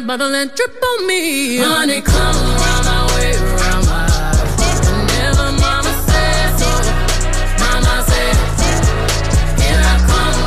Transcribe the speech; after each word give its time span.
that 0.00 0.06
bottle 0.06 0.34
and 0.34 0.54
drip 0.54 0.82
on 0.82 1.06
me. 1.06 1.58
Honey, 1.58 2.00
come 2.00 2.16
around 2.16 2.84
my 2.84 3.00
way, 3.14 3.36
my. 3.84 4.08
Whenever 4.86 5.52
mama 5.60 5.92
says 6.08 6.52
so, 6.60 6.70
mama 7.60 7.94
I 9.84 9.96
come 10.08 10.40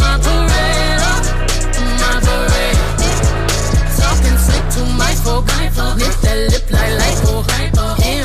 my 0.00 0.16
parade, 0.24 1.00
oh, 1.08 1.20
my 2.00 2.14
parade. 2.24 2.80
Slick 4.40 4.66
to 4.74 4.82
my 4.96 5.12
that 6.24 6.38
lip 6.52 6.66
like 6.70 6.94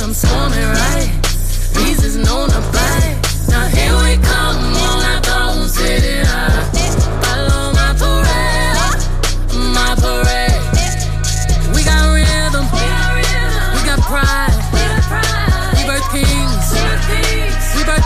I'm 0.04 0.14
swarming 0.14 0.70
right. 0.80 1.10
Reasons 1.76 2.16
known 2.18 2.50
to 2.50 2.62
bite. 2.72 3.18
Now 3.50 3.68
here 3.68 3.96
we 4.04 4.24
come. 4.24 4.35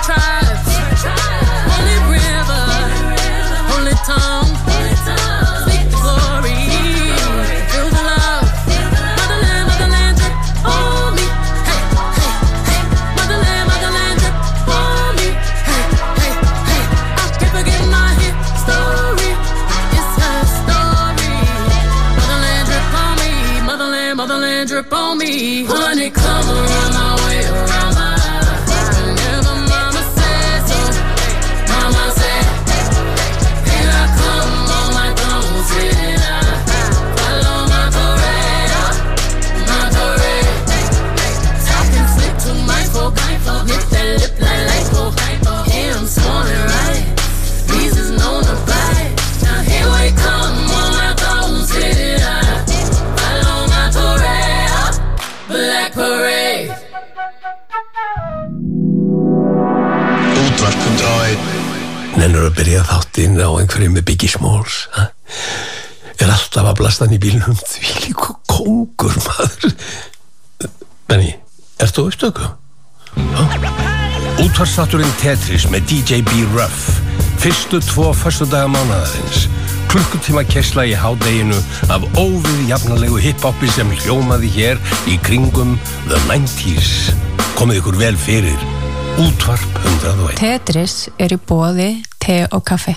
time. 0.09 0.38
nennur 62.19 62.50
að 62.50 62.57
byrja 62.59 62.85
þáttinn 62.88 63.40
á 63.40 63.50
einhverju 63.50 63.91
með 63.94 64.07
Biggie 64.09 64.31
Smalls 64.31 64.81
ha? 64.96 65.09
er 66.19 66.31
alltaf 66.34 66.68
að 66.68 66.80
blasta 66.81 67.06
hann 67.06 67.16
í 67.16 67.22
bílunum 67.22 67.59
því 67.59 67.94
líka 68.06 68.35
kongur 68.50 69.16
maður. 69.24 69.75
Benny, 71.09 71.31
ert 71.79 71.96
þú 71.96 72.09
uppstöku? 72.09 72.50
Útvarstátturinn 74.40 75.16
Tetris 75.22 75.68
með 75.72 75.88
DJ 75.91 76.22
B. 76.28 76.44
Ruff. 76.56 76.99
Fyrstu 77.40 77.79
tvo 77.84 78.11
fyrstu 78.16 78.49
dagamánadaðins 78.52 79.47
klukkutíma 79.90 80.43
kessla 80.46 80.84
í 80.85 80.91
hádeginu 80.93 81.58
af 81.90 82.03
óvið 82.20 82.59
jafnalegu 82.70 83.17
hip-hopi 83.23 83.70
sem 83.73 83.90
hljómaði 84.03 84.52
hér 84.53 84.82
í 85.09 85.16
kringum 85.26 85.78
The 86.11 86.20
90's 86.28 87.09
komið 87.58 87.82
ykkur 87.82 87.97
vel 88.03 88.20
fyrir. 88.20 88.67
Útvarp 89.20 89.82
101 90.03 90.38
Tetris 90.40 90.99
er 91.17 91.34
í 91.34 91.40
bóði 91.41 91.90
té 92.29 92.47
og 92.52 92.64
kaffe. 92.66 92.96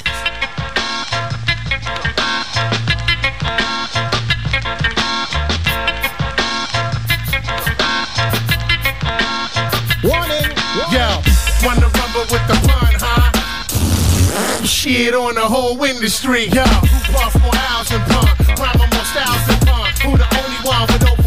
shit 14.64 15.14
on 15.14 15.34
the 15.34 15.40
whole 15.40 15.84
industry. 15.84 16.48
Yo, 16.48 16.64
who 16.64 17.12
bought 17.12 17.34
more 17.40 17.54
hours 17.68 17.90
and 17.92 18.02
pun? 18.10 18.26
Rhyming 18.58 18.90
more 18.94 19.06
styles 19.12 19.44
than 19.46 19.60
pun. 19.68 19.88
Who 20.02 20.10
the 20.22 20.28
only 20.40 20.60
one 20.72 20.86
with 20.90 21.04
over 21.10 21.21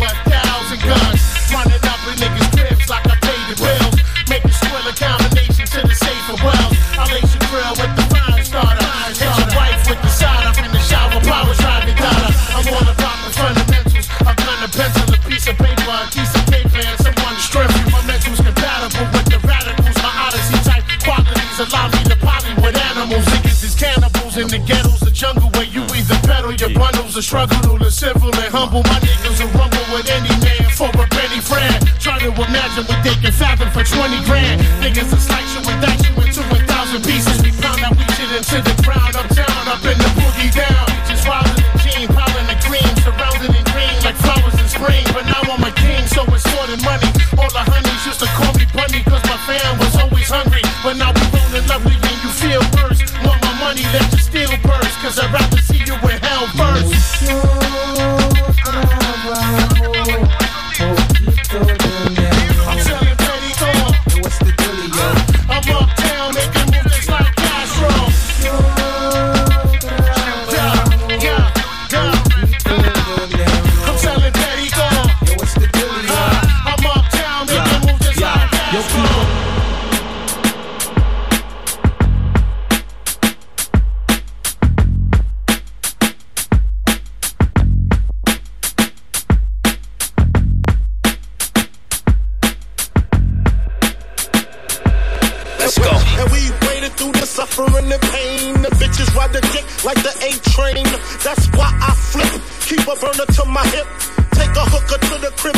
struggle 27.25 27.79
to 27.79 27.89
civil 27.89 28.29
and 28.29 28.53
humble. 28.53 28.83
My 28.85 29.01
niggas 29.01 29.41
will 29.41 29.49
rumble 29.57 29.81
with 29.89 30.05
any 30.13 30.29
man 30.45 30.69
for 30.77 30.93
a 30.93 31.07
penny 31.09 31.41
friend. 31.41 31.81
try 31.97 32.21
to 32.21 32.29
imagine 32.29 32.85
what 32.85 33.01
they 33.01 33.17
can 33.17 33.33
fathom 33.33 33.65
for 33.73 33.81
20 33.81 34.21
grand. 34.29 34.61
Niggas 34.77 35.14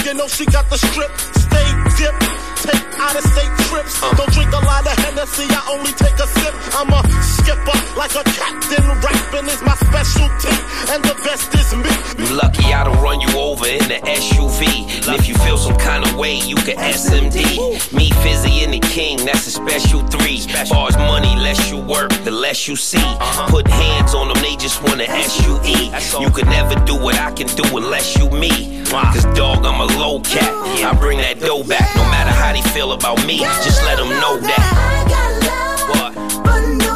you 0.08 0.14
know 0.14 0.28
she 0.28 0.46
got 0.46 0.70
the 0.70 0.78
strip. 0.78 1.12
Stay 1.36 1.68
dip, 2.00 2.16
take 2.64 2.88
out 2.96 3.16
of 3.20 3.24
state 3.28 3.54
trips. 3.68 4.02
Uh. 4.02 4.14
Don't 4.16 4.32
drink 4.32 4.52
a 4.54 4.64
lot 4.64 4.88
of 4.88 4.96
Hennessy, 5.04 5.44
I 5.50 5.62
only 5.76 5.92
take 5.92 6.16
a 6.16 6.28
sip. 6.28 6.54
I'm 6.80 6.88
a 6.96 7.04
skipper 7.22 7.78
like 8.00 8.16
a 8.16 8.24
captain. 8.24 8.88
Rapping 9.04 9.48
is 9.52 9.62
my 9.62 9.76
specialty, 9.76 10.56
and 10.96 11.04
the 11.04 11.16
best 11.28 11.54
is 11.56 11.76
me. 11.76 12.07
You 12.28 12.36
lucky 12.36 12.74
I 12.74 12.84
don't 12.84 13.02
run 13.02 13.22
you 13.22 13.30
over 13.38 13.66
in 13.68 13.80
the 13.88 14.00
SUV. 14.04 15.08
And 15.08 15.16
if 15.18 15.30
you 15.30 15.36
feel 15.36 15.58
some 15.58 15.78
kind 15.78 16.06
of 16.06 16.18
way, 16.18 16.36
you 16.36 16.56
can 16.56 16.76
SMD. 16.76 17.94
Me, 17.94 18.10
Fizzy, 18.22 18.64
and 18.66 18.74
the 18.74 18.80
King, 18.80 19.18
that's 19.26 19.48
a 19.48 19.52
special 19.52 20.02
three. 20.08 20.40
Far 20.68 20.90
as 20.90 20.98
money, 20.98 21.34
less 21.38 21.72
you 21.72 21.78
work, 21.78 22.12
the 22.26 22.32
less 22.32 22.68
you 22.68 22.76
see. 22.76 22.98
Uh-huh. 22.98 23.48
Put 23.50 23.68
hands 23.68 24.14
on 24.14 24.28
them, 24.28 24.42
they 24.42 24.58
just 24.58 24.84
wanna 24.84 25.06
SUE. 25.06 26.20
You 26.20 26.30
can 26.32 26.50
never 26.50 26.76
do 26.84 27.00
what 27.00 27.18
I 27.18 27.32
can 27.32 27.48
do 27.48 27.64
unless 27.78 28.18
you 28.18 28.30
me. 28.30 28.84
Cause 28.86 29.24
dog, 29.38 29.66
I'm 29.66 29.80
a 29.80 29.86
low 29.98 30.20
cat. 30.20 30.52
I 30.84 30.94
bring 31.00 31.20
that 31.20 31.40
dough 31.40 31.64
back 31.64 31.96
no 31.96 32.04
matter 32.12 32.32
how 32.32 32.52
they 32.52 32.62
feel 32.72 32.92
about 32.92 33.26
me. 33.26 33.40
Just 33.64 33.82
let 33.84 33.98
them 33.98 34.10
know 34.10 34.38
that. 34.38 34.64
I 34.76 35.08
got 35.08 36.08
love 36.12 36.76
What? 36.76 36.87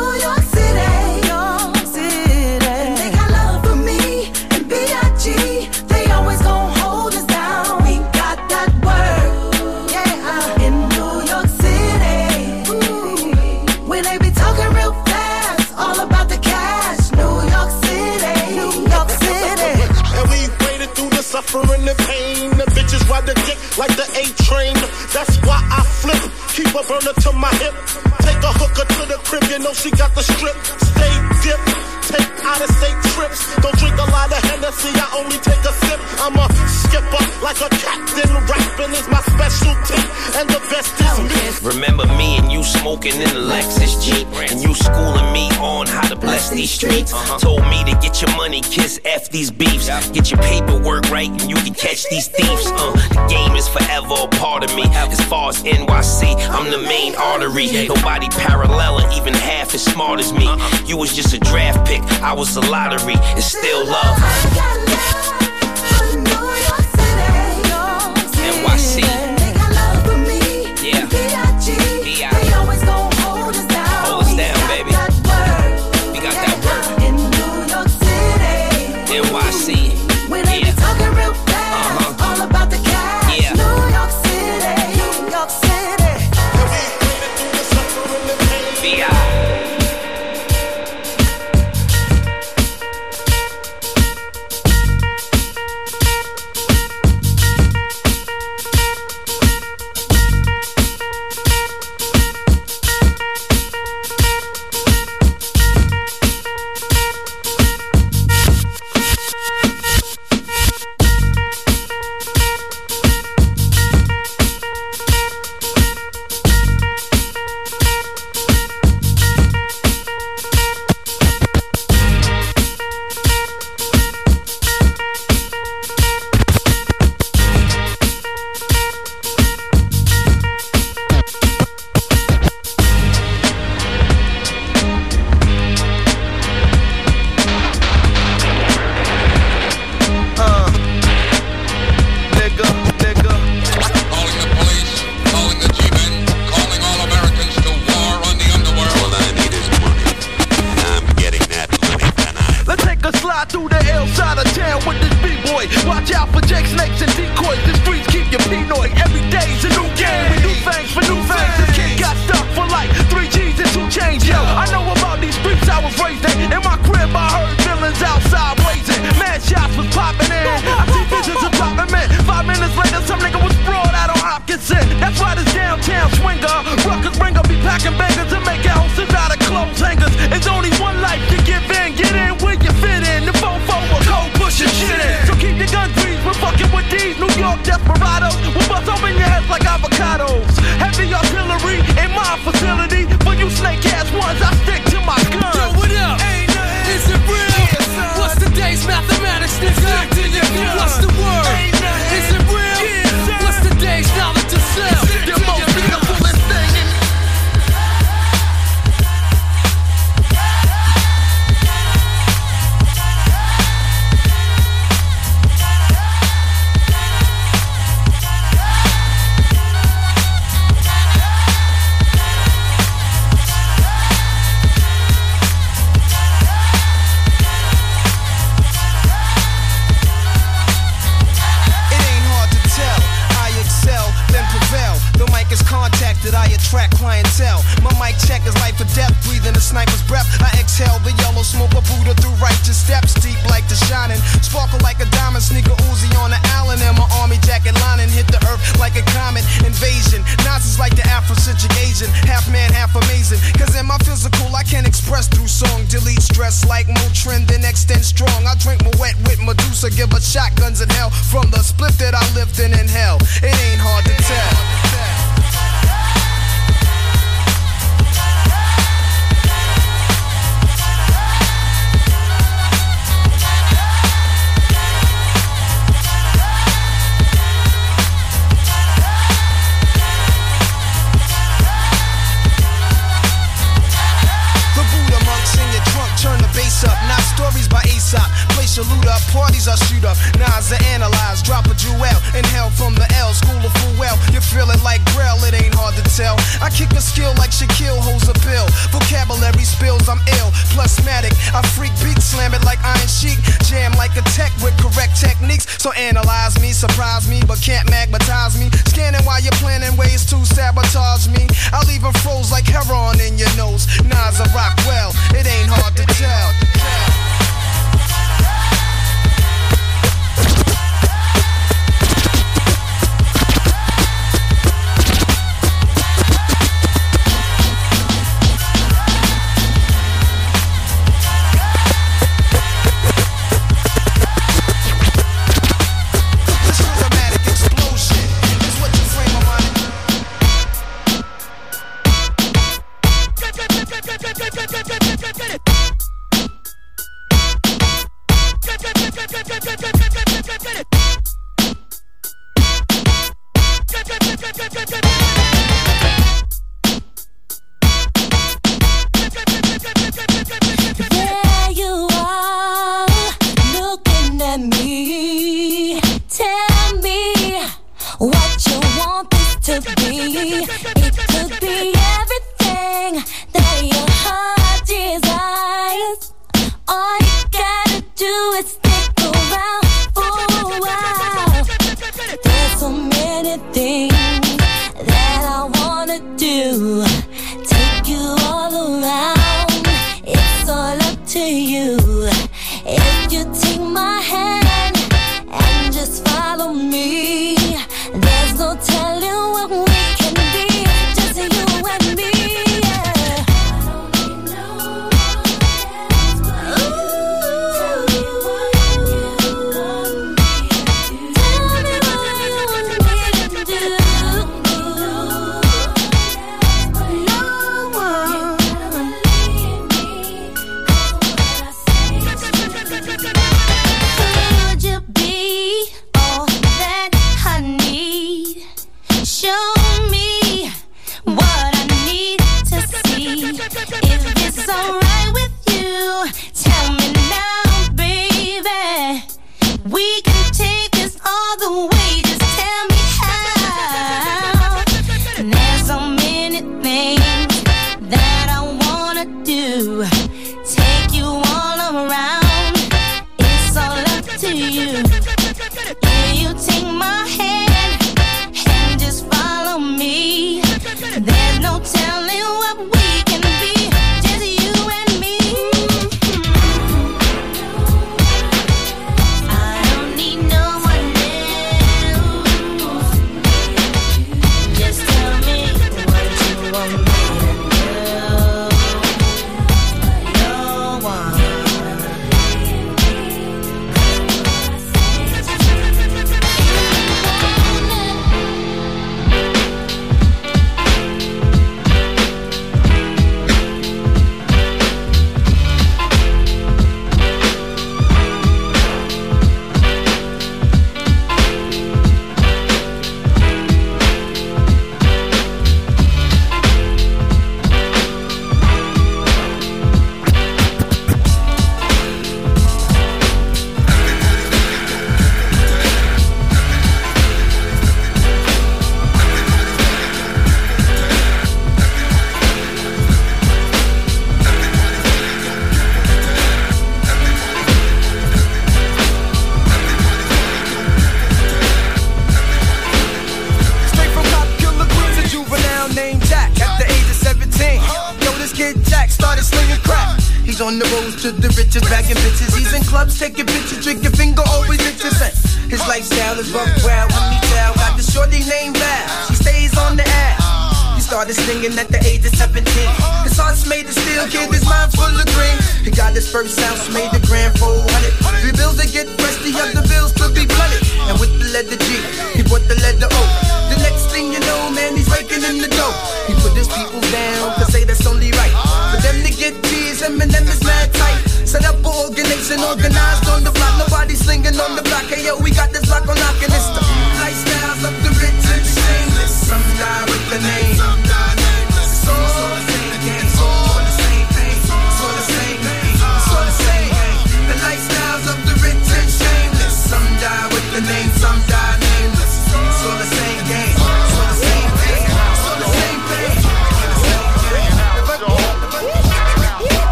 The 23.33 23.41
dick 23.45 23.77
like 23.77 23.95
the 23.95 24.07
A 24.19 24.23
train. 24.43 24.73
That's 25.13 25.37
why 25.45 25.59
I 25.71 25.83
flip. 25.83 26.40
Keep 26.61 26.77
a 26.77 26.83
burner 26.87 27.13
to 27.25 27.31
my 27.33 27.49
hip. 27.57 27.73
Take 28.21 28.37
a 28.45 28.53
hooker 28.53 28.85
to 28.85 29.01
the 29.09 29.17
crib, 29.25 29.41
you 29.49 29.57
know 29.57 29.73
she 29.73 29.89
got 29.89 30.13
the 30.13 30.21
strip. 30.21 30.53
Stay 30.93 31.13
dip, 31.41 31.57
take 32.05 32.29
out 32.45 32.61
of 32.61 32.69
state 32.77 33.01
trips. 33.17 33.49
Don't 33.65 33.73
drink 33.81 33.97
a 33.97 34.05
lot 34.13 34.29
of 34.29 34.37
Hennessy, 34.45 34.93
I 34.93 35.09
only 35.17 35.41
take 35.41 35.57
a 35.65 35.73
sip. 35.89 35.97
I'm 36.21 36.37
a 36.37 36.45
skipper 36.69 37.23
like 37.41 37.57
a 37.65 37.69
captain. 37.81 38.29
Rapping 38.45 38.93
is 38.93 39.09
my 39.09 39.21
specialty, 39.25 39.97
and 40.37 40.45
the 40.53 40.61
best 40.69 40.93
is 41.01 41.17
me. 41.17 41.41
Remember 41.61 42.05
me 42.17 42.37
and 42.37 42.51
you 42.51 42.63
smoking 42.63 43.13
in 43.13 43.29
the 43.29 43.41
Lexus 43.41 44.03
Jeep. 44.03 44.27
And 44.49 44.61
you 44.61 44.73
schooling 44.73 45.31
me 45.31 45.49
on 45.59 45.85
how 45.85 46.07
to 46.07 46.15
bless 46.15 46.49
these 46.49 46.71
streets. 46.71 47.13
Told 47.39 47.61
me 47.69 47.83
to 47.85 47.91
get 48.01 48.21
your 48.21 48.35
money, 48.35 48.61
kiss 48.61 48.99
F 49.05 49.29
these 49.29 49.51
beefs. 49.51 49.87
Get 50.09 50.31
your 50.31 50.39
paperwork 50.41 51.09
right 51.11 51.29
and 51.29 51.49
you 51.49 51.55
can 51.57 51.73
catch 51.75 52.09
these 52.09 52.27
thieves. 52.27 52.65
Uh, 52.65 52.91
the 53.09 53.27
game 53.29 53.55
is 53.55 53.67
forever 53.67 54.15
a 54.23 54.27
part 54.37 54.63
of 54.63 54.75
me. 54.75 54.83
As 54.91 55.23
far 55.25 55.49
as 55.49 55.61
NYC, 55.63 56.35
I'm 56.51 56.69
the 56.69 56.77
main 56.77 57.15
artery. 57.15 57.87
Nobody 57.87 58.27
parallel 58.29 58.99
even 59.13 59.33
half 59.33 59.73
as 59.73 59.83
smart 59.83 60.19
as 60.19 60.33
me. 60.33 60.49
You 60.85 60.97
was 60.97 61.15
just 61.15 61.33
a 61.33 61.39
draft 61.39 61.87
pick, 61.87 62.01
I 62.21 62.33
was 62.33 62.55
a 62.55 62.61
lottery. 62.61 63.15
It's 63.37 63.45
still 63.45 63.85
love. 63.85 65.50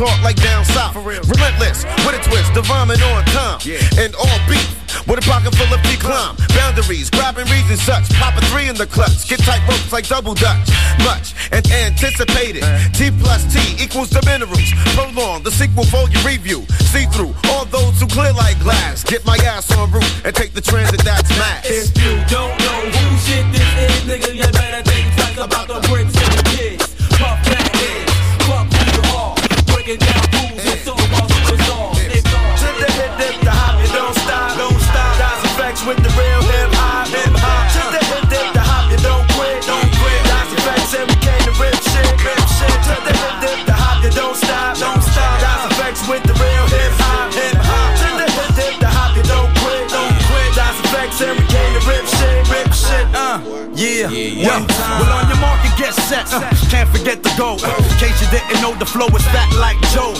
Talk 0.00 0.22
like 0.22 0.36
down 0.36 0.64
south. 0.64 0.96
Relentless, 0.96 1.84
with 2.06 2.16
a 2.16 2.22
twist, 2.24 2.54
divine 2.54 2.88
vomit 2.88 3.02
on 3.02 3.22
time. 3.36 3.60
Yeah. 3.62 3.84
And 4.00 4.14
all 4.14 4.40
beef. 4.48 4.80
With 5.06 5.20
a 5.20 5.26
pocket 5.28 5.54
full 5.54 5.72
of 5.72 5.82
decline, 5.82 6.36
boundaries, 6.56 7.10
grabbing 7.10 7.46
reads 7.52 7.68
and 7.68 7.78
such. 7.78 8.08
Pop 8.16 8.36
a 8.36 8.40
three 8.46 8.68
in 8.68 8.76
the 8.76 8.86
clutch, 8.86 9.28
get 9.28 9.40
tight 9.40 9.60
ropes 9.68 9.92
like 9.92 10.08
double 10.08 10.34
dutch. 10.34 10.68
Much 11.04 11.34
and 11.52 11.66
anticipated. 11.70 12.64
T 12.94 13.10
plus 13.10 13.44
T 13.52 13.60
equals 13.82 14.10
the 14.10 14.22
minerals. 14.24 14.72
Prolong 14.96 15.42
the 15.42 15.50
sequel 15.50 15.84
for 15.84 16.08
your 16.08 16.22
review. 16.22 16.64
See 16.92 17.06
through 17.06 17.34
all 17.50 17.64
those 17.66 18.00
who 18.00 18.06
clear 18.06 18.32
like 18.32 18.58
glass. 18.60 19.04
Get 19.04 19.24
my 19.26 19.36
ass 19.44 19.70
on 19.76 19.90
route 19.90 20.22
and 20.24 20.34
take 20.34 20.52
the 20.52 20.60
transit 20.60 20.99
go. 57.40 57.56
In 57.56 57.96
case 57.96 58.20
you 58.20 58.28
didn't 58.28 58.60
know, 58.60 58.74
the 58.74 58.84
flow 58.84 59.08
is 59.16 59.24
fat 59.32 59.48
like 59.56 59.80
Joe. 59.96 60.12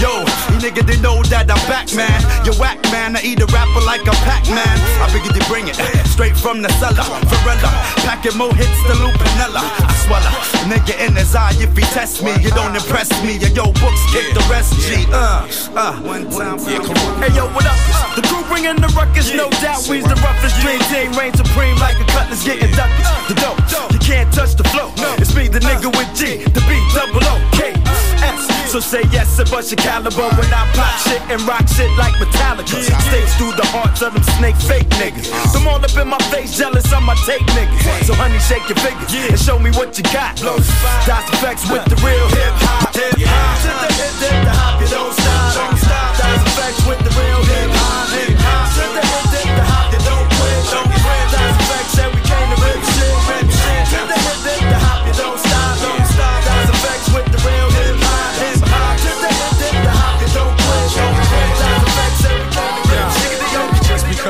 Yo, 0.00 0.24
you 0.48 0.56
nigga 0.64 0.86
didn't 0.86 1.02
know 1.02 1.22
that 1.24 1.50
I'm 1.52 1.60
back, 1.68 1.92
man. 1.92 2.16
You 2.46 2.52
whack, 2.58 2.80
man. 2.90 3.14
I 3.14 3.20
eat 3.22 3.40
a 3.40 3.46
rapper 3.52 3.84
like 3.84 4.06
a 4.08 4.16
Pac-Man. 4.24 4.76
I 5.04 5.06
figured 5.12 5.36
you 5.36 5.44
bring 5.52 5.68
it 5.68 6.05
straight 6.16 6.36
from 6.36 6.62
the 6.62 6.72
cellar. 6.80 7.04
Varela, 7.28 7.68
packing 8.08 8.36
more 8.40 8.52
hits 8.56 8.80
than 8.88 8.96
Lupinella. 9.04 9.60
I 9.60 9.92
swallow, 10.00 10.32
nigga 10.64 10.96
in 11.04 11.12
his 11.14 11.36
eye 11.36 11.52
if 11.60 11.76
he 11.76 11.84
test 11.92 12.24
me. 12.24 12.32
You 12.40 12.48
don't 12.56 12.74
impress 12.74 13.12
me. 13.20 13.36
Yo, 13.36 13.48
yo 13.52 13.64
books 13.84 14.00
kick 14.08 14.32
the 14.32 14.40
rest. 14.48 14.72
G, 14.88 15.04
uh, 15.12 15.44
uh. 15.76 15.92
One 16.00 16.24
time, 16.32 16.56
yeah, 16.64 16.80
come 16.80 16.96
on. 17.04 17.20
Hey, 17.20 17.36
yo, 17.36 17.44
what 17.52 17.68
up? 17.68 17.76
The 18.16 18.24
crew 18.24 18.40
bringing 18.48 18.80
the 18.80 18.88
ruckus, 18.96 19.28
no 19.36 19.50
doubt. 19.60 19.84
We's 19.92 20.08
the 20.08 20.16
roughest 20.24 20.56
dream 20.64 20.80
team, 20.88 21.12
reign 21.12 21.34
supreme 21.36 21.76
like 21.76 22.00
a 22.00 22.06
cutlass 22.08 22.42
getting 22.42 22.72
ducked. 22.72 22.96
The 23.28 23.36
dope, 23.36 23.60
you 23.92 24.00
can't 24.00 24.32
touch 24.32 24.56
the 24.56 24.64
flow. 24.72 24.88
It's 25.20 25.36
me, 25.36 25.48
the 25.48 25.60
nigga 25.60 25.92
with 25.92 26.08
G, 26.16 26.40
the 26.48 26.64
B 26.64 26.80
double 26.96 27.20
O 27.28 27.36
K 27.52 27.76
S. 28.24 28.55
So 28.76 29.00
say 29.00 29.08
yes 29.08 29.40
to 29.40 29.44
bust 29.48 29.72
your 29.72 29.80
caliber 29.80 30.28
when 30.36 30.52
I 30.52 30.68
pop 30.76 31.00
shit 31.00 31.24
and 31.32 31.40
rock 31.48 31.64
shit 31.64 31.88
like 31.96 32.12
Metallica. 32.20 32.76
Stays 33.08 33.32
through 33.40 33.56
the 33.56 33.64
hearts 33.72 34.02
of 34.04 34.12
them 34.12 34.20
snake 34.36 34.60
fake 34.68 34.84
niggas. 35.00 35.32
Them 35.56 35.64
all 35.64 35.80
up 35.80 35.96
in 35.96 36.04
my 36.04 36.20
face, 36.28 36.58
jealous 36.58 36.92
on 36.92 37.08
my 37.08 37.16
tape 37.24 37.40
niggas. 37.56 38.04
So 38.04 38.12
honey, 38.12 38.36
shake 38.36 38.68
your 38.68 38.76
fingers 38.84 39.08
and 39.08 39.40
show 39.40 39.56
me 39.58 39.72
what 39.80 39.96
you 39.96 40.04
got. 40.12 40.36
Dots 40.36 40.68
effects 41.32 41.64
with 41.72 41.88
the 41.88 41.96
real 42.04 42.28
hip 42.36 42.52
hop. 42.68 42.92
Hip 42.92 43.16
hop. 43.16 43.64
The 43.64 43.96
hip, 43.96 44.44
the 44.44 44.52
hop, 44.52 44.76
you 44.84 44.88
don't 44.92 45.08
stop. 45.08 45.56
Don't 45.56 45.78
stop. 45.80 46.12
Dots 46.20 46.44
effects 46.44 46.84
with 46.84 47.00
the 47.00 47.12
real 47.16 47.25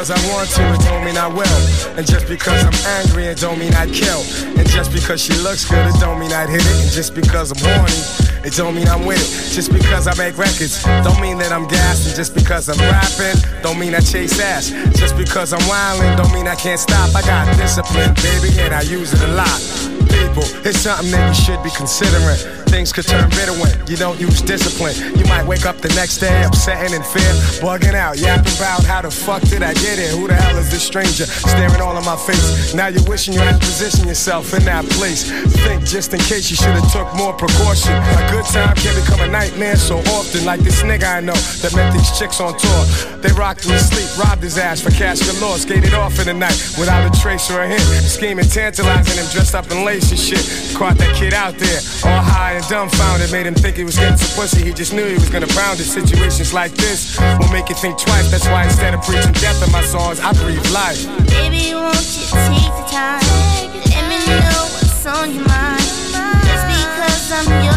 because 0.07 0.25
I 0.25 0.35
want 0.35 0.51
to, 0.51 0.63
it 0.73 0.81
don't 0.89 1.05
mean 1.05 1.17
I 1.17 1.27
will. 1.27 1.99
And 1.99 2.07
just 2.07 2.29
because 2.29 2.63
I'm 2.63 3.03
angry, 3.03 3.25
it 3.25 3.39
don't 3.39 3.59
mean 3.59 3.75
I 3.75 3.87
kill. 3.87 4.23
And 4.57 4.69
just 4.69 4.93
because 4.93 5.21
she 5.21 5.33
looks 5.43 5.69
good, 5.69 5.85
it 5.87 5.99
don't 5.99 6.21
mean 6.21 6.33
I 6.33 6.47
hit 6.47 6.61
it. 6.61 6.83
And 6.83 6.91
just 6.93 7.15
because 7.15 7.51
I'm 7.51 7.59
horny, 7.59 8.47
it 8.47 8.55
don't 8.55 8.75
mean 8.75 8.87
I'm 8.87 9.05
with 9.05 9.19
it. 9.19 9.55
Just 9.55 9.73
because 9.73 10.07
I 10.07 10.15
make 10.15 10.39
records, 10.39 10.85
don't 11.03 11.21
mean 11.21 11.39
that 11.39 11.51
I'm 11.51 11.67
gassing. 11.67 12.15
Just 12.15 12.35
because 12.35 12.69
I'm 12.69 12.79
rapping, 12.79 13.41
don't 13.63 13.79
mean 13.79 13.95
I 13.95 14.01
chase 14.01 14.39
ass. 14.39 14.71
Just 14.97 15.17
because 15.17 15.53
I'm 15.53 15.63
wildin', 15.63 16.17
don't 16.17 16.33
mean 16.33 16.47
I 16.47 16.55
can't 16.55 16.79
stop. 16.79 17.15
I 17.15 17.23
got 17.23 17.57
discipline, 17.57 18.15
baby, 18.23 18.61
and 18.61 18.75
I 18.75 18.83
use 18.83 19.13
it 19.13 19.23
a 19.23 19.33
lot. 19.33 19.96
People, 20.17 20.45
it's 20.65 20.81
something 20.81 21.11
that 21.13 21.29
you 21.29 21.37
should 21.37 21.63
be 21.63 21.71
considering. 21.71 22.41
Things 22.73 22.93
could 22.93 23.07
turn 23.07 23.29
bitter 23.31 23.53
when 23.61 23.73
you 23.87 23.97
don't 23.97 24.19
use 24.19 24.43
discipline. 24.43 24.97
You 25.17 25.25
might 25.27 25.47
wake 25.47 25.65
up 25.67 25.77
the 25.79 25.89
next 25.95 26.19
day 26.19 26.43
upsetting 26.43 26.95
and 26.95 27.05
fear, 27.05 27.29
bugging 27.61 27.95
out, 27.95 28.19
yapping 28.19 28.53
about 28.57 28.85
how 28.85 29.03
the 29.03 29.11
fuck 29.11 29.43
did 29.43 29.63
I 29.63 29.73
get 29.75 29.99
here? 29.99 30.17
Who 30.17 30.27
the 30.27 30.35
hell 30.35 30.57
is 30.59 30.71
this 30.71 30.83
stranger 30.83 31.27
staring 31.27 31.81
all 31.81 31.97
in 31.97 32.05
my 32.05 32.17
face? 32.17 32.75
Now 32.75 32.89
you're 32.89 33.05
wishing 33.05 33.35
you 33.35 33.41
had 33.41 33.61
positioned 33.61 34.09
yourself 34.09 34.53
in 34.55 34.65
that 34.65 34.85
place. 34.97 35.31
Think 35.65 35.85
just 35.85 36.13
in 36.13 36.21
case 36.21 36.51
you 36.51 36.57
should 36.57 36.75
have 36.75 36.91
took 36.93 37.09
more 37.15 37.33
precaution. 37.33 37.95
A 37.95 38.25
good 38.33 38.45
time 38.47 38.75
can 38.77 38.95
become 39.01 39.21
a 39.21 39.29
nightmare 39.29 39.77
so 39.77 39.99
often, 40.17 40.45
like 40.45 40.61
this 40.61 40.83
nigga 40.83 41.05
I 41.05 41.21
know 41.21 41.39
that 41.63 41.75
met 41.75 41.93
these 41.93 42.11
chicks 42.19 42.41
on 42.41 42.59
tour. 42.59 42.83
They 43.23 43.33
rocked 43.33 43.65
him 43.65 43.73
to 43.73 43.79
sleep, 43.79 44.09
robbed 44.19 44.43
his 44.43 44.59
ass 44.59 44.81
for 44.81 44.91
cash 44.91 45.21
galore, 45.21 45.59
skated 45.59 45.95
off 45.95 46.19
in 46.19 46.27
the 46.27 46.35
night 46.35 46.57
without 46.79 47.05
a 47.07 47.13
trace 47.21 47.51
or 47.51 47.63
a 47.63 47.69
hint. 47.69 47.83
Scheming, 48.05 48.49
tantalizing 48.49 49.17
him, 49.23 49.27
dressed 49.31 49.55
up 49.55 49.71
in 49.71 49.85
lace 49.85 50.06
shit. 50.15 50.77
Caught 50.77 50.99
that 50.99 51.17
kid 51.17 51.35
out 51.35 51.59
there, 51.59 51.81
all 52.05 52.23
high 52.23 52.53
and 52.53 52.65
dumbfounded, 52.69 53.33
made 53.33 53.47
him 53.47 53.55
think 53.55 53.77
he 53.77 53.83
was 53.83 53.97
getting 53.97 54.17
some 54.17 54.31
pussy. 54.39 54.63
He 54.63 54.73
just 54.73 54.93
knew 54.93 55.07
he 55.07 55.15
was 55.15 55.31
gonna 55.31 55.51
pound 55.51 55.81
it. 55.81 55.91
Situations 55.91 56.55
like 56.55 56.71
this 56.73 57.19
will 57.19 57.51
make 57.51 57.69
you 57.69 57.75
think 57.75 57.99
twice. 57.99 58.31
That's 58.31 58.47
why 58.47 58.63
instead 58.65 58.95
of 58.95 59.03
preaching 59.03 59.33
death 59.43 59.59
in 59.67 59.73
my 59.73 59.83
songs, 59.83 60.21
I 60.21 60.31
breathe 60.39 60.63
life. 60.71 61.03
Baby, 61.27 61.75
won't 61.75 61.97
you 62.15 62.29
take 62.47 62.71
the 62.79 62.87
time? 62.87 63.25
Let 63.91 64.07
me 64.07 64.23
know 64.23 64.63
what's 64.71 65.07
on 65.07 65.35
your 65.35 65.49
mind. 65.49 65.83
Just 66.47 66.65
because 66.71 67.33
I'm 67.33 67.65
yours 67.65 67.76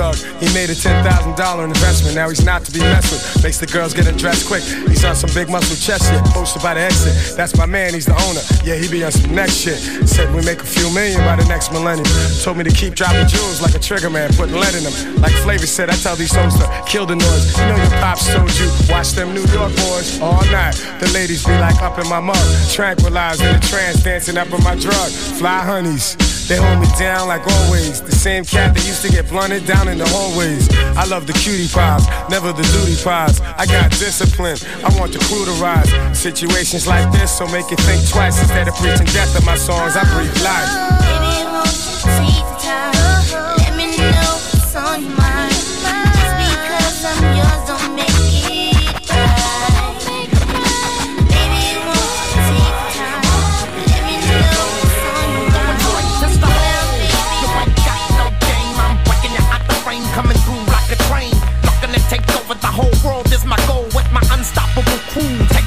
thug, 0.00 0.16
he 0.40 0.48
made 0.56 0.72
a 0.72 0.76
$10,000 0.76 1.04
investment. 1.64 2.16
Now 2.16 2.28
he's 2.32 2.44
not 2.44 2.64
to 2.64 2.72
be 2.72 2.80
messed 2.80 3.12
with. 3.12 3.44
Makes 3.44 3.58
the 3.60 3.66
girls 3.66 3.92
get 3.92 4.08
undressed 4.08 4.48
quick. 4.48 4.64
He's 4.88 5.04
on 5.04 5.14
some 5.14 5.28
big 5.36 5.50
muscle 5.52 5.76
chest 5.76 6.08
shit, 6.08 6.24
posted 6.32 6.62
by 6.62 6.72
the 6.74 6.80
exit. 6.80 7.36
That's 7.36 7.54
my 7.56 7.66
man, 7.66 7.92
he's 7.92 8.06
the 8.06 8.16
owner. 8.16 8.40
Yeah, 8.64 8.80
he 8.80 8.88
be 8.88 9.04
on 9.04 9.12
some 9.12 9.34
next 9.34 9.60
shit. 9.60 9.76
Said 10.08 10.32
we 10.34 10.40
make 10.48 10.60
a 10.64 10.70
few 10.76 10.88
million 10.94 11.20
by 11.28 11.36
the 11.36 11.44
next 11.52 11.70
millennium. 11.72 12.08
Told 12.40 12.56
me 12.56 12.64
to 12.64 12.72
keep 12.72 12.94
dropping 12.94 13.28
jewels 13.28 13.60
like 13.60 13.74
a 13.74 13.78
trigger 13.78 14.08
man, 14.08 14.32
putting 14.40 14.56
lead 14.56 14.74
in 14.74 14.84
them. 14.88 15.20
Like 15.20 15.36
Flavor 15.44 15.68
said, 15.68 15.90
I 15.90 15.96
tell 16.00 16.16
these 16.16 16.32
songs 16.32 16.56
to 16.56 16.64
kill 16.88 17.04
the 17.04 17.16
noise. 17.16 17.44
You 17.58 17.66
know 17.68 17.76
your 17.76 17.92
pops 18.00 18.24
told 18.32 18.48
you, 18.56 18.72
watch 18.88 19.12
them 19.12 19.34
New 19.36 19.44
York 19.52 19.72
boys 19.84 20.16
all 20.20 20.44
night. 20.48 20.80
The 21.00 21.12
ladies 21.12 21.44
be 21.44 21.52
like 21.60 21.76
up 21.84 21.98
in 21.98 22.08
my 22.08 22.20
mug, 22.20 22.46
tranquilized 22.72 23.42
in 23.42 23.52
the 23.52 23.62
trance, 23.68 24.02
dancing 24.02 24.38
up 24.38 24.48
in 24.48 24.62
my 24.64 24.76
drug. 24.76 25.10
Fly 25.36 25.60
honeys. 25.60 26.39
They 26.50 26.56
hold 26.56 26.80
me 26.80 26.88
down 26.98 27.28
like 27.28 27.46
always. 27.46 28.02
The 28.02 28.10
same 28.10 28.44
cat 28.44 28.74
that 28.74 28.84
used 28.84 29.02
to 29.02 29.08
get 29.08 29.28
blunted 29.28 29.66
down 29.66 29.86
in 29.86 29.98
the 29.98 30.08
hallways. 30.08 30.68
I 30.98 31.04
love 31.06 31.28
the 31.28 31.32
cutie 31.32 31.68
pies, 31.68 32.02
never 32.28 32.52
the 32.52 32.66
duty 32.74 33.00
pies. 33.04 33.40
I 33.40 33.66
got 33.66 33.92
discipline, 33.92 34.58
I 34.82 34.90
want 34.98 35.12
the 35.12 35.20
crew 35.30 35.44
to 35.44 35.52
rise. 35.62 35.88
Situations 36.18 36.88
like 36.88 37.06
this, 37.12 37.30
so 37.30 37.46
make 37.46 37.70
you 37.70 37.76
think 37.76 38.02
twice. 38.08 38.40
Instead 38.42 38.66
of 38.66 38.74
preaching 38.74 39.06
death 39.14 39.38
in 39.38 39.44
my 39.44 39.54
songs, 39.54 39.94
I 39.94 40.02
breathe 40.10 40.42
life. 40.42 41.89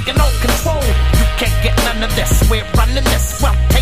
Taking 0.05 0.19
all 0.19 0.31
control, 0.41 0.83
you 0.83 1.25
can't 1.37 1.63
get 1.63 1.77
none 1.85 2.03
of 2.03 2.15
this. 2.15 2.49
We're 2.49 2.65
running 2.75 3.03
this. 3.03 3.41
Well, 3.41 3.72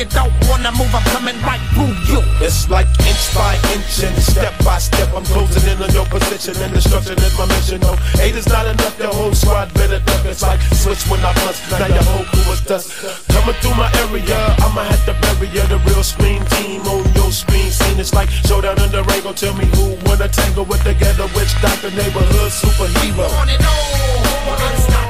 you 0.00 0.06
don't 0.06 0.32
wanna 0.48 0.72
move, 0.72 0.88
I'm 0.96 1.04
coming 1.12 1.36
right 1.44 1.60
through 1.76 1.92
you. 2.08 2.24
It's 2.40 2.70
like 2.70 2.88
inch 3.04 3.24
by 3.36 3.52
inch 3.76 4.00
and 4.00 4.16
step 4.16 4.56
by 4.64 4.78
step. 4.78 5.12
I'm 5.12 5.24
closing 5.28 5.68
in 5.68 5.76
on 5.76 5.92
your 5.92 6.06
position 6.06 6.56
and 6.64 6.72
destruction 6.72 7.18
is 7.20 7.36
my 7.36 7.44
mission. 7.52 7.80
No, 7.84 7.92
eight 8.16 8.34
is 8.34 8.48
not 8.48 8.64
enough. 8.64 8.96
The 8.96 9.08
whole 9.08 9.34
squad 9.34 9.74
better 9.74 10.00
duck. 10.00 10.24
It's 10.24 10.40
like 10.40 10.60
switch 10.72 11.04
when 11.10 11.20
I 11.20 11.34
bust. 11.44 11.60
Now 11.70 11.84
your 11.84 12.02
whole 12.08 12.24
crew 12.32 12.52
is 12.52 12.62
dust. 12.64 12.88
Coming 13.28 13.56
through 13.60 13.76
my 13.76 13.92
area, 14.08 14.40
I'ma 14.64 14.88
have 14.88 15.04
to 15.04 15.14
bury 15.20 15.48
you. 15.52 15.64
The 15.68 15.76
real 15.84 16.02
screen 16.02 16.40
team 16.56 16.80
on 16.88 17.04
your 17.12 17.30
screen 17.30 17.68
scene. 17.70 18.00
It's 18.00 18.14
like 18.14 18.30
showdown 18.30 18.80
in 18.80 18.90
the. 18.90 19.04
Tell 19.36 19.54
me 19.54 19.64
who 19.76 19.96
wanna 20.06 20.28
tangle 20.28 20.64
with 20.64 20.82
the 20.82 20.92
ghetto 20.92 21.28
witch 21.36 21.54
doctor 21.62 21.90
neighborhood 21.90 22.50
superhero. 22.50 23.30
On 23.40 23.48
and 23.48 23.62
on, 23.62 24.58
unstoppable, 24.58 25.09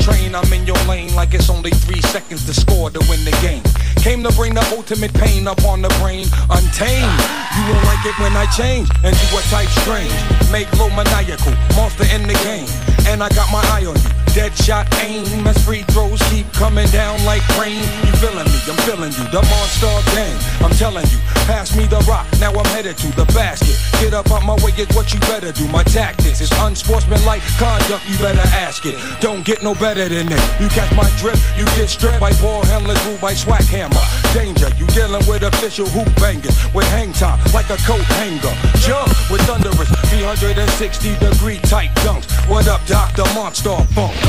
train, 0.00 0.34
I'm 0.34 0.50
in 0.52 0.66
your 0.66 0.78
lane 0.84 1.14
like 1.14 1.34
it's 1.34 1.50
only 1.50 1.70
three 1.70 2.00
seconds 2.00 2.46
to 2.46 2.54
score 2.54 2.90
to 2.90 3.00
win 3.08 3.24
the 3.24 3.36
game. 3.42 3.62
Came 4.02 4.22
to 4.22 4.32
bring 4.32 4.54
the 4.54 4.64
ultimate 4.76 5.12
pain 5.14 5.46
upon 5.46 5.82
the 5.82 5.88
brain, 6.00 6.26
untamed. 6.50 7.18
You 7.56 7.62
won't 7.68 7.84
like 7.84 8.04
it 8.06 8.16
when 8.18 8.36
I 8.36 8.46
change 8.56 8.88
and 9.04 9.14
do 9.14 9.38
a 9.38 9.42
type 9.50 9.68
strange. 9.82 10.12
Make 10.50 10.70
low 10.78 10.90
maniacal, 10.90 11.52
monster 11.76 12.06
in 12.14 12.22
the 12.26 12.38
game. 12.44 12.68
And 13.06 13.22
I 13.22 13.28
got 13.30 13.50
my 13.52 13.62
eye 13.74 13.86
on 13.86 13.96
you. 13.96 14.21
Dead 14.34 14.56
shot 14.56 14.88
aim 15.04 15.46
as 15.46 15.62
free 15.62 15.82
throws 15.92 16.18
keep 16.30 16.50
coming 16.54 16.88
down 16.88 17.22
like 17.26 17.46
rain. 17.60 17.84
You 18.00 18.12
feeling 18.16 18.48
me? 18.48 18.58
I'm 18.64 18.80
feeling 18.88 19.12
you. 19.12 19.28
The 19.28 19.44
monster 19.44 19.92
gang. 20.16 20.32
I'm 20.64 20.72
telling 20.80 21.04
you, 21.12 21.18
pass 21.44 21.76
me 21.76 21.84
the 21.84 22.00
rock. 22.08 22.26
Now 22.40 22.50
I'm 22.52 22.64
headed 22.72 22.96
to 22.96 23.08
the 23.14 23.26
basket. 23.36 23.76
Get 24.00 24.14
up 24.14 24.30
out 24.32 24.42
my 24.46 24.54
way 24.64 24.72
is 24.78 24.88
what 24.96 25.12
you 25.12 25.20
better 25.28 25.52
do. 25.52 25.68
My 25.68 25.82
tactics 25.84 26.40
is 26.40 26.50
unsportsmanlike 26.64 27.42
conduct. 27.58 28.08
You 28.08 28.16
better 28.24 28.46
ask 28.56 28.86
it. 28.86 28.96
Don't 29.20 29.44
get 29.44 29.62
no 29.62 29.74
better 29.74 30.08
than 30.08 30.24
this. 30.26 30.60
You 30.60 30.68
catch 30.68 30.88
my 30.96 31.10
drift, 31.20 31.44
you 31.58 31.66
get 31.76 31.90
stripped 31.90 32.18
by 32.18 32.32
ball 32.40 32.64
handlers, 32.64 33.04
ruled 33.04 33.20
by 33.20 33.34
swag 33.34 33.64
hammer. 33.68 34.00
Danger, 34.32 34.72
you 34.80 34.86
dealing 34.96 35.26
with 35.28 35.42
official 35.42 35.86
hoop 35.88 36.08
bangers 36.16 36.56
with 36.72 36.88
hang 36.88 37.12
time 37.12 37.38
like 37.52 37.68
a 37.68 37.76
coat 37.84 38.00
hanger. 38.16 38.54
Jump 38.80 39.12
with 39.28 39.42
thunderous 39.44 39.92
360 40.08 41.18
degree 41.20 41.58
tight 41.68 41.92
dunks. 42.00 42.32
What 42.48 42.66
up, 42.66 42.80
Dr. 42.86 43.24
Monster 43.34 43.76
Funk? 43.92 44.21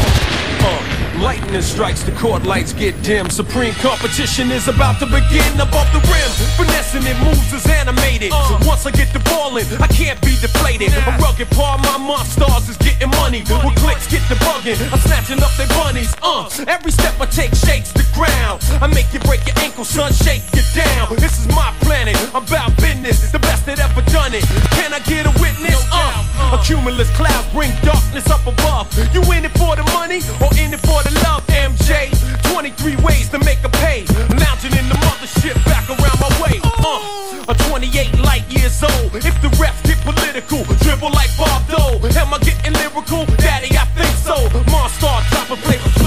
Uh, 0.64 1.20
lightning 1.20 1.62
strikes, 1.62 2.04
the 2.04 2.12
court 2.14 2.44
lights 2.44 2.72
get 2.72 2.96
dim. 3.04 3.30
Supreme 3.30 3.74
competition 3.84 4.50
is 4.50 4.68
about 4.68 4.98
to 5.00 5.06
begin 5.06 5.52
above 5.60 5.92
the 5.92 6.00
rim. 6.08 6.32
Finessing 6.56 7.04
it 7.04 7.18
moves 7.20 7.52
is 7.52 7.68
animated. 7.68 8.32
So 8.32 8.58
once 8.64 8.86
I 8.86 8.92
get 8.92 9.12
the 9.12 9.20
ball 9.28 9.58
in, 9.58 9.68
I 9.82 9.88
can't 9.88 10.20
be 10.22 10.40
deflated. 10.40 10.96
A 10.96 11.18
rugged 11.20 11.50
part, 11.52 11.82
my 11.82 11.98
monsters 11.98 12.70
is 12.70 12.78
getting 12.78 13.12
money. 13.20 13.44
With 13.44 13.76
clicks, 13.84 14.08
get 14.08 14.24
the 14.30 14.36
bugging. 14.40 14.80
I'm 14.92 15.00
snatching 15.04 15.44
up 15.44 15.52
their 15.60 15.68
bunnies. 15.76 16.16
Uh, 16.24 16.48
every 16.68 16.92
step 16.92 17.20
I 17.20 17.26
take 17.26 17.54
shakes 17.56 17.92
the 17.92 18.08
ground. 18.16 18.64
I 18.80 18.88
make 18.88 19.12
you 19.14 19.20
break 19.28 19.46
your 19.46 19.60
ankle, 19.60 19.84
son, 19.84 20.14
shake 20.14 20.44
you 20.56 20.64
down. 20.74 21.16
This 21.20 21.40
is 21.44 21.48
my 21.52 21.76
planet. 21.82 22.16
I'm 22.34 22.48
about 22.48 22.72
business, 22.78 23.32
the 23.32 23.40
best 23.40 23.66
that 23.66 23.80
ever 23.80 24.02
done 24.12 24.34
it. 24.34 24.46
Can 24.80 24.94
I 24.94 25.00
get 25.04 25.26
a 25.28 25.34
witness? 25.44 25.76
Uh, 25.92 26.56
a 26.56 26.58
cumulus 26.64 27.10
cloud 27.18 27.44
bring 27.52 27.72
darkness 27.82 28.30
up 28.30 28.46
above. 28.48 28.88
You 29.14 29.22
in 29.34 29.46
it 29.46 29.52
for 29.58 29.76
the 29.76 29.84
money 29.94 30.22
or 30.42 30.53
in 30.58 30.74
it 30.74 30.82
for 30.82 31.02
the 31.04 31.14
love, 31.24 31.46
MJ? 31.48 32.12
23 32.52 32.96
ways 32.98 33.30
to 33.30 33.40
make 33.40 33.64
a 33.64 33.70
pay. 33.70 34.06
Lounging 34.38 34.76
in 34.78 34.88
the 34.90 34.98
mothership 35.06 35.56
back 35.66 35.88
around 35.90 36.20
my 36.20 36.32
way. 36.42 36.60
Uh, 36.64 37.52
a 37.52 37.56
28 37.70 38.20
light 38.20 38.46
years 38.50 38.84
old. 38.84 39.16
If 39.16 39.36
the 39.42 39.50
refs 39.62 39.84
get 39.84 40.00
political, 40.04 40.64
dribble 40.84 41.12
like 41.12 41.32
Bob 41.38 41.68
Dole. 41.68 42.00
Am 42.18 42.34
I 42.34 42.40
getting 42.40 42.74
lyrical? 42.74 43.26
Daddy, 43.38 43.76
I 43.78 43.86
think 43.98 44.16
so. 44.18 44.36
Monster, 44.72 45.14
drop 45.32 45.50
a 45.52 45.58
play 45.64 46.03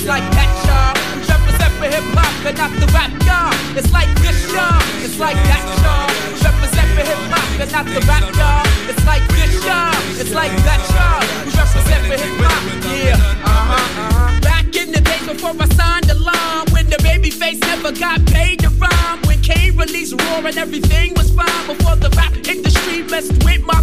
just 0.00 0.08
like 0.08 0.32
that, 0.32 0.48
y'all. 0.64 0.96
I'm 1.12 1.20
represent 1.28 1.72
for 1.76 1.84
hip 1.84 2.06
hop 2.16 2.32
and 2.46 2.56
not 2.56 2.72
the 2.80 2.88
rap, 2.96 3.12
y'all. 3.28 3.52
It's 3.76 3.92
like 3.92 4.08
this, 4.24 4.38
y'all. 4.48 4.80
It's 5.04 5.18
like 5.20 5.36
that, 5.36 5.64
y'all. 5.84 6.08
I'm 6.08 6.40
represent 6.40 6.88
for 6.96 7.04
hip 7.04 7.20
hop 7.28 7.60
and 7.60 7.70
not 7.70 7.84
the 7.84 8.00
rap, 8.08 8.24
y'all. 8.32 8.64
It's 8.88 9.04
like 9.04 9.24
this, 9.36 9.52
y'all. 9.60 9.92
It's 10.16 10.32
like 10.32 10.54
that, 10.64 10.80
y'all. 10.96 11.20
I'm 11.20 11.52
represent 11.52 12.02
for 12.08 12.16
hip 12.16 12.36
hop, 12.40 12.62
yeah. 12.88 13.44
Uh 13.44 13.76
huh. 13.76 14.40
Back 14.40 14.72
in 14.72 14.88
the 14.92 15.00
day 15.04 15.20
before 15.28 15.52
I 15.60 15.68
signed 15.76 16.08
the 16.08 16.16
line, 16.16 16.64
when 16.72 16.88
the 16.88 16.98
baby 17.02 17.28
face 17.28 17.60
never 17.60 17.92
got 17.92 18.24
paid 18.24 18.60
to 18.60 18.70
rhyme, 18.80 19.20
when 19.28 19.40
K 19.42 19.70
released 19.70 20.16
Roar 20.16 20.46
and 20.48 20.56
everything 20.56 21.12
was 21.12 21.28
fine 21.36 21.66
before 21.68 21.96
the 21.96 22.08
rap 22.16 22.32
industry 22.48 23.02
messed 23.04 23.36
with 23.44 23.62
my 23.68 23.80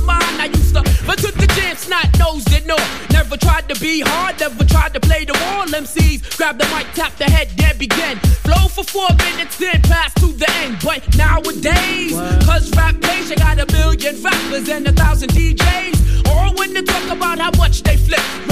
to 1.78 1.90
the 1.90 1.96
gym, 1.96 2.00
snot 2.00 2.20
nosed 2.20 2.52
it 2.54 2.66
no. 2.66 2.76
Never 3.12 3.38
tried 3.38 3.70
to 3.70 3.80
be 3.80 4.02
hard, 4.02 4.40
never 4.40 4.64
tried 4.64 4.94
to 4.94 5.00
play 5.00 5.26
the 5.26 5.34
wall. 5.34 5.66
MCs 5.66 6.38
grab 6.38 6.58
the 6.58 6.66
mic, 6.76 6.88
tap 6.94 7.16
the 7.18 7.26
head, 7.26 7.50
then 7.58 7.78
begin. 7.78 8.18
Flow 8.44 8.68
for 8.68 8.84
four 8.84 9.10
minutes, 9.18 9.58
then 9.58 9.82
pass 9.84 10.14
to 10.16 10.28
the 10.28 10.50
end. 10.64 10.78
But 10.84 11.16
nowadays, 11.16 12.14
cause 12.46 12.72
rap 12.76 12.96
you 13.30 13.36
got 13.36 13.60
a 13.60 13.66
million 13.74 14.22
rappers 14.24 14.70
and 14.70 14.88
a 14.88 14.92
thousand 14.94 15.30
DJs. 15.32 16.28
All 16.30 16.54
when 16.56 16.74
they 16.74 16.82
talk 16.82 17.12
about 17.12 17.40
how 17.40 17.52
much 17.58 17.84
they 17.84 17.98
flip. 17.98 18.47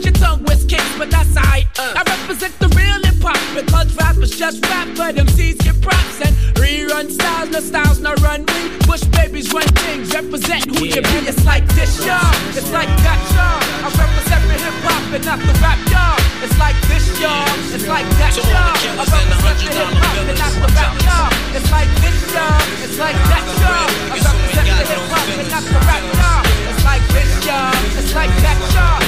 Your 0.00 0.12
tongue 0.12 0.44
kicked. 0.72 0.98
But 0.98 1.10
that's 1.10 1.36
alright. 1.36 1.66
Uh. 1.78 2.00
I 2.00 2.02
represent 2.16 2.56
the 2.58 2.68
real 2.72 3.00
hip 3.04 3.20
hop 3.20 3.40
because 3.52 3.92
rappers 3.96 4.32
just 4.32 4.64
rap, 4.66 4.88
but 4.96 5.16
MCs 5.16 5.58
get 5.60 5.76
props 5.84 6.20
and 6.24 6.32
rerun 6.56 7.10
styles. 7.10 7.50
No 7.50 7.60
styles, 7.60 7.98
no 8.00 8.14
run. 8.24 8.46
Bush 8.88 9.04
Babees 9.12 9.52
run 9.52 9.68
things, 9.84 10.12
represent 10.14 10.64
who 10.72 10.84
you 10.84 11.02
be. 11.02 11.18
It's 11.28 11.44
like 11.44 11.66
this, 11.76 11.92
y'all. 12.06 12.32
It's 12.56 12.72
like 12.72 12.88
that, 13.04 13.20
y'all. 13.36 13.60
I 13.84 13.88
represent 13.92 14.42
the 14.48 14.56
hip 14.64 14.76
hop 14.86 15.02
and 15.12 15.24
not 15.24 15.40
the 15.44 15.54
rap, 15.60 15.80
y'all. 15.92 16.16
It's 16.44 16.56
like 16.58 16.78
this, 16.88 17.06
y'all. 17.20 17.48
It's 17.76 17.86
like 17.86 18.08
that, 18.20 18.32
y'all. 18.36 18.72
I 18.96 19.04
represent 19.04 19.60
the 19.60 19.68
hip 19.76 19.92
hop 20.00 20.16
and 20.24 20.38
not 20.40 20.52
the 20.56 20.68
rap, 20.72 20.92
y'all. 21.04 21.30
It's 21.52 21.70
like 21.70 21.90
this, 22.00 22.18
y'all. 22.32 22.60
It's 22.84 22.98
like 22.98 23.18
that, 23.28 23.44
y'all. 23.60 23.88
I 24.08 24.16
represent 24.16 24.66
the 24.72 24.84
hip 24.88 25.04
hop 25.12 25.28
and 25.36 25.50
not 25.52 25.64
the 25.68 25.80
rap, 25.84 26.04
y'all. 26.16 26.42
It's 26.70 26.84
like 26.84 27.04
this, 27.12 27.30
y'all. 27.44 27.76
It's 27.98 28.12
like 28.14 28.32
that, 28.40 28.58
y'all. 28.72 29.01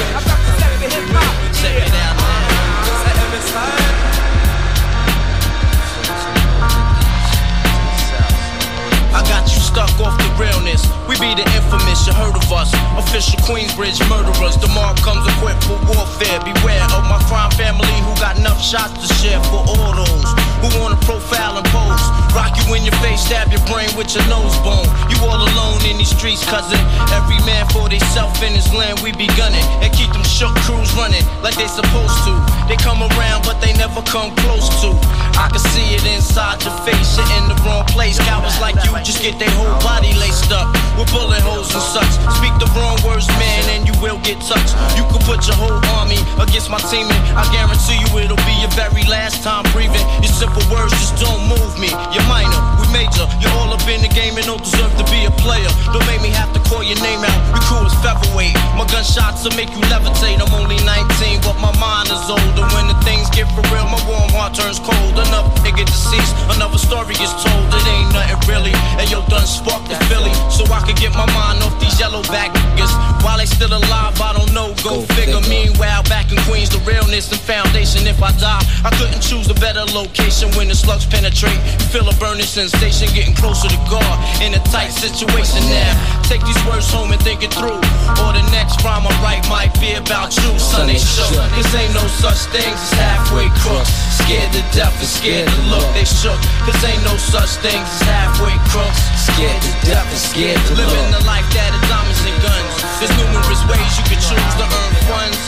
We 11.15 11.21
be 11.21 11.43
the 11.43 11.47
infamous, 11.55 12.07
you 12.09 12.13
heard 12.13 12.35
of 12.35 12.51
us. 12.51 12.75
Official 12.99 13.39
Queensbridge 13.47 14.03
murderers. 14.09 14.57
Mobb 14.75 14.97
comes 15.03 15.23
equipped 15.37 15.63
for 15.63 15.79
warfare. 15.87 16.41
Beware 16.43 16.83
of 16.91 17.05
my 17.07 17.23
crime 17.29 17.53
family 17.53 17.87
who 18.03 18.15
got 18.19 18.37
enough 18.37 18.61
shots 18.61 19.07
to 19.07 19.15
share 19.15 19.41
for 19.45 19.63
all 19.63 19.95
those 19.95 20.54
who 20.63 20.69
wanna 20.79 20.99
profile 21.03 21.57
and 21.59 21.67
pose. 21.73 22.05
Rock 22.35 22.55
you 22.59 22.75
in 22.75 22.83
your 22.83 22.97
face, 22.99 23.23
stab 23.23 23.51
your 23.51 23.63
brain 23.71 23.89
with 23.97 24.15
your 24.15 24.27
nose 24.27 24.57
bone. 24.67 24.87
You 25.11 25.17
all 25.23 25.39
alone 25.39 25.81
in 25.87 25.99
these 25.99 26.11
streets, 26.11 26.45
cousin. 26.45 26.79
Every 27.15 27.39
man 27.47 27.67
for 27.71 27.89
theyself 27.89 28.43
in 28.43 28.53
his 28.53 28.67
land, 28.75 29.01
we 29.01 29.13
be 29.13 29.27
gunning. 29.39 29.65
And 29.83 29.93
keep 29.95 30.11
them 30.13 30.25
shook 30.25 30.55
crews 30.67 30.91
running 30.95 31.23
like 31.43 31.55
they 31.55 31.69
supposed 31.69 32.19
to. 32.27 32.35
They 32.67 32.77
come 32.77 33.03
around, 33.03 33.47
but 33.47 33.61
they 33.61 33.73
never 33.75 34.03
come 34.03 34.35
close 34.43 34.69
to. 34.83 34.91
I 35.39 35.47
can 35.51 35.63
see 35.75 35.95
it 35.95 36.05
inside 36.11 36.63
your 36.63 36.75
face, 36.83 37.19
you're 37.19 37.31
in 37.39 37.49
the 37.51 37.59
wrong 37.63 37.85
place. 37.87 38.19
Cowards 38.19 38.59
like 38.61 38.75
you 38.83 38.91
just 39.03 39.23
get 39.23 39.39
their 39.39 39.51
whole 39.55 39.79
body 39.83 40.15
laced 40.19 40.51
up 40.51 40.71
with 40.99 41.11
bullet 41.11 41.43
holes 41.43 41.71
and 41.75 41.83
such. 41.83 42.13
Speak 42.39 42.55
the 42.59 42.71
wrong 42.75 42.99
words, 43.07 43.29
man, 43.39 43.63
and 43.75 43.87
you 43.87 43.95
will 44.03 44.19
get 44.27 44.41
touched. 44.43 44.75
You 44.99 45.07
can 45.11 45.23
put 45.23 45.47
your 45.47 45.57
whole 45.57 45.79
army 45.99 46.19
against 46.43 46.71
my 46.71 46.83
team, 46.91 47.07
and 47.07 47.23
I 47.39 47.47
guarantee 47.55 47.99
you 47.99 48.11
it'll 48.19 48.43
be 48.43 48.55
your 48.59 48.71
very 48.75 49.07
last 49.07 49.43
time 49.43 49.63
breathing. 49.71 50.03
Your 50.23 50.35
simple 50.55 50.75
words 50.75 50.93
just 50.93 51.19
don't 51.19 51.43
move 51.49 51.75
me. 51.79 51.91
You're 52.15 52.27
minor, 52.31 52.55
we 52.79 52.87
major. 52.95 53.27
You're 53.43 53.55
all 53.59 53.73
up 53.75 53.83
in 53.89 54.03
the 54.03 54.13
game 54.13 54.37
and 54.39 54.47
don't 54.47 54.63
deserve 54.63 54.95
to 54.97 55.05
be 55.11 55.27
a 55.27 55.33
player. 55.43 55.69
Don't 55.91 56.07
make 56.07 56.23
me 56.23 56.31
have 56.31 56.53
to 56.55 56.61
call 56.71 56.83
your 56.83 56.99
name 57.03 57.23
out. 57.27 57.39
Your 57.51 57.63
crew 57.67 57.83
is 57.87 57.95
featherweight. 58.03 58.55
My 58.79 58.87
gunshots 58.87 59.43
will 59.45 59.57
make 59.59 59.71
you 59.75 59.83
levitate. 59.91 60.39
I'm 60.39 60.53
only 60.55 60.79
19, 60.87 61.43
but 61.43 61.59
my 61.59 61.75
mind 61.79 62.09
is 62.11 62.23
older. 62.31 62.65
When 62.75 62.87
the 62.87 62.99
things 63.03 63.31
get 63.31 63.51
for 63.55 63.65
real, 63.75 63.87
my 63.91 64.01
warm 64.07 64.31
heart 64.31 64.55
turns 64.55 64.79
cold. 64.79 65.15
Another 65.19 65.51
nigga 65.67 65.85
deceased, 65.87 66.35
another 66.55 66.79
story 66.79 67.15
is 67.19 67.33
told. 67.43 67.67
It 67.75 67.87
ain't 67.91 68.13
nothing 68.15 68.39
really. 68.47 68.75
And 69.01 69.11
yo, 69.11 69.27
done 69.27 69.47
sparked 69.47 69.91
the 69.91 69.99
Philly, 70.07 70.33
so 70.51 70.63
I 70.71 70.81
could 70.87 70.97
get 70.97 71.13
my 71.15 71.27
mind 71.35 71.63
off 71.63 71.75
these 71.81 71.99
yellow 71.99 72.23
back 72.31 72.55
niggas. 72.55 72.93
While 73.25 73.39
they 73.39 73.47
still 73.47 73.73
alive, 73.73 74.21
I 74.21 74.33
don't 74.37 74.44
know. 74.55 74.73
Go, 74.87 75.03
figure. 75.19 75.43
Meanwhile, 75.51 76.07
back 76.07 76.31
in 76.31 76.39
Queens, 76.47 76.71
the 76.71 76.79
realness 76.87 77.29
and 77.35 77.43
foundation. 77.43 78.07
If 78.07 78.23
I 78.23 78.31
die, 78.39 78.63
I 78.87 78.91
couldn't 78.97 79.21
choose 79.21 79.51
a 79.51 79.59
better 79.59 79.85
location 79.91 80.49
when 80.55 80.71
the 80.71 80.79
slugs 80.79 81.05
penetrate. 81.05 81.59
Feel 81.91 82.07
a 82.09 82.15
burning 82.23 82.47
sensation, 82.47 83.11
getting 83.13 83.35
closer 83.35 83.69
to 83.69 83.81
God 83.91 84.15
in 84.41 84.55
a 84.55 84.63
tight 84.71 84.95
situation 84.95 85.61
now. 85.67 85.93
Take 86.23 86.41
these 86.47 86.59
words 86.65 86.87
home 86.89 87.11
and 87.11 87.21
think 87.21 87.43
it 87.43 87.53
through. 87.53 87.83
Or 88.23 88.31
the 88.31 88.47
next 88.55 88.81
rhyme 88.87 89.05
I 89.05 89.13
write 89.21 89.45
might 89.51 89.75
be 89.83 89.99
about 89.99 90.33
you, 90.39 90.55
son. 90.57 90.87
They 90.87 91.03
shook. 91.03 91.35
Cause 91.53 91.75
ain't 91.75 91.93
no 91.93 92.07
such 92.07 92.47
things 92.55 92.79
as 92.79 92.95
halfway 92.95 93.51
crooks. 93.61 93.91
Scared 94.23 94.55
to 94.55 94.63
death 94.71 94.95
and 94.95 95.11
scared 95.11 95.51
to 95.51 95.61
look. 95.69 95.85
They 95.99 96.07
shook. 96.07 96.39
Cause 96.63 96.79
ain't 96.87 97.03
no 97.03 97.19
such 97.19 97.59
things 97.59 97.85
as 97.85 98.03
halfway 98.07 98.55
crooks. 98.71 99.03
Scared 99.19 99.59
to 99.59 99.73
death 99.83 100.07
and 100.07 100.23
scared 100.23 100.63
to 100.71 100.73
look. 100.79 100.87
Living 100.95 101.11
the 101.11 101.25
life 101.27 101.45
that 101.59 101.75
is 101.75 101.83
diamonds 101.91 102.23
and 102.23 102.39
guns. 102.39 102.73
There's 103.03 103.15
numerous 103.19 103.63
ways 103.67 103.91
you 103.99 104.05
can 104.07 104.21
choose 104.23 104.44
to 104.61 104.67
earn 104.67 104.95
funds. 105.09 105.41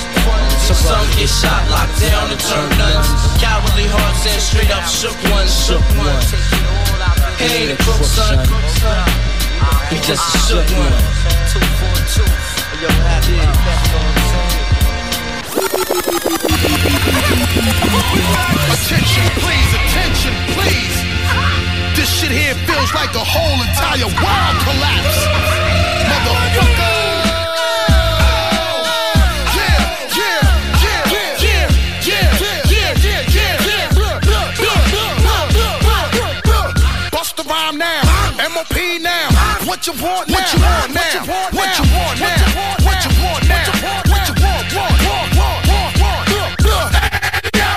So 0.67 0.75
some 0.75 1.07
get 1.15 1.31
shot, 1.31 1.63
locked 1.71 2.01
down, 2.01 2.27
and 2.31 2.41
turn 2.41 2.69
nuns. 2.75 3.09
Cowardly 3.39 3.87
hearts 3.87 4.27
and 4.27 4.43
straight 4.43 4.73
up 4.75 4.85
shook 4.89 5.15
ones, 5.31 5.53
shook 5.55 5.85
ones. 5.95 6.35
He 7.39 7.71
ain't 7.71 7.73
a 7.73 7.79
crook, 7.85 8.03
son. 8.03 8.43
He 9.91 9.97
just 10.03 10.27
a 10.27 10.39
shook 10.49 10.67
one. 10.75 10.97
Two, 11.53 11.63
four, 11.79 11.97
two. 12.11 12.27
Yo, 12.83 12.89
happy. 13.07 13.39
Attention, 18.75 19.27
please, 19.39 19.71
attention, 19.79 20.35
please. 20.59 20.97
This 21.97 22.11
shit 22.11 22.33
here 22.33 22.55
feels 22.67 22.93
like 22.93 23.13
the 23.13 23.23
whole 23.23 23.59
entire 23.63 24.11
world 24.19 24.57
collapse. 24.67 25.19
Motherfucker. 26.11 26.96
What 39.77 39.87
you 39.87 39.93
want 40.01 40.25
now? 40.27 40.33
What 40.33 40.49
you 40.49 40.61
want 40.65 40.89
now? 40.97 41.21
What 41.53 41.69
you 41.77 41.85
want 41.93 42.17
now? 42.17 42.33
What 42.81 42.97
you 43.05 43.13
want 43.21 43.45
now? 43.45 43.61
What 44.09 44.25
you 44.25 44.35
want? 44.41 44.73
Want? 44.73 44.97
Want? 45.05 45.37
Want? 45.37 45.69
Want? 45.69 45.95
Want? 46.01 46.25
Look, 46.33 46.53
look. 46.65 46.91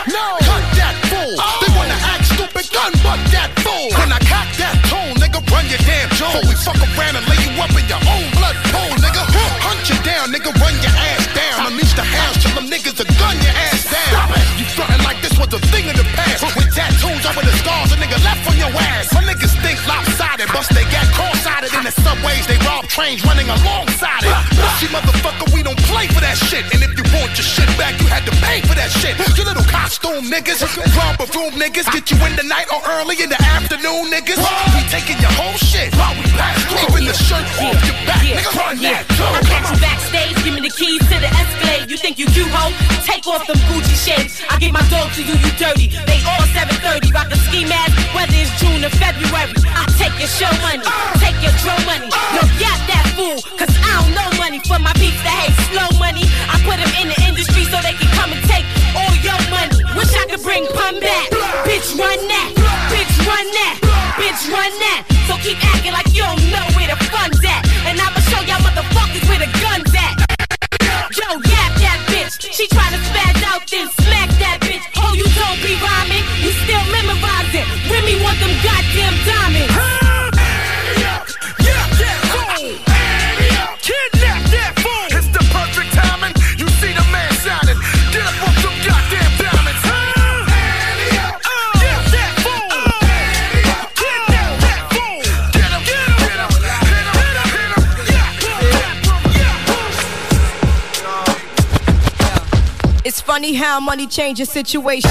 No. 0.08 0.40
Cut 0.40 0.64
that 0.80 0.96
fool. 1.12 1.36
They 1.60 1.70
wanna 1.76 2.00
act 2.00 2.24
stupid, 2.32 2.72
gun 2.72 2.96
butt 3.04 3.20
that 3.36 3.52
fool. 3.60 3.92
When 4.00 4.16
I 4.16 4.20
cock 4.32 4.48
that 4.64 4.80
tone, 4.88 5.12
nigga, 5.20 5.44
run 5.52 5.68
your 5.68 5.84
damn 5.84 6.08
jaw. 6.16 6.40
We 6.48 6.56
fuck 6.56 6.80
around 6.80 7.20
and 7.20 7.28
lay 7.28 7.36
you 7.44 7.52
up 7.60 7.76
in 7.76 7.84
your 7.92 8.00
own 8.08 8.32
blood 8.32 8.56
pool, 8.72 8.96
nigga. 9.04 9.20
Hunt 9.60 9.84
you 9.92 10.00
down, 10.08 10.32
nigga, 10.32 10.56
run 10.56 10.74
your 10.80 10.96
ass 10.96 11.28
down. 11.36 11.68
Unleash 11.68 11.94
the 12.00 12.08
house 12.08 12.40
till 12.40 12.56
them 12.56 12.72
niggas 12.72 12.96
are 12.96 13.12
gun 13.20 13.36
your 13.44 13.54
ass 13.68 13.84
down. 13.92 14.24
You 14.56 14.64
frontin' 14.72 15.04
like 15.04 15.20
this 15.20 15.36
was 15.36 15.52
a 15.52 15.60
thing 15.68 15.92
of 15.92 16.00
the 16.00 16.08
past. 16.16 16.48
With 16.56 16.72
tattoos 16.72 17.28
over 17.28 17.44
the 17.44 17.52
scars, 17.60 17.92
a 17.92 18.00
nigga 18.00 18.24
left 18.24 18.48
on 18.48 18.56
your 18.56 18.72
ass. 18.72 19.12
My 19.12 19.20
niggas 19.20 19.52
lopsided, 19.88 20.50
bust 20.52 20.74
they 20.74 20.84
got 20.90 21.08
cross-sided 21.14 21.72
in 21.74 21.84
the 21.84 21.94
subways. 22.04 22.48
They 22.48 22.58
rob 22.66 22.88
trains 22.88 23.24
running 23.26 23.48
alongside 23.48 24.24
it. 24.24 24.36
Pussy 24.56 24.88
motherfucker, 24.92 25.54
we 25.54 25.64
don't 25.64 25.80
play 25.88 26.08
for 26.08 26.22
that 26.22 26.38
shit. 26.38 26.66
And 26.74 26.84
if 26.84 26.92
you 26.98 27.06
want 27.16 27.36
your 27.38 27.46
shit 27.46 27.70
back, 27.78 28.00
you 28.02 28.08
had 28.08 28.26
to 28.26 28.34
pay 28.44 28.62
for 28.66 28.76
that 28.76 28.92
shit. 28.92 29.16
You 29.38 29.44
little 29.46 29.66
costume 29.70 30.28
niggas, 30.28 30.64
romper 30.98 31.28
room 31.38 31.54
niggas, 31.56 31.88
get 31.92 32.10
you 32.12 32.18
in 32.26 32.36
the 32.36 32.44
night 32.44 32.68
or 32.74 32.82
early 33.00 33.16
in 33.22 33.30
the 33.30 33.40
afternoon 33.56 34.12
niggas. 34.12 34.40
We 34.76 34.82
taking 34.90 35.20
your 35.22 35.32
whole 35.36 35.58
shit. 35.60 35.94
Even 35.94 37.06
the 37.06 37.16
shirt 37.16 37.46
off 37.62 37.80
your 37.86 37.98
back, 38.08 38.24
nigga. 38.24 38.52
Run 38.58 38.78
that 38.84 39.06
I 39.10 39.40
catch 39.46 39.70
you 39.72 39.80
backstage, 39.80 40.36
give 40.44 40.54
me 40.56 40.62
the 40.62 40.74
keys 40.74 41.04
to 41.08 41.18
the 41.20 41.30
Escalade. 41.30 41.92
You 41.92 41.98
think 41.98 42.18
you 42.20 42.26
cute, 42.32 42.50
ho? 42.52 42.72
Take 43.06 43.28
off 43.28 43.46
them 43.48 43.58
Gucci 43.70 43.96
shades. 43.96 44.42
I 44.50 44.58
get 44.60 44.74
my 44.74 44.84
dog 44.90 45.12
to 45.14 45.22
you, 45.24 45.36
you 45.36 45.52
dirty. 45.58 45.88
They 46.08 46.20
all 46.26 46.44
730, 46.54 47.12
rock 47.12 47.32
a 47.32 47.38
ski 47.48 47.66
mask, 47.66 47.94
whether 48.14 48.36
it's 48.36 48.52
June 48.60 48.84
or 48.84 48.94
February. 48.98 49.54
Your 50.20 50.28
show 50.28 50.52
money, 50.60 50.84
take 51.24 51.40
your 51.40 51.56
drum 51.64 51.80
money. 51.88 52.12
No, 52.36 52.44
got 52.60 52.76
that 52.92 53.08
fool, 53.16 53.40
cause 53.56 53.72
I 53.72 54.04
don't 54.04 54.12
know 54.12 54.28
money 54.36 54.60
for 54.68 54.76
my 54.76 54.92
peeps 55.00 55.16
that 55.24 55.32
hate 55.32 55.56
slow 55.72 55.88
money. 55.96 56.28
I 56.52 56.60
put 56.68 56.76
them 56.76 56.92
in 57.00 57.08
the 57.08 57.20
industry 57.24 57.64
so 57.72 57.80
they 57.80 57.96
can 57.96 58.12
come 58.20 58.36
and 58.36 58.44
take 58.52 58.68
all 59.00 59.16
your 59.24 59.40
money. 59.48 59.80
Wish 59.96 60.12
I 60.12 60.28
could 60.28 60.44
bring 60.44 60.68
pun 60.76 61.00
back. 61.00 61.32
Bitch, 61.64 61.96
run 61.96 62.20
that. 62.20 62.52
Bitch, 62.92 63.16
run 63.24 63.48
that. 63.48 63.76
Bitch, 64.20 64.44
run 64.52 64.74
that. 64.84 65.08
So 65.32 65.40
keep 65.40 65.56
acting 65.64 65.96
like 65.96 66.12
you 66.12 66.28
don't 66.28 66.44
know 66.52 66.68
where 66.76 66.92
the 66.92 67.00
fun's 67.08 67.40
at. 67.48 67.64
And 67.88 67.96
I'ma 67.96 68.20
show 68.28 68.44
y'all 68.44 68.60
motherfuckers 68.60 69.24
where 69.32 69.40
the 69.40 69.48
gun's 69.64 69.96
at. 69.96 70.20
Yo, 71.16 71.40
yap 71.48 71.72
that 71.80 72.00
bitch. 72.12 72.44
She 72.44 72.68
tryna 72.68 73.00
spaz 73.08 73.40
out, 73.48 73.64
then 73.72 73.88
smack 74.04 74.28
that 74.44 74.60
bitch. 74.68 74.84
Oh, 75.00 75.16
you 75.16 75.24
don't 75.40 75.60
be 75.64 75.80
rhyming, 75.80 76.28
you 76.44 76.52
still 76.68 76.84
memorizing. 76.92 77.64
Remy 77.88 78.20
want 78.20 78.36
them 78.44 78.52
goddamn 78.68 79.16
diamonds. 79.24 79.69
Funny 103.50 103.58
how 103.58 103.80
money 103.80 104.06
changes 104.06 104.48
situation. 104.48 105.10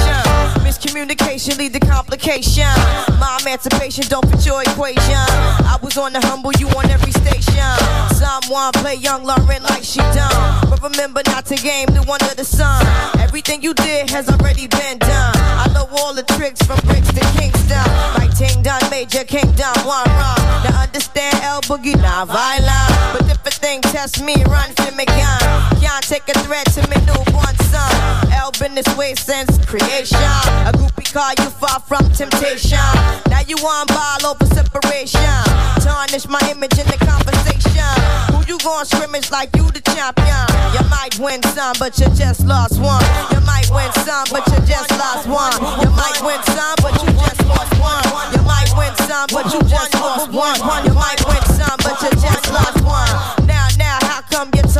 Miscommunication 0.62 1.58
lead 1.58 1.72
to 1.72 1.80
complication. 1.80 2.70
My 3.18 3.36
emancipation 3.42 4.04
don't 4.06 4.24
fit 4.30 4.46
your 4.46 4.62
equation. 4.62 5.26
I 5.66 5.76
was 5.82 5.98
on 5.98 6.12
the 6.12 6.20
humble, 6.20 6.52
you 6.52 6.68
on 6.68 6.88
every 6.88 7.10
station. 7.10 7.66
Someone 8.14 8.70
play 8.74 8.94
young 8.94 9.24
Lauryn 9.26 9.62
like 9.68 9.82
she 9.82 9.98
done. 10.14 10.70
But 10.70 10.80
remember 10.84 11.20
not 11.26 11.46
to 11.46 11.56
game 11.56 11.86
the 11.86 12.04
one 12.06 12.22
of 12.22 12.36
the 12.36 12.44
sun. 12.44 12.86
Everything 13.18 13.60
you 13.60 13.74
did 13.74 14.08
has 14.10 14.28
already 14.28 14.68
been 14.68 14.98
done. 14.98 15.34
I 15.34 15.66
know 15.74 15.88
all 15.98 16.14
the 16.14 16.22
tricks 16.22 16.62
from 16.62 16.78
bricks 16.86 17.08
to 17.08 17.20
Kingston. 17.34 17.88
Like 18.14 18.36
Ting 18.38 18.62
Done, 18.62 18.88
Major 18.88 19.24
Kingdom, 19.24 19.74
one 19.82 20.06
run. 20.06 20.38
Now 20.62 20.82
understand 20.82 21.34
L 21.42 21.60
Boogie, 21.62 22.00
not 22.00 22.28
violent. 22.28 23.17
Thing 23.58 23.80
test 23.80 24.22
me, 24.22 24.34
run 24.44 24.70
to 24.86 24.92
me 24.94 25.04
gun. 25.04 25.40
Can't 25.82 26.06
take 26.06 26.28
a 26.28 26.38
threat 26.46 26.64
to 26.78 26.82
me 26.86 26.94
newborn 27.06 27.56
son. 27.66 27.90
L 28.32 28.52
been 28.60 28.74
this 28.74 28.86
way 28.96 29.14
since 29.14 29.50
creation. 29.66 30.30
A 30.62 30.70
groupie 30.70 31.12
call 31.12 31.34
you 31.42 31.50
far 31.50 31.80
from 31.80 32.08
temptation. 32.12 32.78
Now 33.26 33.42
you 33.46 33.56
on 33.58 33.86
ball 33.88 34.30
over 34.30 34.46
separation. 34.54 35.42
Tarnish 35.82 36.28
my 36.28 36.38
image 36.48 36.78
in 36.78 36.86
the 36.86 36.98
conversation. 37.02 37.82
Who 38.30 38.46
you 38.46 38.58
gon' 38.62 38.86
scrimmage 38.86 39.30
like 39.32 39.50
you 39.56 39.66
the 39.74 39.82
champion? 39.90 40.46
You 40.70 40.86
might 40.88 41.18
win 41.18 41.42
some, 41.50 41.74
but 41.80 41.98
you 41.98 42.06
just 42.14 42.46
lost 42.46 42.78
one. 42.78 43.02
You 43.34 43.42
might 43.42 43.66
win 43.74 43.90
some, 44.06 44.30
but 44.30 44.46
you 44.54 44.58
just 44.70 44.90
lost 44.94 45.26
one. 45.26 45.58
You 45.82 45.90
might 45.98 46.22
win 46.22 46.38
some, 46.54 46.78
but 46.78 46.94
you 47.02 47.10
just 47.10 47.42
lost 47.42 47.74
one. 47.82 48.06
You 48.30 48.42
might 48.46 48.70
win 48.78 48.94
some, 49.10 49.26
but 49.34 49.50
you 49.50 49.60
just 49.66 49.94
lost 49.98 50.30
one. 50.30 50.86
You 50.86 50.94
might 50.94 51.20
win 51.26 51.42
some, 51.58 51.76
but 51.82 51.98
you 52.06 52.10
just 52.22 52.46
lost 52.54 52.78
one. 52.86 53.37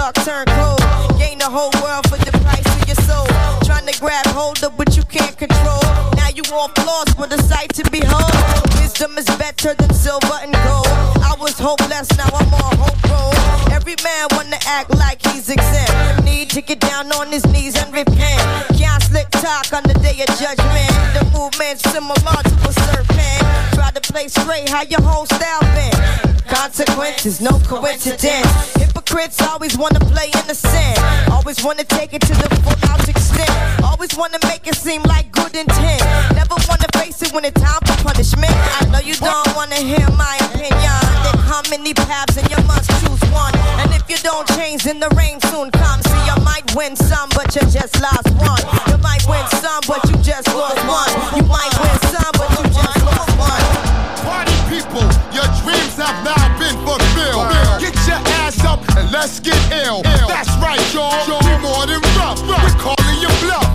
Talk 0.09 0.25
turn 0.25 0.47
cold? 0.57 0.81
Gain 1.19 1.37
the 1.37 1.45
whole 1.45 1.69
world 1.85 2.09
for 2.09 2.17
the 2.17 2.33
price 2.41 2.65
of 2.65 2.89
your 2.89 2.97
soul. 3.05 3.29
Trying 3.69 3.85
to 3.85 4.01
grab 4.01 4.25
hold 4.29 4.57
of, 4.65 4.75
but 4.75 4.97
you 4.97 5.03
can't 5.03 5.37
control. 5.37 5.85
Now 6.17 6.33
you 6.33 6.41
off 6.49 6.73
lost 6.87 7.19
with 7.19 7.31
a 7.37 7.43
sight 7.43 7.75
to 7.75 7.85
behold. 7.91 8.33
Wisdom 8.81 9.19
is 9.19 9.27
better 9.37 9.75
than 9.75 9.93
silver 9.93 10.39
and 10.41 10.55
gold. 10.65 10.89
I 11.21 11.37
was 11.39 11.59
hopeless, 11.59 12.09
now 12.17 12.31
I'm 12.33 12.55
on 12.55 12.77
hope 12.81 13.05
roll. 13.05 13.37
Every 13.71 13.97
man 14.03 14.29
wanna 14.33 14.57
act 14.65 14.97
like 14.97 15.21
he's 15.29 15.51
exempt. 15.51 16.25
Need 16.25 16.49
to 16.57 16.63
get 16.63 16.81
down 16.81 17.13
on 17.13 17.29
his 17.29 17.45
knees 17.53 17.77
and 17.77 17.93
repent. 17.93 18.41
Can't 18.81 19.03
slick 19.03 19.29
talk 19.45 19.75
on 19.75 19.83
the 19.83 19.99
day 20.01 20.25
of 20.25 20.31
judgment. 20.41 20.89
The 21.13 21.29
movement's 21.37 21.85
similar 21.93 22.17
to 22.17 22.57
a 22.65 22.73
serpent. 22.73 23.78
Play 24.03 24.29
straight, 24.29 24.69
how 24.71 24.83
your 24.83 25.03
whole 25.03 25.27
style 25.27 25.61
been. 25.77 25.93
Consequences, 26.49 27.41
no 27.43 27.61
coincidence. 27.67 28.73
Hypocrites 28.75 29.43
always 29.43 29.77
wanna 29.77 30.01
play 30.01 30.31
innocent. 30.43 30.99
Always 31.31 31.63
wanna 31.63 31.85
take 31.85 32.15
it 32.15 32.23
to 32.23 32.33
the 32.33 32.49
full 32.63 32.91
out 32.91 33.07
extent. 33.07 33.51
Always 33.85 34.17
wanna 34.17 34.39
make 34.45 34.67
it 34.67 34.77
seem 34.77 35.03
like 35.03 35.31
good 35.31 35.55
intent. 35.55 36.01
Never 36.35 36.57
wanna 36.69 36.89
face 36.97 37.21
it 37.21 37.33
when 37.35 37.45
it's 37.45 37.61
time 37.61 37.81
for 37.85 38.03
punishment. 38.03 38.55
I 38.81 38.87
know 38.91 39.01
you 39.01 39.15
don't 39.17 39.55
wanna 39.55 39.77
hear 39.77 40.09
my 40.17 40.39
opinion. 40.41 40.99
There 41.23 41.43
come 41.45 41.69
many 41.69 41.93
paths 41.93 42.37
and 42.39 42.49
you 42.49 42.57
must 42.65 42.89
choose 43.01 43.23
one. 43.31 43.55
And 43.83 43.93
if 43.93 44.09
you 44.09 44.17
don't 44.23 44.49
change, 44.57 44.85
then 44.85 45.01
the 45.01 45.11
rain 45.11 45.39
soon 45.53 45.71
comes. 45.71 46.05
See, 46.09 46.25
you 46.25 46.37
might 46.43 46.65
win 46.75 46.97
some, 46.97 47.29
but 47.37 47.55
you 47.55 47.61
just 47.69 48.01
lost 48.01 48.31
one. 48.41 48.63
You 48.89 48.97
might 48.99 49.27
win 49.29 49.45
some, 49.61 49.83
but 49.87 50.08
let's 59.29 59.41
get 59.41 59.61
ill. 59.85 60.01
That's 60.03 60.49
right, 60.57 60.81
y'all. 60.95 61.13
We 61.45 61.53
more 61.61 61.85
than 61.85 62.01
rough. 62.17 62.41
We're 62.49 62.81
calling 62.81 63.19
you 63.21 63.29
bluff. 63.45 63.69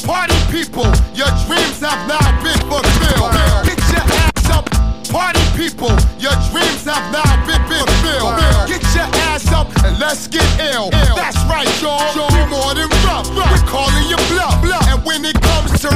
Party 0.00 0.36
people, 0.48 0.88
your 1.12 1.28
dreams 1.44 1.80
have 1.84 2.08
not 2.08 2.24
been 2.40 2.56
fulfilled. 2.72 3.36
Get 3.68 3.80
your 3.92 4.00
ass 4.00 4.48
up. 4.48 4.64
Party 5.12 5.44
people, 5.60 5.92
your 6.16 6.32
dreams 6.48 6.88
have 6.88 7.04
now 7.12 7.28
been 7.44 7.60
fulfilled. 7.68 8.40
Get 8.64 8.80
your 8.96 9.08
ass 9.28 9.52
up 9.52 9.68
and 9.84 9.98
let's 9.98 10.26
get 10.26 10.48
ill. 10.72 10.88
That's 10.90 11.36
right, 11.52 11.68
y'all. 11.84 12.00
We 12.32 12.40
more 12.48 12.72
than 12.72 12.88
rough. 13.04 13.28
We're 13.28 13.68
calling 13.68 14.08
you 14.08 14.16
bluff. 14.32 14.56
And 14.88 15.04
when 15.04 15.24
it 15.26 15.38
comes 15.40 15.80
to 15.84 15.88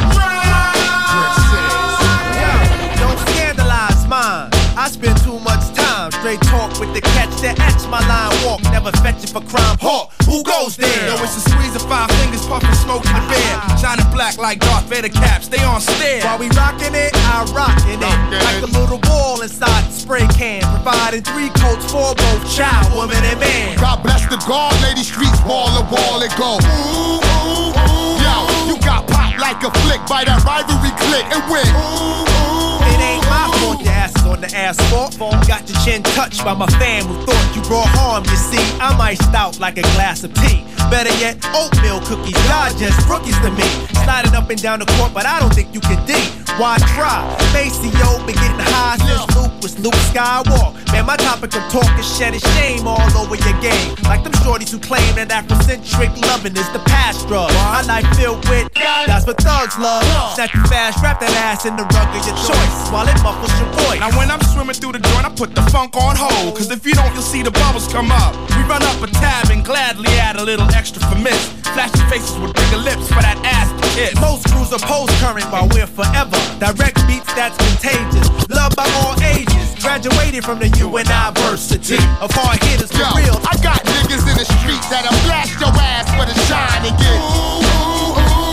Don't 3.00 3.18
scandalize 3.24 4.06
mine. 4.06 4.50
I 4.76 4.88
spend 4.90 5.16
too 5.24 5.40
much 5.40 5.74
time 5.74 6.12
straight 6.12 6.40
talk 6.42 6.78
with 6.78 6.94
the 6.94 7.00
catch 7.00 7.34
that 7.42 7.58
etch 7.58 7.82
my 7.90 7.98
line 8.06 8.30
walk. 8.46 8.67
Never 8.78 8.94
fetch 9.02 9.26
it 9.26 9.34
for 9.34 9.42
crime. 9.50 9.74
Hawk, 9.82 10.14
who 10.22 10.46
goes 10.46 10.78
there? 10.78 10.86
Yo, 11.10 11.18
it's 11.18 11.34
a 11.34 11.42
squeeze 11.50 11.74
of 11.74 11.82
five 11.90 12.06
fingers, 12.22 12.46
puffing 12.46 12.70
smoke 12.78 13.02
in 13.02 13.10
the 13.10 13.26
bed. 13.26 13.58
Shining 13.82 14.06
black 14.14 14.38
like 14.38 14.62
Darth 14.62 14.86
Vader 14.86 15.10
caps, 15.10 15.50
they 15.50 15.58
on 15.66 15.82
stare. 15.82 16.22
While 16.22 16.38
we 16.38 16.46
rockin' 16.54 16.94
it, 16.94 17.10
I 17.26 17.42
rockin' 17.50 17.98
it. 17.98 18.38
Like 18.38 18.62
a 18.62 18.70
little 18.70 19.02
ball 19.02 19.42
inside 19.42 19.82
the 19.82 19.90
spray 19.90 20.30
can. 20.30 20.62
Providing 20.78 21.26
three 21.26 21.50
coats 21.58 21.90
for 21.90 22.14
both 22.14 22.42
child, 22.54 22.94
woman, 22.94 23.18
and 23.18 23.42
man. 23.42 23.74
God 23.82 23.98
bless 24.06 24.22
the 24.30 24.38
guard, 24.46 24.78
lady 24.86 25.02
streets 25.02 25.42
wall 25.42 25.74
to 25.74 25.82
wall 25.90 26.22
and 26.22 26.30
go. 26.38 26.62
Ooh, 26.62 27.18
ooh, 27.18 27.74
ooh. 27.74 28.14
Yo, 28.22 28.34
you 28.70 28.78
got 28.78 29.10
popped 29.10 29.42
like 29.42 29.58
a 29.66 29.74
flick 29.82 30.06
by 30.06 30.22
that 30.22 30.38
rivalry 30.46 30.94
click 31.02 31.26
and 31.34 31.42
win. 31.50 31.66
It 31.66 32.37
on 34.38 34.48
the 34.48 34.56
asphalt. 34.56 35.18
Got 35.46 35.68
your 35.68 35.78
chin 35.80 36.02
touched 36.14 36.44
by 36.44 36.54
my 36.54 36.66
fam 36.78 37.04
who 37.04 37.14
thought 37.26 37.56
you 37.56 37.62
brought 37.62 37.88
harm. 37.88 38.24
You 38.24 38.36
see, 38.36 38.62
I'm 38.80 39.00
iced 39.00 39.34
out 39.34 39.58
like 39.58 39.78
a 39.78 39.82
glass 39.96 40.24
of 40.24 40.32
tea. 40.34 40.64
Better 40.90 41.12
yet, 41.18 41.36
oatmeal 41.54 42.00
cookies. 42.06 42.38
Y'all 42.46 42.70
just 42.78 43.08
rookies 43.08 43.38
to 43.40 43.50
me. 43.50 43.68
Sliding 44.04 44.34
up 44.34 44.48
and 44.50 44.60
down 44.62 44.78
the 44.78 44.86
court, 44.96 45.12
but 45.12 45.26
I 45.26 45.40
don't 45.40 45.52
think 45.52 45.74
you 45.74 45.80
can 45.80 45.98
D. 46.06 46.14
Why 46.56 46.78
try? 46.94 47.22
Maceo 47.52 48.18
been 48.26 48.34
getting 48.34 48.66
high 48.74 48.96
since 48.98 49.26
Luke 49.36 49.54
was 49.62 49.78
Luke 49.78 49.98
Skywalk. 50.10 50.74
Man, 50.92 51.06
my 51.06 51.16
topic 51.16 51.54
of 51.54 51.62
talk 51.70 51.86
is 51.98 52.08
shedding 52.16 52.40
shame 52.58 52.86
all 52.86 52.98
over 53.18 53.36
your 53.36 53.58
game. 53.60 53.94
Like 54.04 54.24
them 54.24 54.32
shorties 54.42 54.70
who 54.70 54.78
claim 54.78 55.14
that 55.14 55.28
Afrocentric 55.30 56.14
loving 56.26 56.56
is 56.56 56.68
the 56.72 56.80
past 56.88 57.28
drug. 57.28 57.52
My 57.52 57.82
life 57.82 58.06
filled 58.16 58.42
with 58.48 58.66
that's 59.06 59.26
what 59.26 59.38
thugs 59.38 59.78
love. 59.78 60.02
Snatch 60.34 60.54
you 60.54 60.62
fast, 60.64 61.02
wrap 61.02 61.20
that 61.20 61.30
ass 61.36 61.66
in 61.66 61.76
the 61.76 61.84
rug 61.84 62.08
of 62.16 62.22
your 62.26 62.36
choice 62.42 62.76
while 62.90 63.06
it 63.06 63.16
muffles 63.22 63.52
your 63.60 63.68
voice. 63.84 64.00
Now 64.00 64.10
when 64.16 64.27
I'm 64.30 64.44
swimming 64.52 64.76
through 64.76 64.92
the 64.92 65.00
joint, 65.00 65.24
I 65.24 65.32
put 65.32 65.54
the 65.54 65.62
funk 65.72 65.96
on 65.96 66.16
hold. 66.16 66.56
Cause 66.56 66.70
if 66.70 66.84
you 66.84 66.92
don't, 66.92 67.12
you'll 67.14 67.24
see 67.24 67.42
the 67.42 67.50
bubbles 67.50 67.88
come 67.88 68.12
up. 68.12 68.36
We 68.52 68.62
run 68.68 68.82
up 68.84 69.00
a 69.00 69.08
tab 69.08 69.48
and 69.50 69.64
gladly 69.64 70.12
add 70.20 70.36
a 70.36 70.44
little 70.44 70.68
extra 70.76 71.00
for 71.08 71.16
miss. 71.16 71.48
Flashing 71.72 72.04
faces 72.12 72.36
with 72.38 72.52
bigger 72.52 72.76
lips 72.76 73.08
for 73.08 73.24
that 73.24 73.40
ass 73.44 73.72
to 73.72 73.84
kiss. 73.96 74.12
Most 74.20 74.44
crews 74.52 74.72
are 74.72 74.84
post 74.84 75.12
current 75.20 75.48
while 75.48 75.68
we're 75.72 75.88
forever. 75.88 76.36
Direct 76.60 77.00
beats 77.08 77.32
that's 77.32 77.56
contagious. 77.56 78.28
Loved 78.52 78.76
by 78.76 78.84
all 79.00 79.16
ages. 79.24 79.72
Graduated 79.80 80.44
from 80.44 80.58
the 80.58 80.68
university 80.76 81.96
of 82.20 82.28
hard 82.34 82.60
hitters 82.68 82.92
for 82.92 83.00
Yo, 83.00 83.14
real. 83.16 83.36
I 83.48 83.56
got 83.64 83.80
niggas 83.86 84.26
in 84.28 84.36
the 84.36 84.48
street 84.60 84.82
that'll 84.92 85.14
blast 85.24 85.56
your 85.56 85.72
ass 85.72 86.04
for 86.18 86.26
the 86.28 86.36
shine 86.44 86.84
again. 86.84 87.20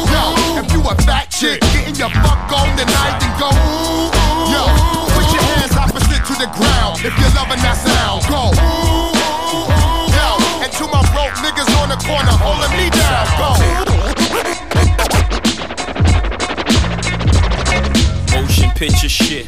Yo, 0.07 0.23
if 0.61 0.71
you 0.71 0.80
a 0.86 0.95
fat 1.03 1.28
chick, 1.34 1.59
getting 1.73 1.95
your 1.99 2.13
fuck 2.23 2.47
on 2.53 2.69
tonight 2.78 3.19
and 3.19 3.34
go. 3.41 3.64
If 7.05 7.13
you're 7.19 7.29
loving 7.37 7.61
that 7.61 7.77
sound. 7.77 8.25
Go. 8.25 8.49
Yo, 10.09 10.27
and 10.63 10.71
to 10.73 10.89
my 10.89 11.05
broke 11.13 11.37
niggas 11.45 11.69
on 11.77 11.89
the 11.93 11.99
corner 12.01 12.33
holding 12.41 12.73
me 12.73 12.89
down. 12.89 13.29
Go. 13.37 13.53
Motion 18.33 18.71
picture 18.71 19.09
shit. 19.09 19.45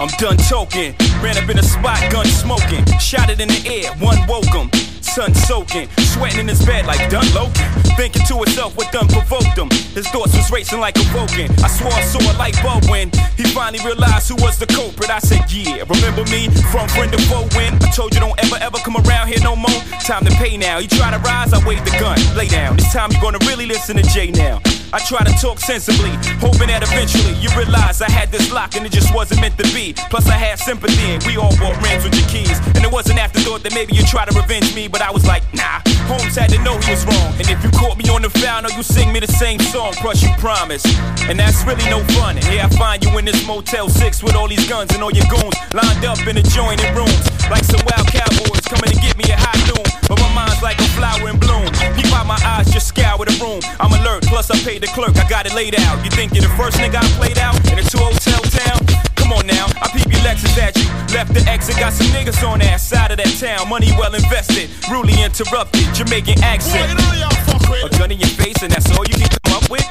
I'm 0.00 0.08
done 0.18 0.36
talking. 0.48 0.94
Ran 1.22 1.36
up 1.38 1.48
in 1.48 1.58
a 1.58 1.62
spot, 1.62 2.00
gun 2.10 2.26
smoking. 2.26 2.84
Shot 2.98 3.30
it 3.30 3.40
in 3.40 3.48
the 3.48 3.62
air, 3.66 3.92
one 3.94 4.26
woke 4.26 4.46
him. 4.46 4.87
Sun 5.08 5.34
soaking, 5.34 5.88
sweating 6.12 6.40
in 6.40 6.48
his 6.48 6.64
bed 6.64 6.86
like 6.86 7.08
done 7.10 7.26
Logan. 7.34 7.64
Thinking 7.96 8.22
to 8.28 8.36
himself 8.36 8.76
what 8.76 8.92
done 8.92 9.08
provoked 9.08 9.56
him. 9.56 9.70
His 9.96 10.06
thoughts 10.08 10.36
was 10.36 10.50
racing 10.52 10.80
like 10.80 10.96
a 10.96 11.04
Vulcan. 11.10 11.50
I 11.64 11.68
swore 11.68 11.92
I 11.92 12.02
saw 12.02 12.20
a 12.20 12.34
light 12.36 12.54
bulb 12.62 12.84
when 12.88 13.10
he 13.36 13.44
finally 13.44 13.82
realized 13.84 14.28
who 14.28 14.36
was 14.36 14.58
the 14.58 14.66
culprit. 14.66 15.10
I 15.10 15.18
said, 15.18 15.50
Yeah, 15.50 15.84
remember 15.88 16.24
me 16.30 16.48
from 16.70 16.86
friend 16.88 17.10
to 17.12 17.18
foe 17.22 17.48
when 17.56 17.74
I 17.82 17.90
told 17.90 18.14
you 18.14 18.20
don't 18.20 18.38
ever 18.44 18.56
ever 18.60 18.78
come 18.78 18.96
around 18.96 19.28
here 19.28 19.40
no 19.42 19.56
more. 19.56 19.80
Time 20.04 20.24
to 20.24 20.32
pay 20.36 20.56
now. 20.56 20.78
You 20.78 20.88
try 20.88 21.10
to 21.10 21.18
rise, 21.18 21.52
I 21.52 21.66
wave 21.66 21.84
the 21.84 21.96
gun. 21.98 22.18
Lay 22.36 22.48
down. 22.48 22.76
This 22.76 22.92
time 22.92 23.10
you're 23.10 23.22
gonna 23.22 23.42
really 23.46 23.66
listen 23.66 23.96
to 23.96 24.02
Jay 24.02 24.30
now. 24.30 24.60
I 24.90 24.98
try 25.04 25.20
to 25.20 25.32
talk 25.36 25.60
sensibly, 25.60 26.16
hoping 26.40 26.72
that 26.72 26.80
eventually 26.80 27.36
you 27.36 27.52
realize 27.52 28.00
I 28.00 28.08
had 28.08 28.32
this 28.32 28.48
lock 28.50 28.74
and 28.74 28.86
it 28.86 28.92
just 28.92 29.12
wasn't 29.14 29.42
meant 29.42 29.58
to 29.60 29.68
be. 29.76 29.92
Plus, 30.08 30.26
I 30.28 30.40
had 30.40 30.58
sympathy, 30.58 31.12
and 31.12 31.22
we 31.28 31.36
all 31.36 31.52
bought 31.60 31.76
rims 31.84 32.04
with 32.08 32.16
your 32.16 32.24
keys. 32.28 32.56
And 32.72 32.80
it 32.80 32.90
was 32.90 33.10
an 33.12 33.18
afterthought 33.18 33.62
that 33.68 33.74
maybe 33.76 33.92
you 33.92 34.00
try 34.08 34.24
to 34.24 34.32
revenge 34.32 34.74
me, 34.74 34.88
but 34.88 35.02
I 35.02 35.10
was 35.10 35.26
like, 35.26 35.44
nah. 35.52 35.84
Holmes 36.08 36.36
had 36.36 36.48
to 36.56 36.58
know 36.64 36.72
he 36.80 36.96
was 36.96 37.04
wrong. 37.04 37.36
And 37.36 37.44
if 37.52 37.60
you 37.60 37.68
caught 37.76 38.00
me 38.00 38.08
on 38.08 38.22
the 38.22 38.30
foul, 38.30 38.64
no, 38.64 38.72
you 38.72 38.82
sing 38.82 39.12
me 39.12 39.20
the 39.20 39.28
same 39.28 39.60
song, 39.60 39.92
plus 40.00 40.22
you 40.22 40.32
promise. 40.40 40.84
And 41.28 41.38
that's 41.38 41.60
really 41.68 41.84
no 41.92 42.00
fun. 42.16 42.40
And 42.40 42.46
here 42.48 42.64
I 42.64 42.68
find 42.80 43.04
you 43.04 43.12
in 43.18 43.26
this 43.28 43.44
Motel 43.44 43.90
6 43.92 44.22
with 44.22 44.34
all 44.34 44.48
these 44.48 44.64
guns 44.68 44.94
and 44.96 45.02
all 45.04 45.12
your 45.12 45.28
goons 45.28 45.52
lined 45.76 46.04
up 46.08 46.24
in 46.24 46.40
adjoining 46.40 46.88
rooms. 46.96 47.28
Like 47.52 47.64
some 47.64 47.84
wild 47.84 48.08
cowboys 48.08 48.64
coming 48.64 48.88
to 48.88 48.98
get 49.04 49.20
me 49.20 49.28
a 49.28 49.36
high 49.36 49.60
noon. 49.68 49.84
But 50.08 50.16
my 50.24 50.32
mind's 50.32 50.62
like 50.62 50.80
a 50.80 50.88
flower 50.96 51.28
in 51.28 51.36
bloom. 51.36 51.68
Peep 51.92 52.08
out 52.16 52.24
my 52.24 52.40
eyes, 52.40 52.72
just 52.72 52.88
scour 52.88 53.20
the 53.28 53.36
room. 53.36 53.60
I'm 53.76 53.92
alert, 53.92 54.24
plus 54.24 54.50
I 54.50 54.56
paid 54.78 54.88
the 54.88 54.92
clerk, 54.94 55.16
I 55.16 55.28
got 55.28 55.46
it 55.46 55.54
laid 55.54 55.74
out. 55.80 56.04
You 56.04 56.10
think 56.10 56.34
you're 56.34 56.42
the 56.42 56.54
first 56.56 56.78
nigga 56.78 56.96
I 56.96 57.08
played 57.18 57.38
out 57.38 57.54
in 57.72 57.78
a 57.78 57.82
two 57.82 57.98
oh 57.98 58.12
hotel 58.12 58.42
town? 58.42 58.78
Come 59.16 59.32
on 59.32 59.46
now, 59.46 59.66
I 59.82 59.88
peep 59.92 60.06
your 60.06 60.22
Lexus 60.22 60.56
at 60.58 60.76
you. 60.76 60.86
Left 61.14 61.32
the 61.34 61.42
exit, 61.50 61.76
got 61.78 61.92
some 61.92 62.06
niggas 62.08 62.46
on 62.46 62.60
that 62.60 62.80
side 62.80 63.10
of 63.10 63.18
that 63.18 63.32
town. 63.38 63.68
Money 63.68 63.90
well 63.98 64.14
invested, 64.14 64.70
rudely 64.90 65.20
interrupted, 65.22 65.82
Jamaican 65.94 66.42
accent. 66.42 66.92
A 66.94 67.88
gun 67.98 68.10
in 68.10 68.18
your 68.18 68.28
face, 68.28 68.62
and 68.62 68.72
that's 68.72 68.90
all 68.96 69.04
you 69.06 69.14
can 69.14 69.28
come 69.28 69.62
up 69.62 69.70
with? 69.70 69.86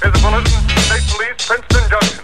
Here's 0.00 0.14
a 0.14 0.20
bulletin. 0.22 0.46
State 0.86 1.04
Police, 1.08 1.46
Princeton 1.46 1.90
Junction. 1.90 2.15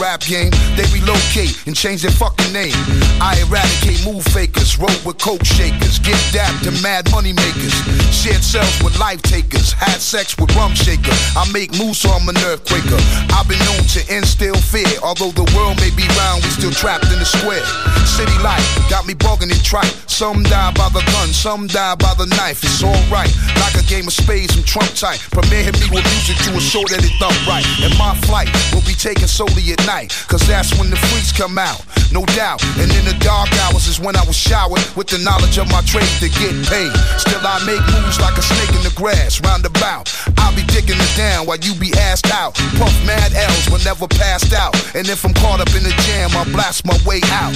Rap 0.00 0.20
game, 0.24 0.50
they 0.74 0.88
relocate 0.96 1.54
and 1.68 1.76
change 1.76 2.02
their 2.02 2.10
fucking 2.10 2.52
name. 2.52 2.74
I 3.20 3.36
eradicate 3.46 4.00
move 4.04 4.24
fakers, 4.24 4.78
roll 4.78 4.90
with 5.04 5.18
coke 5.18 5.44
shakers, 5.44 6.00
get 6.00 6.16
dapped 6.32 6.64
to 6.64 6.72
mad 6.82 7.10
money 7.12 7.32
makers. 7.32 7.76
Shared 8.08 8.42
cells 8.42 8.72
with 8.82 8.98
life 8.98 9.20
takers, 9.22 9.72
had 9.72 10.00
sex 10.00 10.36
with 10.38 10.48
rum 10.56 10.74
shaker. 10.74 11.12
I 11.36 11.44
make 11.52 11.76
moves 11.76 12.00
so 12.00 12.08
I'm 12.10 12.28
an 12.28 12.40
earthquaker. 12.48 12.96
I've 13.36 13.46
been 13.46 13.60
known 13.68 13.84
to 13.92 14.00
instill 14.08 14.56
fear, 14.56 14.88
although 15.02 15.32
the 15.36 15.44
world 15.52 15.76
may 15.76 15.92
be 15.92 16.08
round, 16.16 16.42
we 16.44 16.50
still 16.56 16.72
trapped 16.72 17.12
in 17.12 17.18
the 17.20 17.28
square. 17.28 17.60
City 18.08 18.36
life 18.40 18.64
got 18.88 19.06
me 19.06 19.12
bugging 19.12 19.52
and 19.52 19.64
trite. 19.64 19.92
Some 20.08 20.42
die 20.44 20.72
by 20.72 20.88
the 20.88 21.04
gun, 21.12 21.28
some 21.32 21.66
die 21.66 21.96
by 21.96 22.14
the 22.14 22.26
knife. 22.36 22.62
It's 22.62 22.80
alright, 22.82 23.28
like 23.60 23.76
a 23.76 23.84
game 23.84 24.06
of 24.06 24.14
spades, 24.14 24.56
I'm 24.56 24.64
Trump 24.64 24.88
tight. 24.94 25.20
Premier 25.30 25.60
hit 25.60 25.76
me 25.76 25.92
with 25.92 26.04
music 26.08 26.40
to 26.48 26.54
ensure 26.54 26.86
that 26.88 27.04
it 27.04 27.12
thump 27.20 27.36
right. 27.44 27.66
And 27.84 27.92
my 27.98 28.14
flight 28.24 28.48
will 28.72 28.84
be 28.86 28.94
taken 28.94 29.26
solely 29.26 29.72
at 29.72 29.80
night, 29.84 29.89
cause 29.90 30.46
that's 30.46 30.70
when 30.78 30.88
the 30.88 30.96
freaks 31.10 31.32
come 31.34 31.58
out, 31.58 31.82
no 32.12 32.22
doubt. 32.38 32.62
And 32.78 32.86
in 32.94 33.04
the 33.04 33.16
dark 33.18 33.50
hours 33.66 33.88
is 33.88 33.98
when 33.98 34.14
I 34.14 34.22
was 34.22 34.36
showered 34.36 34.78
with 34.94 35.10
the 35.10 35.18
knowledge 35.18 35.58
of 35.58 35.66
my 35.66 35.82
trade 35.82 36.06
to 36.22 36.30
get 36.30 36.54
paid. 36.70 36.94
Still, 37.18 37.42
I 37.42 37.58
make 37.66 37.82
moves 37.90 38.22
like 38.22 38.38
a 38.38 38.42
snake 38.42 38.70
in 38.78 38.86
the 38.86 38.94
grass, 38.94 39.42
roundabout. 39.42 40.06
I'll 40.38 40.54
be 40.54 40.62
digging 40.70 40.94
it 40.94 41.14
down 41.18 41.46
while 41.46 41.58
you 41.58 41.74
be 41.74 41.90
assed 42.06 42.30
out. 42.30 42.54
Puff 42.78 42.94
mad 43.02 43.34
L's 43.34 43.66
but 43.66 43.82
never 43.84 44.06
passed 44.06 44.54
out. 44.54 44.78
And 44.94 45.10
if 45.10 45.26
I'm 45.26 45.34
caught 45.34 45.58
up 45.58 45.74
in 45.74 45.82
the 45.82 45.94
jam, 46.06 46.30
I 46.38 46.46
blast 46.54 46.86
my 46.86 46.96
way 47.02 47.18
out. 47.34 47.54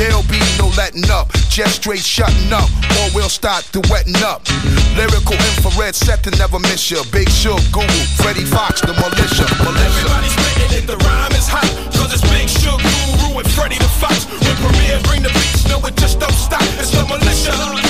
There'll 0.00 0.24
be 0.32 0.40
no 0.56 0.72
letting 0.80 1.04
up, 1.12 1.28
just 1.52 1.84
straight 1.84 2.00
shutting 2.00 2.52
up, 2.52 2.70
or 2.96 3.12
we'll 3.12 3.28
start 3.28 3.68
to 3.76 3.84
wetting 3.92 4.16
up. 4.24 4.40
Lyrical 4.96 5.36
infrared 5.52 5.94
set 5.94 6.24
to 6.24 6.30
never 6.40 6.58
miss 6.58 6.80
ya. 6.88 7.04
Big 7.12 7.28
Shook, 7.28 7.60
Guru, 7.76 8.00
Freddie 8.16 8.48
Fox, 8.48 8.80
the 8.80 8.96
militia, 8.96 9.44
militia. 9.60 10.53
It, 10.72 10.86
the 10.86 10.96
rhyme 10.96 11.32
is 11.32 11.48
hot. 11.48 11.68
Cause 11.94 12.12
it's 12.12 12.24
Big 12.30 12.48
Shook, 12.48 12.80
Guru, 12.80 13.38
and 13.38 13.50
Freddy 13.50 13.78
the 13.78 13.90
Fox. 14.00 14.24
When 14.24 14.56
Premier 14.62 15.00
bring 15.04 15.22
the 15.22 15.30
beats, 15.30 15.68
no, 15.68 15.78
it 15.86 15.96
just 15.96 16.20
don't 16.20 16.32
stop. 16.32 16.62
It's 16.80 16.90
the 16.90 17.04
militia. 17.04 17.83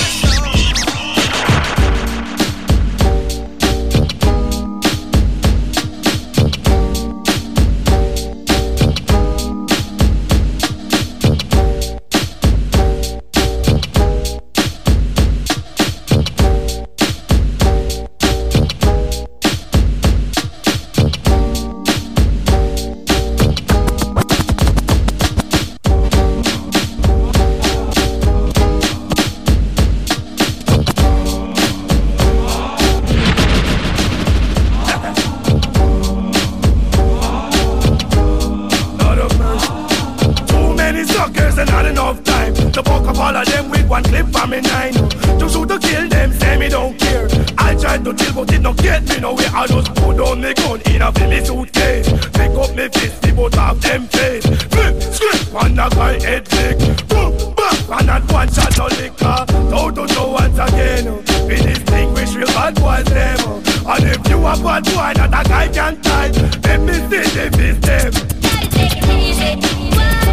But 48.45 48.55
it 48.55 48.61
not 48.61 48.76
get 48.78 49.09
me 49.09 49.20
nowhere. 49.20 49.49
I 49.53 49.66
just 49.66 49.95
put 49.95 50.16
down 50.16 50.40
me 50.40 50.55
gun 50.55 50.80
in 50.86 51.03
a 51.03 51.12
Billy 51.12 51.45
suitcase. 51.45 52.11
Pick 52.32 52.53
up 52.53 52.74
me 52.74 52.88
fist, 52.88 53.22
the 53.22 53.32
both 53.34 53.57
of 53.57 53.80
them 53.80 54.07
face. 54.09 54.45
Flip, 54.45 55.03
script, 55.03 55.55
on 55.55 55.74
the 55.74 55.88
guy 55.88 56.22
head 56.22 56.49
flick. 56.49 56.78
Boom, 57.09 57.55
back, 57.55 57.99
and 57.99 58.07
not 58.07 58.32
one 58.32 58.49
shot 58.53 58.76
no 58.76 58.86
liquor. 58.86 59.45
Toe 59.70 59.90
to 59.90 60.07
toe 60.07 60.32
once 60.32 60.59
again. 60.59 61.05
We 61.49 61.57
distinguish 61.57 62.34
real 62.34 62.47
bad 62.49 62.74
boys 62.76 63.05
them. 63.07 63.38
And 63.86 64.05
if 64.05 64.28
you 64.28 64.38
a 64.38 64.57
bad 64.57 64.84
boy, 64.84 65.12
not 65.16 65.47
a 65.47 65.49
guy 65.49 65.68
can 65.68 66.01
tie. 66.03 66.30
Let 66.64 66.80
me 66.80 66.95
see 67.09 67.24
the 67.34 67.51
fist 67.57 67.82
them. 67.82 68.12
Hopping, 68.55 70.24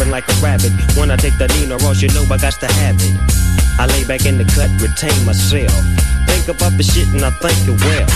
stopping, 0.00 0.10
like 0.10 0.28
a 0.28 0.34
rabbit. 0.42 0.72
When 0.96 1.10
I 1.10 1.16
take 1.16 1.36
the 1.38 1.48
Nina 1.48 1.76
Ross, 1.78 2.02
you 2.02 2.08
know 2.08 2.24
I 2.30 2.38
got 2.38 2.54
to 2.60 2.66
have 2.66 2.96
it. 2.96 3.14
I 3.78 3.86
lay 3.86 4.04
back 4.04 4.26
in 4.26 4.38
the 4.38 4.44
cut, 4.44 4.70
retain 4.80 5.14
myself. 5.24 5.72
Think 6.28 6.48
about 6.48 6.76
the 6.76 6.82
shit 6.84 7.08
and 7.08 7.24
I 7.24 7.30
think 7.40 7.56
it 7.68 7.76
well. 7.80 8.06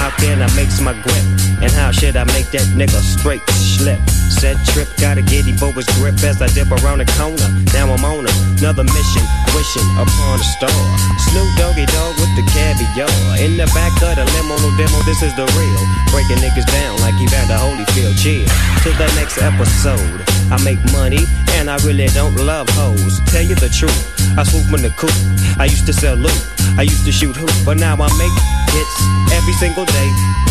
How 0.00 0.10
can 0.16 0.40
I 0.40 0.48
mix 0.56 0.80
my 0.80 0.92
grip? 0.92 1.24
And 1.60 1.72
how 1.72 1.92
should 1.92 2.16
I 2.16 2.24
make 2.32 2.48
that 2.56 2.64
nigga 2.72 3.00
straight 3.00 3.44
slip? 3.50 4.00
Said 4.32 4.56
trip, 4.72 4.88
get 4.96 5.18
him 5.18 5.56
for 5.56 5.72
his 5.72 5.88
grip 6.00 6.16
as 6.24 6.40
I 6.40 6.48
dip 6.48 6.72
around 6.72 7.04
the 7.04 7.08
corner. 7.16 7.48
Now 7.76 7.92
I'm 7.92 8.04
on 8.04 8.24
another 8.24 8.84
mission, 8.84 9.24
wishing 9.52 9.88
upon 10.00 10.40
a 10.40 10.46
star. 10.56 10.84
Snoop 11.28 11.48
Doggy 11.60 11.84
Dogg 11.92 12.16
with 12.16 12.32
the 12.36 12.44
caviar. 12.48 13.12
In 13.40 13.56
the 13.56 13.68
back 13.76 13.92
of 14.00 14.16
the 14.16 14.24
limo, 14.36 14.56
no 14.56 14.70
demo, 14.80 15.00
this 15.04 15.20
is 15.20 15.36
the 15.36 15.44
real. 15.56 15.82
Breaking 16.12 16.40
niggas 16.40 16.68
down 16.72 16.96
like 17.00 17.16
Evander 17.20 17.60
Holyfield. 17.60 18.16
Chill 18.16 18.48
to 18.84 18.90
the 18.96 19.08
next 19.20 19.36
episode. 19.36 20.39
I 20.50 20.58
make 20.64 20.82
money, 20.92 21.22
and 21.54 21.70
I 21.70 21.78
really 21.86 22.06
don't 22.08 22.34
love 22.34 22.68
hoes. 22.70 23.20
Tell 23.30 23.42
you 23.42 23.54
the 23.54 23.70
truth, 23.70 23.94
I 24.36 24.42
swoop 24.42 24.66
in 24.74 24.82
the 24.82 24.90
coop. 24.98 25.14
I 25.58 25.64
used 25.64 25.86
to 25.86 25.92
sell 25.92 26.16
loot, 26.16 26.34
I 26.76 26.82
used 26.82 27.04
to 27.06 27.12
shoot 27.12 27.36
hoop, 27.36 27.54
but 27.64 27.78
now 27.78 27.94
I 27.94 28.10
make 28.18 28.34
hits 28.74 28.96
every 29.30 29.54
single 29.62 29.84
day 29.86 30.08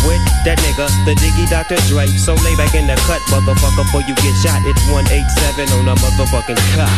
with 0.08 0.22
that 0.48 0.56
nigga, 0.64 0.88
the 1.04 1.12
diggy 1.20 1.44
Dr. 1.52 1.76
Dre. 1.88 2.06
So 2.16 2.32
lay 2.40 2.56
back 2.56 2.74
in 2.74 2.86
the 2.86 2.96
cut, 3.04 3.20
motherfucker, 3.28 3.84
before 3.84 4.00
you 4.08 4.14
get 4.16 4.34
shot. 4.40 4.64
It's 4.64 4.80
187 4.88 5.68
on 5.76 5.88
a 5.88 5.94
motherfucking 6.00 6.56
cop. 6.72 6.88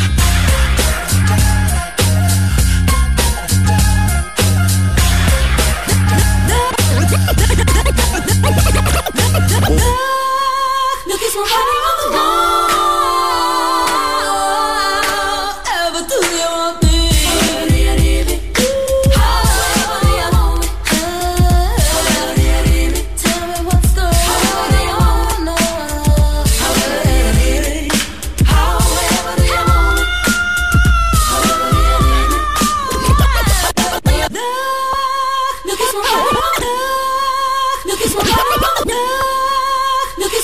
Look, 11.07 11.20
it's 11.20 11.34
my. 11.34 11.81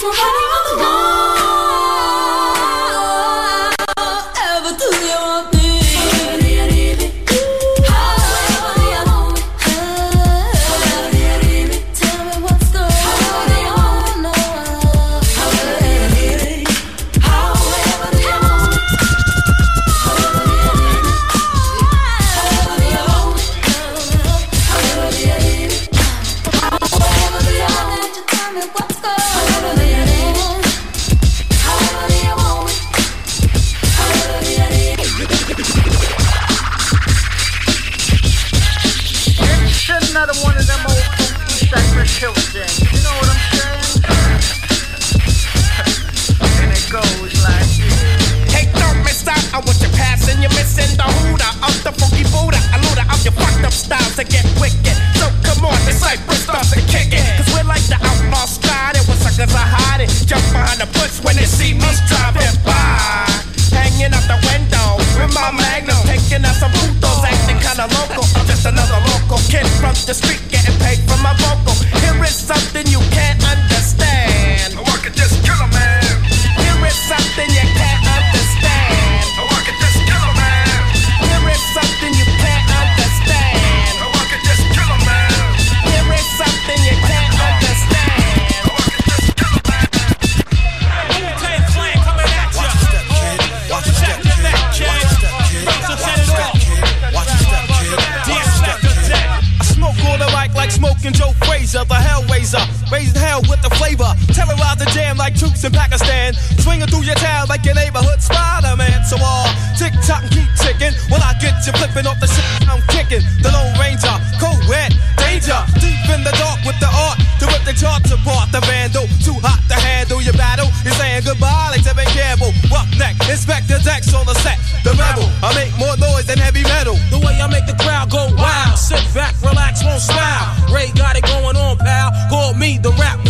we're 0.03 0.11
running 0.11 0.51
on 0.57 0.79
the 0.79 0.85
line. 0.85 1.08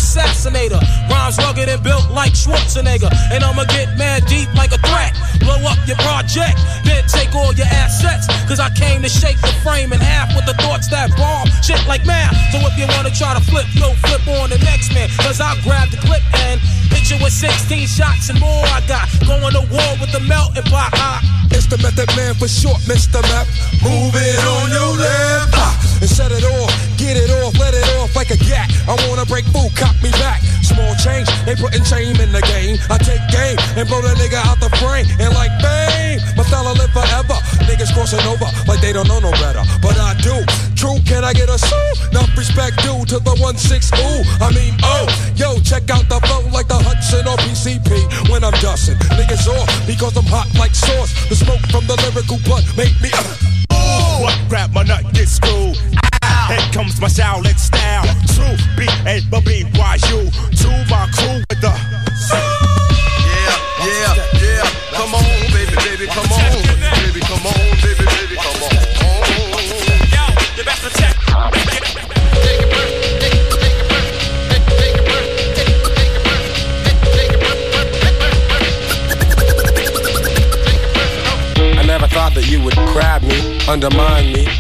Assassinator. 0.08 0.80
Rhymes 1.10 1.36
rugged 1.38 1.68
and 1.68 1.82
built 1.82 2.10
like 2.10 2.32
Schwarzenegger. 2.32 3.12
And 3.30 3.44
I'ma 3.44 3.64
get 3.64 3.96
mad 3.98 4.24
deep 4.26 4.48
like 4.54 4.72
a 4.72 4.80
threat. 4.88 5.12
Blow 5.40 5.60
up 5.68 5.78
your 5.86 6.00
project, 6.00 6.56
then 6.84 7.04
take 7.08 7.34
all 7.34 7.52
your 7.52 7.68
assets. 7.68 8.26
Cause 8.48 8.60
I 8.60 8.70
came 8.70 9.02
to 9.02 9.08
shake 9.08 9.40
the 9.40 9.52
frame 9.60 9.92
in 9.92 10.00
half 10.00 10.34
with 10.34 10.46
the 10.46 10.54
thoughts 10.64 10.88
that 10.88 11.12
bomb. 11.16 11.48
Shit 11.62 11.80
like 11.86 12.06
math. 12.06 12.32
So 12.52 12.58
if 12.64 12.74
you 12.80 12.86
wanna 12.96 13.12
try 13.12 13.34
to 13.36 13.44
flip, 13.44 13.66
yo, 13.76 13.92
flip 14.08 14.24
on 14.40 14.48
the 14.50 14.58
next 14.64 14.94
man. 14.94 15.08
Cause 15.20 15.40
I'll 15.40 15.60
grab 15.62 15.90
the 15.90 15.98
clip 15.98 16.24
and 16.48 16.60
hit 16.88 17.10
you 17.10 17.22
with 17.22 17.32
16 17.32 17.86
shots 17.86 18.30
and 18.30 18.40
more. 18.40 18.64
I 18.72 18.80
got 18.88 19.04
going 19.26 19.52
to 19.52 19.64
war 19.68 19.90
with 20.00 20.12
the 20.12 20.20
melting 20.20 20.64
pot. 20.64 20.90
I, 20.94 21.20
It's 21.52 21.66
the 21.66 21.78
method 21.78 22.08
man 22.16 22.34
for 22.34 22.48
short, 22.48 22.80
Mr. 22.88 23.20
Map. 23.28 23.46
Move 23.84 24.14
it 24.16 24.40
on 24.40 24.70
your 24.72 24.92
left. 24.96 25.52
Ah, 25.54 25.74
and 26.00 26.08
set 26.10 26.32
it 26.32 26.44
off, 26.44 26.72
get 27.08 27.16
it 27.24 27.30
off, 27.40 27.56
let 27.56 27.72
it 27.72 27.88
off 27.96 28.12
like 28.14 28.28
a 28.28 28.36
gat. 28.36 28.68
I 28.84 28.92
wanna 29.08 29.24
break 29.24 29.48
food, 29.48 29.72
cop 29.72 29.96
me 30.04 30.12
back. 30.20 30.44
Small 30.60 30.92
change, 31.00 31.24
they 31.48 31.56
putting 31.56 31.80
shame 31.84 32.20
in 32.20 32.30
the 32.36 32.44
game. 32.44 32.76
I 32.92 33.00
take 33.00 33.24
game 33.32 33.56
and 33.80 33.88
blow 33.88 34.04
the 34.04 34.12
nigga 34.20 34.36
out 34.44 34.60
the 34.60 34.68
frame. 34.76 35.08
And 35.16 35.32
like 35.32 35.48
bang, 35.64 36.20
my 36.36 36.44
fella 36.44 36.76
live 36.76 36.92
forever. 36.92 37.38
Niggas 37.64 37.96
crossing 37.96 38.20
over 38.28 38.44
like 38.68 38.80
they 38.84 38.92
don't 38.92 39.08
know 39.08 39.20
no 39.24 39.32
better. 39.40 39.64
But 39.80 39.96
I 39.96 40.12
do. 40.20 40.36
True, 40.76 41.00
can 41.08 41.24
I 41.24 41.32
get 41.32 41.48
a 41.48 41.56
sue? 41.56 41.92
Enough 42.12 42.36
respect 42.36 42.76
due 42.84 43.00
to 43.08 43.16
the 43.18 43.34
1-6 43.40 43.88
ooh. 43.96 44.22
I 44.44 44.52
mean, 44.52 44.76
oh, 44.84 45.08
yo, 45.34 45.58
check 45.64 45.88
out 45.88 46.04
the 46.12 46.20
flow 46.28 46.44
like 46.52 46.68
the 46.68 46.76
Hudson 46.76 47.26
or 47.26 47.40
PCP 47.40 48.28
when 48.28 48.44
I'm 48.44 48.54
dusting. 48.60 49.00
Niggas 49.16 49.48
off 49.48 49.66
because 49.86 50.14
I'm 50.16 50.28
hot 50.28 50.46
like 50.60 50.74
sauce. 50.74 51.10
The 51.32 51.36
smoke 51.36 51.64
from 51.72 51.88
the 51.88 51.96
lyrical 52.04 52.38
blood 52.44 52.64
make 52.76 52.94
me. 53.00 53.10
Uh, 53.70 54.20
What 54.20 54.36
grab 54.48 54.72
my 54.72 54.82
nut 54.82 55.02
get 55.14 55.28
screwed? 55.28 55.97
Here 56.48 56.56
comes 56.72 56.98
my 56.98 57.08
Shaolin 57.08 57.58
style. 57.58 58.04
True 58.32 58.56
B 58.76 58.88
A 59.04 59.20
B 59.30 59.40
B 59.44 59.64
Y 59.78 59.96
U. 60.08 60.30
To 60.32 60.68
my 60.88 61.04
crew 61.12 61.44
with 61.44 61.60
the. 61.60 61.72
Yeah, 63.28 63.52
yeah, 63.84 64.14
yeah. 64.40 64.64
Come 64.96 65.14
on, 65.14 65.24
baby, 65.52 65.76
baby, 65.84 66.06
come 66.06 66.32
on. 66.32 66.40
Baby, 67.04 67.20
come 67.20 67.44
on, 67.44 67.52
baby, 67.84 68.04
baby, 68.16 68.36
come 68.40 68.62
on. 68.64 68.72
yo, 70.08 70.24
you 70.56 70.64
better 70.64 70.90
check. 70.96 71.14
I 81.76 81.82
never 81.84 82.08
thought 82.08 82.32
that 82.34 82.46
you 82.48 82.62
would 82.62 82.74
grab 82.92 83.22
me, 83.22 83.38
undermine 83.68 84.32
me, 84.32 84.46
and 84.46 84.57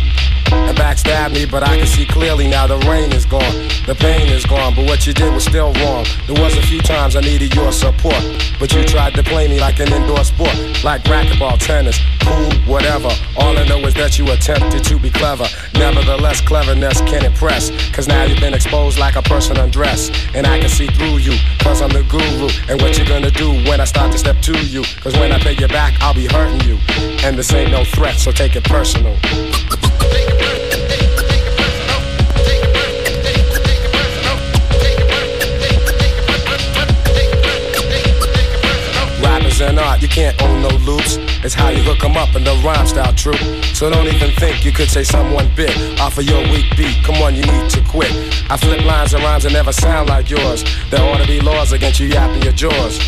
backstab 0.78 1.34
me, 1.34 1.44
but 1.44 1.62
I 1.62 1.76
can 1.76 1.86
see 1.86 2.06
clearly 2.06 2.46
now 2.46 2.66
the 2.66 2.78
rain 2.88 3.12
is 3.12 3.26
gone, 3.26 3.42
the 3.86 3.96
pain 3.98 4.28
is 4.28 4.46
gone, 4.46 4.74
but 4.74 4.86
what 4.86 5.06
you 5.06 5.12
did 5.12 5.34
was 5.34 5.44
still 5.44 5.72
wrong. 5.82 6.06
There 6.26 6.40
was 6.40 6.56
a 6.56 6.62
few 6.62 6.80
times 6.80 7.16
I 7.16 7.20
needed 7.20 7.54
your 7.54 7.72
support, 7.72 8.22
but 8.60 8.72
you 8.72 8.84
tried 8.84 9.14
to 9.14 9.22
play 9.22 9.48
me 9.48 9.60
like 9.60 9.80
an 9.80 9.92
indoor 9.92 10.24
sport, 10.24 10.54
like 10.84 11.02
racquetball, 11.04 11.58
tennis, 11.58 11.98
pool, 12.20 12.52
whatever. 12.72 13.10
All 13.36 13.58
I 13.58 13.66
know 13.66 13.78
is 13.80 13.94
that 13.94 14.18
you 14.18 14.30
attempted 14.30 14.84
to 14.84 14.98
be 14.98 15.10
clever. 15.10 15.46
Nevertheless, 15.74 16.40
cleverness 16.40 17.00
can 17.02 17.24
impress, 17.24 17.70
cause 17.92 18.06
now 18.06 18.22
you've 18.24 18.40
been 18.40 18.54
exposed 18.54 18.98
like 18.98 19.16
a 19.16 19.22
person 19.22 19.58
undressed, 19.58 20.12
and 20.34 20.46
I 20.46 20.60
can 20.60 20.68
see 20.68 20.86
through 20.86 21.18
you, 21.18 21.36
cause 21.58 21.82
I'm 21.82 21.90
the 21.90 22.04
guru, 22.04 22.48
and 22.70 22.80
what 22.80 22.96
you 22.96 23.04
gonna 23.04 23.32
do 23.32 23.50
when 23.68 23.80
I 23.80 23.84
start 23.84 24.12
to 24.12 24.18
step 24.18 24.40
to 24.42 24.56
you, 24.66 24.84
cause 25.02 25.14
when 25.18 25.32
I 25.32 25.38
pay 25.40 25.56
you 25.58 25.66
back, 25.66 25.94
I'll 26.00 26.14
be 26.14 26.26
hurting 26.26 26.60
you, 26.68 26.78
and 27.26 27.36
this 27.36 27.52
ain't 27.52 27.72
no 27.72 27.84
threat, 27.84 28.16
so 28.16 28.30
take 28.30 28.54
it 28.54 28.64
personal. 28.64 29.16
Rappers 39.58 39.70
and 39.70 39.78
art, 39.80 40.02
you 40.02 40.08
can't 40.08 40.40
own 40.42 40.62
no 40.62 40.68
loops. 40.86 41.16
It's 41.42 41.54
how 41.54 41.70
you 41.70 41.82
hook 41.82 42.04
'em 42.04 42.16
up 42.16 42.34
and 42.34 42.46
the 42.46 42.54
rhyme 42.64 42.86
style 42.86 43.12
true. 43.12 43.38
So 43.74 43.90
don't 43.90 44.06
even 44.06 44.30
think 44.32 44.64
you 44.64 44.72
could 44.72 44.90
say 44.90 45.02
someone 45.02 45.50
bit 45.56 45.74
off 46.00 46.18
of 46.18 46.24
your 46.24 46.42
weak 46.52 46.66
beat. 46.76 47.02
Come 47.02 47.16
on, 47.22 47.34
you 47.34 47.42
need 47.42 47.70
to 47.70 47.80
quit. 47.80 48.12
I 48.50 48.56
flip 48.56 48.84
lines 48.84 49.14
and 49.14 49.24
rhymes 49.24 49.42
that 49.44 49.52
never 49.52 49.72
sound 49.72 50.10
like 50.10 50.30
yours. 50.30 50.64
There 50.90 51.02
ought 51.02 51.18
to 51.18 51.26
be 51.26 51.40
laws 51.40 51.72
against 51.72 51.98
you 51.98 52.06
yapping 52.08 52.42
your 52.42 52.52
jaws. 52.52 53.00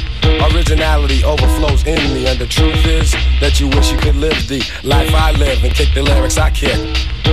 Originality 0.53 1.23
overflows 1.25 1.85
in 1.85 2.03
me, 2.15 2.27
and 2.27 2.39
the 2.39 2.47
truth 2.47 2.85
is 2.87 3.15
that 3.41 3.61
you 3.61 3.69
wish 3.69 3.93
you 3.93 3.99
could 3.99 4.17
live 4.17 4.49
the 4.49 4.63
life 4.83 5.15
I 5.15 5.33
live 5.33 5.63
and 5.63 5.73
kick 5.73 5.95
the 5.95 6.03
lyrics 6.03 6.39
I 6.39 6.51
kick. 6.51 6.79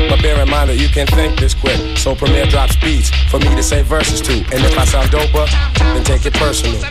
But 0.10 0.22
bear 0.22 0.40
in 0.42 0.50
mind 0.50 0.70
that 0.70 0.78
you 0.78 0.90
can't 0.90 1.10
think 1.10 1.40
this 1.40 1.54
quick. 1.54 1.98
So 1.98 2.14
Premier 2.14 2.46
drops 2.46 2.76
beats 2.76 3.10
for 3.32 3.40
me 3.40 3.50
to 3.56 3.64
say 3.64 3.82
verses 3.82 4.22
to. 4.22 4.34
And 4.54 4.64
if 4.66 4.78
I 4.78 4.86
sound 4.86 5.10
doper, 5.10 5.48
then 5.94 6.04
take 6.04 6.26
it 6.26 6.34
personal. 6.34 6.82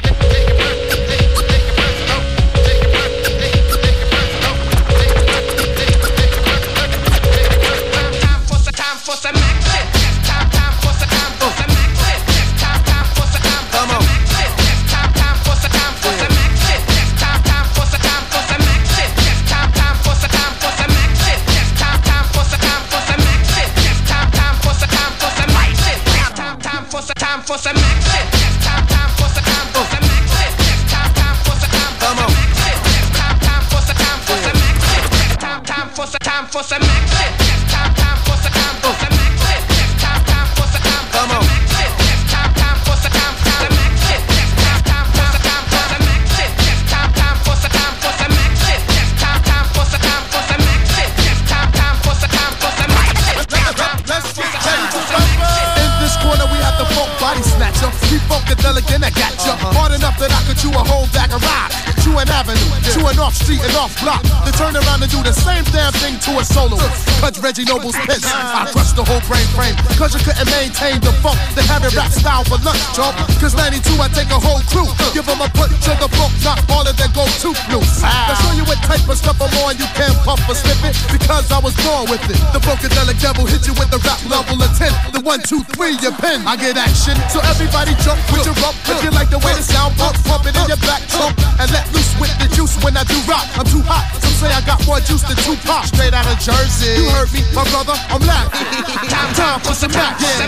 Reggie 67.56 67.72
Noble's. 67.72 67.96
I 67.96 68.68
crushed 68.68 69.00
the 69.00 69.04
whole 69.04 69.24
brain 69.24 69.48
frame. 69.56 69.72
Cause 69.96 70.12
you 70.12 70.20
couldn't 70.20 70.44
maintain 70.52 71.00
the 71.00 71.08
funk. 71.24 71.40
They 71.56 71.64
have 71.64 71.80
it 71.88 71.96
rap 71.96 72.12
style 72.12 72.44
for 72.44 72.60
lunch, 72.60 72.84
chump. 72.92 73.16
Cause 73.40 73.56
92, 73.56 73.96
I 73.96 74.12
take 74.12 74.28
a 74.28 74.36
whole 74.36 74.60
crew. 74.68 74.84
Give 75.16 75.24
them 75.24 75.40
a 75.40 75.48
punch 75.56 75.72
to 75.88 75.96
the 75.96 76.04
book, 76.20 76.28
not 76.44 76.60
all 76.68 76.84
of 76.84 76.92
their 77.00 77.08
go 77.16 77.24
to 77.24 77.56
blues. 77.64 78.04
I'll 78.04 78.36
show 78.44 78.52
you 78.52 78.64
what 78.68 78.76
type 78.84 79.08
of 79.08 79.16
stuff 79.16 79.40
I'm 79.40 79.48
on. 79.64 79.80
You 79.80 79.88
can't 79.96 80.12
puff 80.20 80.44
or 80.44 80.52
slip 80.52 80.84
it 80.84 80.92
because 81.08 81.48
I 81.48 81.56
was 81.64 81.72
born 81.80 82.12
with 82.12 82.20
it. 82.28 82.36
The 82.52 82.60
Funkadelic 82.60 83.24
devil 83.24 83.48
hit 83.48 83.64
you 83.64 83.72
with 83.80 83.88
the 83.88 84.04
rap 84.04 84.20
level 84.28 84.60
of 84.60 84.70
10. 84.76 84.92
The 85.16 85.24
one, 85.24 85.40
two, 85.40 85.64
three, 85.72 85.96
your 86.04 86.12
pen. 86.20 86.44
I 86.44 86.60
get 86.60 86.76
action. 86.76 87.16
So 87.32 87.40
everybody 87.40 87.96
jump 88.04 88.20
with 88.36 88.44
your 88.44 88.56
rump. 88.60 88.76
If 88.84 89.00
you 89.00 89.08
like 89.16 89.32
the 89.32 89.40
way 89.40 89.56
the 89.56 89.64
sound 89.64 89.96
pump, 89.96 90.20
pump 90.28 90.44
it 90.44 90.52
in 90.52 90.68
your 90.68 90.80
back 90.84 91.00
trunk. 91.08 91.32
And 91.56 91.72
let 91.72 91.88
loose 91.96 92.05
with 92.20 92.32
the 92.38 92.48
juice 92.54 92.76
when 92.82 92.96
I 92.96 93.04
do 93.04 93.16
rock. 93.28 93.46
I'm 93.56 93.66
too 93.66 93.82
hot. 93.82 94.04
Some 94.20 94.32
say 94.36 94.50
I 94.52 94.60
got 94.64 94.84
more 94.86 95.00
juice 95.00 95.22
than 95.22 95.36
two 95.44 95.56
Tupac. 95.56 95.86
Straight 95.86 96.14
out 96.14 96.26
of 96.26 96.38
Jersey. 96.38 97.02
You 97.02 97.10
heard 97.10 97.32
me, 97.32 97.42
my 97.54 97.64
brother. 97.70 97.94
I'm 98.08 98.22
laughing. 98.24 98.66
time, 99.12 99.34
time 99.34 99.60
for 99.60 99.74
some 99.74 99.92
back. 99.92 100.20
Yeah. 100.20 100.46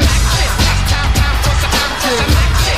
You 2.08 2.77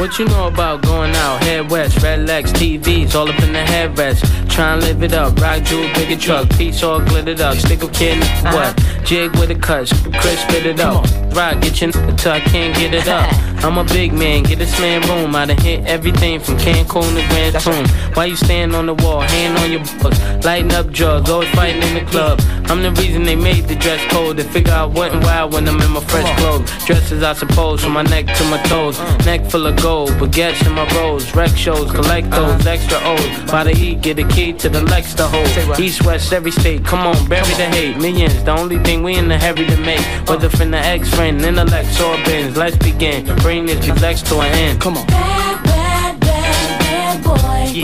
what 0.00 0.18
you 0.18 0.24
know 0.24 0.46
about 0.46 0.80
going 0.80 1.14
out? 1.14 1.44
Head 1.44 1.70
west, 1.70 2.02
red 2.02 2.26
legs, 2.26 2.50
TVs, 2.54 3.14
all 3.14 3.28
up 3.28 3.38
in 3.42 3.52
the 3.52 3.58
headrest. 3.58 4.24
Try 4.48 4.72
and 4.72 4.82
live 4.82 5.02
it 5.02 5.12
up, 5.12 5.38
rock 5.38 5.62
jewel, 5.62 5.92
bigger 5.92 6.16
truck, 6.16 6.48
piece 6.56 6.82
all 6.82 7.00
glittered 7.00 7.42
up. 7.42 7.56
Stick 7.56 7.82
a 7.82 7.88
kid, 7.88 8.18
what? 8.44 8.74
Jig 9.04 9.30
with 9.36 9.50
a 9.50 9.54
cut, 9.54 9.92
Chris 10.18 10.40
spit 10.40 10.64
it 10.64 10.80
up. 10.80 11.04
Rock, 11.36 11.60
get 11.60 11.82
your 11.82 11.90
n- 11.94 12.16
till 12.16 12.32
I 12.32 12.40
can't 12.40 12.74
get 12.76 12.94
it 12.94 13.08
up. 13.08 13.30
I'm 13.62 13.76
a 13.76 13.84
big 13.84 14.14
man, 14.14 14.44
get 14.44 14.58
this 14.58 14.80
man 14.80 15.02
room. 15.02 15.36
I 15.36 15.44
done 15.44 15.58
hit 15.58 15.84
everything 15.84 16.40
from 16.40 16.56
Cancun 16.56 17.14
to 17.14 17.28
Grand 17.28 17.60
Tune. 17.60 18.14
Why 18.14 18.24
you 18.24 18.36
stand 18.36 18.74
on 18.74 18.86
the 18.86 18.94
wall, 18.94 19.20
hand 19.20 19.58
on 19.58 19.70
your 19.70 19.84
books, 20.00 20.18
lighting 20.42 20.72
up 20.72 20.90
drugs, 20.90 21.28
always 21.28 21.50
fighting 21.50 21.82
in 21.82 22.02
the 22.02 22.10
club. 22.10 22.40
I'm 22.70 22.82
the 22.82 22.92
reason 23.02 23.24
they 23.24 23.34
made 23.34 23.64
the 23.64 23.74
dress 23.74 24.00
code. 24.12 24.36
They 24.36 24.44
figure 24.44 24.72
out 24.72 24.92
what 24.92 25.10
and 25.10 25.20
why 25.24 25.42
when 25.42 25.66
I'm 25.66 25.80
in 25.80 25.90
my 25.90 26.00
fresh 26.04 26.38
clothes. 26.38 26.70
Dresses, 26.86 27.20
I 27.20 27.32
suppose, 27.32 27.82
from 27.82 27.94
my 27.94 28.02
neck 28.02 28.26
to 28.26 28.44
my 28.44 28.62
toes. 28.62 28.96
Mm. 28.96 29.26
Neck 29.26 29.44
full 29.50 29.66
of 29.66 29.74
gold, 29.82 30.10
baguettes 30.10 30.64
in 30.64 30.74
my 30.74 30.86
rolls. 30.94 31.34
Rec 31.34 31.50
shows, 31.56 31.90
collect 31.90 32.28
uh-huh. 32.28 32.56
those 32.56 32.66
extra 32.68 32.98
O's. 33.02 33.50
By 33.50 33.64
the 33.64 33.72
E, 33.72 33.96
get 33.96 34.20
a 34.20 34.28
key 34.28 34.52
to 34.52 34.68
the 34.68 34.82
Lex 34.82 35.14
to 35.14 35.26
hold. 35.26 35.80
East, 35.80 36.06
west, 36.06 36.32
every 36.32 36.52
state. 36.52 36.84
Come 36.84 37.00
on, 37.00 37.28
bury 37.28 37.52
the 37.54 37.66
hate. 37.66 37.96
Millions, 37.96 38.44
the 38.44 38.56
only 38.56 38.78
thing 38.78 39.02
we 39.02 39.16
in 39.16 39.26
the 39.26 39.36
heavy 39.36 39.66
to 39.66 39.76
make. 39.78 40.04
Whether 40.28 40.46
uh. 40.46 40.50
from 40.50 40.70
the 40.70 40.78
ex 40.78 41.12
friend, 41.12 41.42
intellect, 41.42 42.00
or 42.00 42.16
bins. 42.24 42.56
Let's 42.56 42.76
begin. 42.76 43.26
Bring 43.38 43.66
this 43.66 43.84
deflex 43.84 44.24
to 44.28 44.38
an 44.38 44.52
end. 44.54 44.80
Come 44.80 44.96
on. 44.96 45.06
Bad, 45.08 45.64
bad 45.64 46.20
bad, 46.20 46.80
bad 46.80 47.24
boy. 47.24 47.80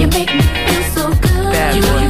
You 0.00 0.06
make 0.08 0.32
me 0.32 0.40
feel 0.40 0.84
so 0.96 1.08
good. 1.20 1.52
Bad 1.52 1.82
boy. 1.82 2.01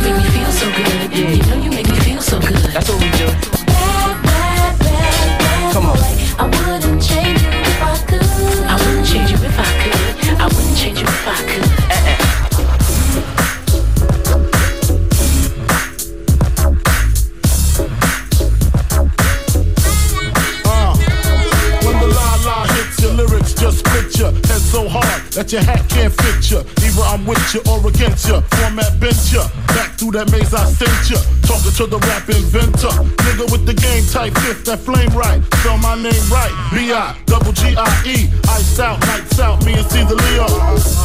That's 2.73 2.89
what 2.89 2.99
we 3.01 3.11
do. 3.19 3.27
Bad, 3.67 4.23
bad, 4.23 4.79
bad, 4.79 5.39
bad 5.39 5.73
Come 5.75 5.87
on. 5.87 5.97
boy. 5.97 6.03
I 6.39 6.45
wouldn't 6.47 7.03
change 7.03 7.43
you 7.43 7.49
if 7.51 7.83
I 7.83 7.99
could. 8.07 8.23
I 8.65 8.77
wouldn't 8.77 9.07
change 9.07 9.31
you 9.31 9.37
if 9.37 9.59
I 9.59 9.65
could. 9.83 10.41
I 10.41 10.47
wouldn't 10.47 10.77
change 10.77 10.99
you 11.01 11.07
if 11.07 11.29
I 11.29 11.37
could. 11.49 12.73
Uh, 20.65 20.97
when 21.85 21.99
the 22.01 22.07
la 22.09 22.37
la 22.45 22.65
hits 22.75 23.01
your 23.03 23.13
lyrics, 23.13 23.55
just 23.55 23.85
picture 23.87 24.31
head 24.49 24.61
so 24.61 24.89
hard 24.89 25.23
that 25.33 25.53
your 25.53 25.63
hat 25.63 25.89
can't 25.89 26.13
fit 26.13 26.51
you. 26.51 26.59
Either 26.85 27.03
I'm 27.03 27.27
with 27.27 27.55
you 27.55 27.61
or 27.71 27.87
against 27.87 28.29
you. 28.29 28.41
Format 28.41 28.99
bent 29.01 29.33
you. 29.33 29.62
Back 29.75 29.97
through 29.99 30.13
that 30.13 30.31
maze 30.31 30.53
I 30.53 30.65
sent 30.69 31.11
ya. 31.11 31.19
Talking 31.49 31.73
to 31.73 31.87
the 31.87 31.99
rap 32.09 32.29
inventor. 32.29 32.93
Nigga 33.25 33.51
with 33.51 33.65
the 33.65 33.75
game 33.75 34.05
type 34.07 34.37
fifth, 34.45 34.65
that 34.67 34.81
flame 34.81 35.11
right. 35.17 35.41
Spell 35.61 35.79
my 35.79 35.97
name 35.97 36.25
right. 36.29 36.53
B-I, 36.73 37.17
double 37.27 37.53
G-I-E. 37.53 38.29
Iced 38.49 38.81
out, 38.81 39.01
nights 39.09 39.41
out, 39.41 39.65
me 39.65 39.75
and 39.75 39.87
Caesar 39.89 40.17
Leo. 40.17 40.47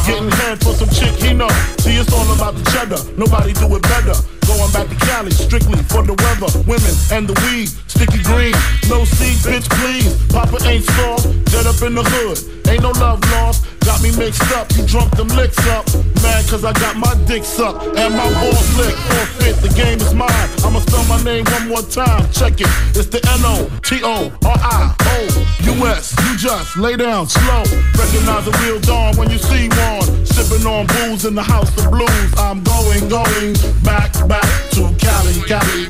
Getting 0.06 0.30
head 0.44 0.60
for 0.60 0.72
some 0.76 0.90
chick 0.90 1.16
he 1.16 1.32
know. 1.32 1.48
See, 1.80 1.96
it's 1.96 2.12
all 2.12 2.28
about 2.34 2.54
the 2.54 2.64
cheddar. 2.70 3.00
Nobody 3.16 3.52
do 3.52 3.66
it 3.76 3.82
better. 3.82 4.16
Going 4.48 4.72
back 4.72 4.88
to 4.88 4.96
Cali, 5.04 5.30
strictly 5.30 5.76
for 5.92 6.02
the 6.02 6.16
weather, 6.24 6.48
women, 6.64 6.94
and 7.12 7.28
the 7.28 7.36
weed. 7.44 7.68
Sticky 7.86 8.22
green, 8.24 8.56
no 8.88 9.04
seed, 9.04 9.36
bitch, 9.44 9.68
please. 9.80 10.08
Papa 10.32 10.56
ain't 10.64 10.84
soft, 10.96 11.28
dead 11.52 11.66
up 11.66 11.80
in 11.84 11.94
the 11.94 12.02
hood. 12.02 12.40
Ain't 12.68 12.82
no 12.82 12.90
love 12.96 13.20
lost, 13.32 13.66
got 13.84 14.00
me 14.00 14.10
mixed 14.16 14.48
up. 14.56 14.72
You 14.76 14.86
drunk 14.86 15.14
them 15.16 15.28
licks 15.36 15.60
up. 15.68 15.84
Mad 16.22 16.48
cause 16.48 16.64
I 16.64 16.72
got 16.72 16.96
my 16.96 17.14
dick 17.26 17.44
sucked 17.44 17.84
and 17.96 18.14
my 18.14 18.28
balls 18.40 18.76
licked. 18.76 18.98
Forfeit, 18.98 19.56
the 19.62 19.72
game 19.74 20.00
is 20.00 20.14
mine. 20.14 20.48
I'ma 20.64 20.80
spell 20.80 21.04
my 21.04 21.22
name 21.22 21.44
one 21.46 21.68
more 21.68 21.82
time. 21.82 22.30
Check 22.32 22.60
it, 22.60 22.68
it's 22.96 23.06
the 23.06 23.20
N 23.38 23.44
O 23.44 23.68
T 23.82 24.00
O 24.02 24.32
R 24.44 24.58
I 24.58 24.94
O 25.14 25.48
U 25.62 25.86
S. 25.86 26.14
You 26.24 26.36
just 26.36 26.76
lay 26.76 26.96
down 26.96 27.26
slow. 27.28 27.62
Recognize 27.94 28.46
a 28.46 28.54
real 28.64 28.80
dawn 28.80 29.16
when 29.16 29.30
you 29.30 29.38
see 29.38 29.68
one. 29.68 30.26
Sipping 30.26 30.66
on 30.66 30.86
booze 30.86 31.24
in 31.24 31.34
the 31.34 31.42
house 31.42 31.70
of 31.78 31.90
blues. 31.90 32.30
I'm 32.38 32.62
going, 32.62 33.08
going 33.08 33.54
back, 33.82 34.12
back 34.28 34.48
to 34.72 34.90
Cali, 34.98 35.34
Cali. 35.46 35.86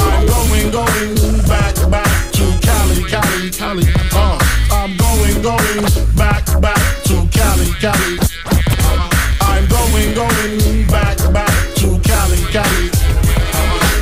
I'm 0.00 0.26
going, 0.26 0.70
going 0.70 1.14
back, 1.46 1.74
back 1.90 2.32
to 2.32 2.44
Cali, 2.62 3.04
Cali, 3.08 3.50
Cali. 3.50 3.84
Uh, 4.12 4.38
I'm 4.70 4.96
going, 4.96 5.42
going 5.42 5.82
back, 6.16 6.44
back 6.60 6.82
to 7.04 7.28
Cali, 7.32 7.72
Cali. 7.80 8.27
I'm 10.08 10.14
going, 10.14 10.86
back, 10.86 11.18
back 11.34 11.74
to 11.76 12.00
Cali, 12.00 12.40
Cali. 12.48 12.88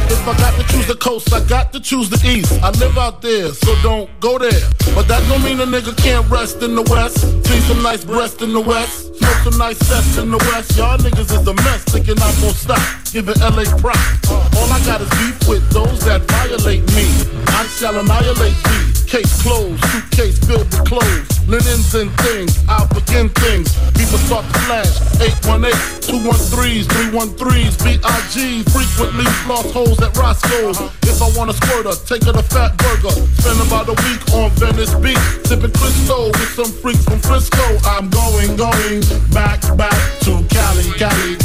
If 0.06 0.28
I 0.28 0.38
got 0.38 0.54
to 0.54 0.62
choose 0.72 0.86
the 0.86 0.94
coast, 0.94 1.32
I 1.32 1.44
got 1.44 1.72
to 1.72 1.80
choose 1.80 2.08
the 2.08 2.24
east. 2.24 2.52
I 2.62 2.70
live 2.78 2.96
out 2.96 3.22
there, 3.22 3.48
so 3.48 3.74
don't 3.82 4.08
go 4.20 4.38
there. 4.38 4.70
But 4.94 5.08
that 5.08 5.26
don't 5.28 5.42
mean 5.42 5.58
a 5.58 5.66
nigga 5.66 5.96
can't 5.96 6.28
rest 6.30 6.62
in 6.62 6.76
the 6.76 6.82
west. 6.82 7.18
See 7.48 7.60
some 7.62 7.82
nice 7.82 8.04
breast 8.04 8.40
in 8.40 8.52
the 8.52 8.60
west. 8.60 9.16
Smoke 9.16 9.50
some 9.50 9.58
nice 9.58 9.78
cess 9.78 10.16
in 10.18 10.30
the 10.30 10.38
west. 10.38 10.76
Y'all 10.76 10.96
niggas 10.96 11.32
is 11.34 11.46
a 11.46 11.54
mess, 11.54 11.82
thinking 11.84 12.14
I'm 12.22 12.40
gonna 12.40 12.54
stop. 12.54 12.78
Give 13.10 13.26
Giving 13.26 13.42
LA 13.42 13.64
props. 13.76 14.30
All 14.30 14.70
I 14.70 14.80
got 14.86 15.00
is 15.00 15.10
beef 15.18 15.48
with 15.48 15.68
those 15.70 16.04
that 16.04 16.22
violate 16.30 16.86
me. 16.94 17.06
I 17.48 17.66
shall 17.66 17.98
annihilate 17.98 18.54
thee. 18.62 18.95
Case 19.16 19.40
closed, 19.40 19.82
suitcase 19.86 20.38
filled 20.44 20.68
with 20.68 20.84
clothes. 20.84 21.48
Linens 21.48 21.94
and 21.94 22.12
things, 22.20 22.52
I'll 22.68 22.86
begin 22.88 23.30
things. 23.30 23.72
People 23.96 24.20
start 24.28 24.44
to 24.44 24.58
flash. 24.68 24.92
818, 25.24 25.72
213s, 26.04 26.84
313s, 26.84 27.80
BIG. 27.80 28.68
Frequently 28.68 29.24
lost 29.48 29.72
holes 29.72 30.02
at 30.02 30.14
Roscoe's. 30.18 30.76
If 31.08 31.22
I 31.24 31.32
want 31.32 31.48
a 31.48 31.54
squirter, 31.54 31.96
take 32.04 32.28
her 32.28 32.36
to 32.36 32.44
Fat 32.44 32.76
Burger. 32.76 33.16
Spend 33.40 33.56
about 33.64 33.88
a 33.88 33.96
week 34.04 34.20
on 34.36 34.50
Venice 34.60 34.92
Beach. 35.00 35.16
Sipping 35.48 35.72
Cristo 35.72 36.28
with 36.36 36.52
some 36.52 36.72
freaks 36.84 37.08
from 37.08 37.16
Frisco. 37.24 37.64
I'm 37.88 38.12
going, 38.12 38.52
going 38.52 39.00
back, 39.32 39.64
back 39.80 39.96
to 40.28 40.44
Cali, 40.52 40.92
Cali. 41.00 41.40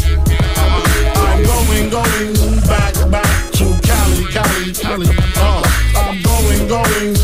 I'm 1.15 1.39
going, 1.47 1.87
going 1.87 2.35
back, 2.67 2.99
back 3.07 3.31
to 3.63 3.65
Cali, 3.79 4.27
Cali, 4.27 4.75
Cali. 4.75 5.07
Uh, 5.39 5.63
I'm 5.95 6.21
going, 6.21 6.67
going 6.67 7.20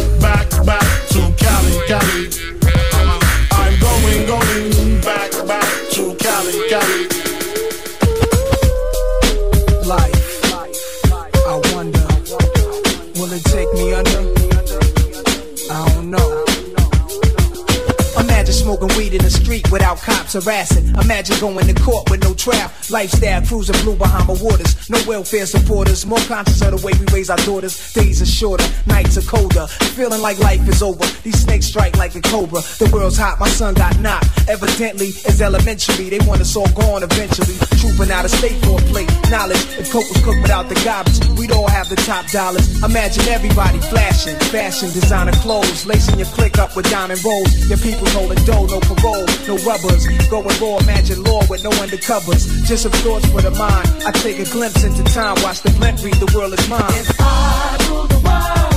smoking 18.78 18.98
weed 18.98 19.14
in 19.14 19.24
the 19.24 19.30
street 19.30 19.70
without 19.72 19.98
cops 19.98 20.34
harassing. 20.34 20.88
Imagine 21.02 21.40
going 21.40 21.68
to 21.68 21.82
court 21.82 22.10
with 22.10 22.24
no 22.24 22.34
trial. 22.34 22.72
Lifestyle 22.90 23.42
cruising 23.46 23.76
blue 23.84 23.96
behind 23.96 24.28
Bahama 24.28 24.44
waters. 24.44 24.90
No 24.90 25.00
welfare 25.08 25.46
supporters. 25.46 26.06
More 26.06 26.20
conscious 26.28 26.62
of 26.62 26.80
the 26.80 26.86
way 26.86 26.94
we 27.00 27.06
raise 27.14 27.30
our 27.30 27.38
daughters. 27.38 27.94
Days 27.94 28.22
are 28.22 28.26
shorter, 28.26 28.66
nights 28.86 29.18
are 29.18 29.26
colder. 29.26 29.68
Feeling 29.96 30.22
like 30.22 30.40
life 30.40 30.68
is 30.68 30.82
over. 30.82 31.06
These 31.24 31.42
snakes 31.44 31.66
strike 31.66 31.98
like 31.98 32.16
a 32.16 32.22
cobra. 32.22 32.62
The 32.80 32.90
world's 32.94 33.18
hot, 33.18 33.40
my 33.40 33.50
son 33.50 33.74
got 33.74 34.00
knocked. 34.00 34.28
Evidently, 34.48 35.08
it's 35.08 35.42
elementary. 35.42 36.10
They 36.10 36.20
want 36.26 36.42
us 36.42 36.56
all 36.56 36.70
gone 36.74 37.04
eventually. 37.04 37.58
Trooping 37.80 38.12
out 38.12 38.26
of 38.26 38.32
state 38.32 38.58
for 38.66 38.80
a 38.80 38.84
plate. 38.90 39.10
Knowledge, 39.30 39.64
if 39.78 39.92
coke 39.92 40.08
was 40.08 40.22
cooked 40.24 40.42
without 40.42 40.70
the 40.70 40.80
garbage, 40.86 41.20
we'd 41.38 41.52
all 41.52 41.68
have 41.68 41.90
the 41.90 41.96
top 41.96 42.28
dollars. 42.32 42.84
Imagine 42.84 43.28
everybody 43.28 43.80
flashing. 43.90 44.36
Fashion, 44.54 44.90
designer 44.92 45.34
clothes. 45.44 45.86
Lacing 45.86 46.20
your 46.20 46.28
click 46.28 46.58
up 46.58 46.76
with 46.76 46.90
diamond 46.90 47.24
rolls. 47.24 47.52
Your 47.68 47.78
people 47.80 48.08
holding 48.10 48.44
dough, 48.46 48.67
no 48.68 48.80
parole, 48.82 49.26
no 49.48 49.56
rubbers. 49.64 50.08
Going 50.30 50.48
raw, 50.60 50.78
imagine 50.80 51.24
law 51.24 51.42
with 51.50 51.64
no 51.64 51.72
undercovers. 51.72 52.66
Just 52.68 52.84
some 52.84 52.92
thoughts 53.04 53.26
for 53.32 53.42
the 53.42 53.52
mind. 53.52 53.88
I 54.06 54.12
take 54.12 54.40
a 54.40 54.46
glimpse 54.46 54.84
into 54.84 55.04
time, 55.14 55.36
watch 55.44 55.62
the 55.62 55.72
blimp 55.72 56.04
read 56.04 56.16
the 56.16 56.32
world 56.36 56.54
is 56.54 56.68
mine. 56.70 56.84
If 56.90 57.16
I 57.20 57.78
rule 57.90 58.08
the 58.08 58.20
world, 58.20 58.74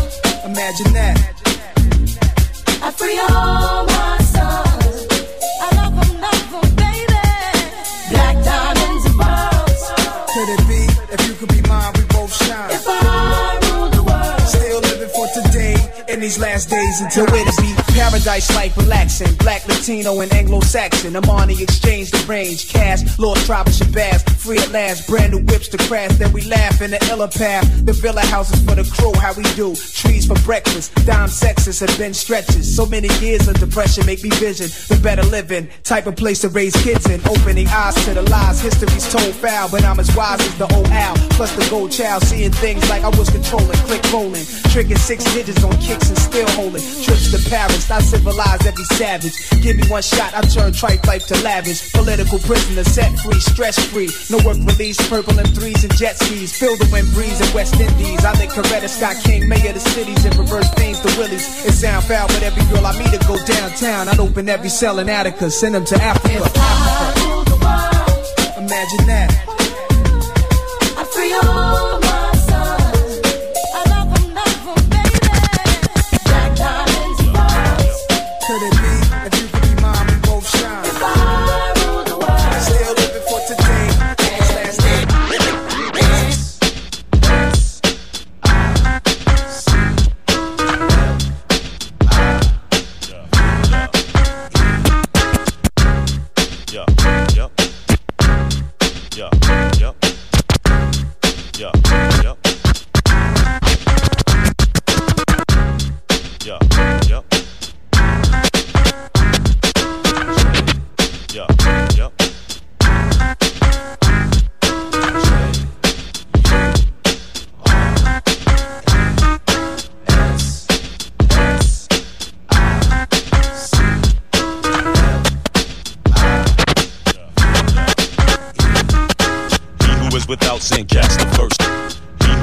Imagine 0.51 0.93
that. 0.95 1.17
I 2.83 2.91
free 2.91 3.19
all 3.19 3.85
my 3.85 4.19
sons. 4.35 5.07
I 5.61 5.69
love 5.79 5.95
them, 5.99 6.11
love 6.21 6.47
them, 6.51 6.69
baby. 6.81 7.27
Black 8.11 8.37
diamonds 8.43 9.05
and 9.07 9.17
pearls. 9.21 9.83
Could 10.33 10.49
it 10.57 10.63
be 10.67 10.83
if 11.15 11.21
you 11.29 11.35
could 11.35 11.53
be 11.55 11.63
mine, 11.69 11.93
we 11.97 12.03
both 12.09 12.33
shine? 12.35 12.71
If 12.71 12.85
I 12.89 13.59
rule 13.69 13.91
the 13.91 14.03
world, 14.03 14.41
Still 14.49 14.81
living 14.81 15.13
for 15.15 15.27
today 15.39 15.77
in 16.09 16.21
these 16.21 16.39
last 16.39 16.71
days 16.71 17.01
until 17.01 17.27
be. 17.27 17.50
Paradise 18.21 18.55
life 18.55 18.77
relaxing. 18.77 19.35
Black, 19.37 19.67
Latino, 19.67 20.21
and 20.21 20.31
Anglo 20.35 20.61
Saxon. 20.61 21.17
Amani 21.17 21.63
exchange 21.63 22.11
the 22.11 22.23
range. 22.29 22.69
Cash, 22.69 23.19
Lord 23.19 23.39
Tribal 23.39 23.73
Shabazz. 23.73 24.29
Free 24.37 24.59
at 24.59 24.71
last. 24.73 25.09
Brand 25.09 25.33
new 25.33 25.39
whips 25.39 25.69
to 25.69 25.79
crash. 25.89 26.13
Then 26.19 26.31
we 26.31 26.43
laugh 26.43 26.83
in 26.83 26.91
the 26.91 27.03
illa 27.11 27.29
path. 27.29 27.65
The 27.87 27.95
villa 27.95 28.21
houses 28.21 28.63
for 28.63 28.75
the 28.75 28.85
crew. 28.85 29.15
How 29.19 29.33
we 29.33 29.45
do. 29.55 29.75
Trees 29.75 30.27
for 30.27 30.35
breakfast. 30.45 30.95
Dime 31.07 31.29
sexes 31.29 31.81
have 31.81 31.97
been 31.97 32.13
stretches. 32.13 32.77
So 32.77 32.85
many 32.85 33.09
years 33.21 33.49
of 33.49 33.59
depression 33.59 34.05
make 34.05 34.23
me 34.23 34.29
vision 34.29 34.69
the 34.95 35.01
better 35.03 35.23
living. 35.23 35.71
Type 35.83 36.07
of 36.07 36.17
place 36.17 36.43
to 36.43 36.51
raise 36.51 36.77
kids 36.85 37.09
in. 37.09 37.27
Opening 37.27 37.69
eyes 37.69 37.95
to 38.05 38.13
the 38.13 38.23
lies. 38.29 38.61
History's 38.61 39.11
told 39.11 39.35
foul. 39.37 39.71
But 39.71 39.83
I'm 39.83 39.99
as 39.99 40.15
wise 40.15 40.41
as 40.41 40.59
the 40.59 40.71
old 40.75 40.89
owl. 40.89 41.17
Plus 41.31 41.57
the 41.57 41.67
gold 41.71 41.91
child. 41.91 42.23
Seeing 42.25 42.53
things 42.53 42.87
like 42.91 43.03
I 43.03 43.09
was 43.17 43.31
controlling. 43.31 43.79
Click 43.89 44.05
rolling. 44.13 44.45
Tricking 44.73 44.99
six 44.99 45.25
digits 45.33 45.65
on 45.65 45.73
kicks 45.79 46.11
and 46.11 46.19
still 46.19 46.49
holding. 46.51 46.83
Trips 47.03 47.31
to 47.33 47.49
Paris. 47.49 47.91
I 47.91 48.10
civilize 48.11 48.67
every 48.67 48.85
savage. 48.99 49.35
Give 49.63 49.77
me 49.77 49.87
one 49.89 50.03
shot, 50.03 50.35
I 50.35 50.43
turn 50.43 50.73
tripe 50.73 51.07
life 51.07 51.27
to 51.29 51.37
lavish. 51.43 51.93
Political 51.93 52.39
prisoner, 52.41 52.85
set 52.85 53.17
free, 53.21 53.41
stress 53.41 53.79
free. 53.79 54.11
No 54.31 54.39
work 54.45 54.59
release, 54.59 54.99
purple 55.09 55.39
and 55.39 55.49
threes 55.55 55.85
and 55.85 55.95
jet 55.97 56.19
skis. 56.19 56.57
Feel 56.59 56.77
the 56.77 56.89
wind 56.93 57.09
breeze 57.15 57.41
in 57.41 57.49
West 57.55 57.79
Indies. 57.79 58.25
I 58.25 58.33
think 58.35 58.51
Coretta 58.53 58.89
Scott 58.89 59.17
King, 59.23 59.49
mayor 59.49 59.69
of 59.69 59.75
the 59.75 59.81
cities, 59.81 60.25
and 60.25 60.35
reverse 60.37 60.69
things 60.75 60.99
to 61.01 61.09
Willies. 61.19 61.47
It 61.65 61.73
sound 61.73 62.05
foul, 62.05 62.27
but 62.29 62.43
every 62.43 62.65
girl 62.75 62.85
I 62.85 62.99
meet 62.99 63.13
to 63.15 63.27
go 63.27 63.37
downtown. 63.45 64.09
I'd 64.09 64.19
open 64.19 64.49
every 64.49 64.69
cell 64.71 64.99
in 64.99 65.09
Attica, 65.09 65.51
send 65.51 65.75
them 65.75 65.85
to 65.87 65.97
Africa. 66.03 66.51
I 66.57 67.15
rule 67.23 67.45
the 67.45 67.59
world. 67.63 68.67
Imagine 68.67 69.07
that. 69.07 69.31
I 70.99 71.05
free 71.05 71.33
all 71.35 72.00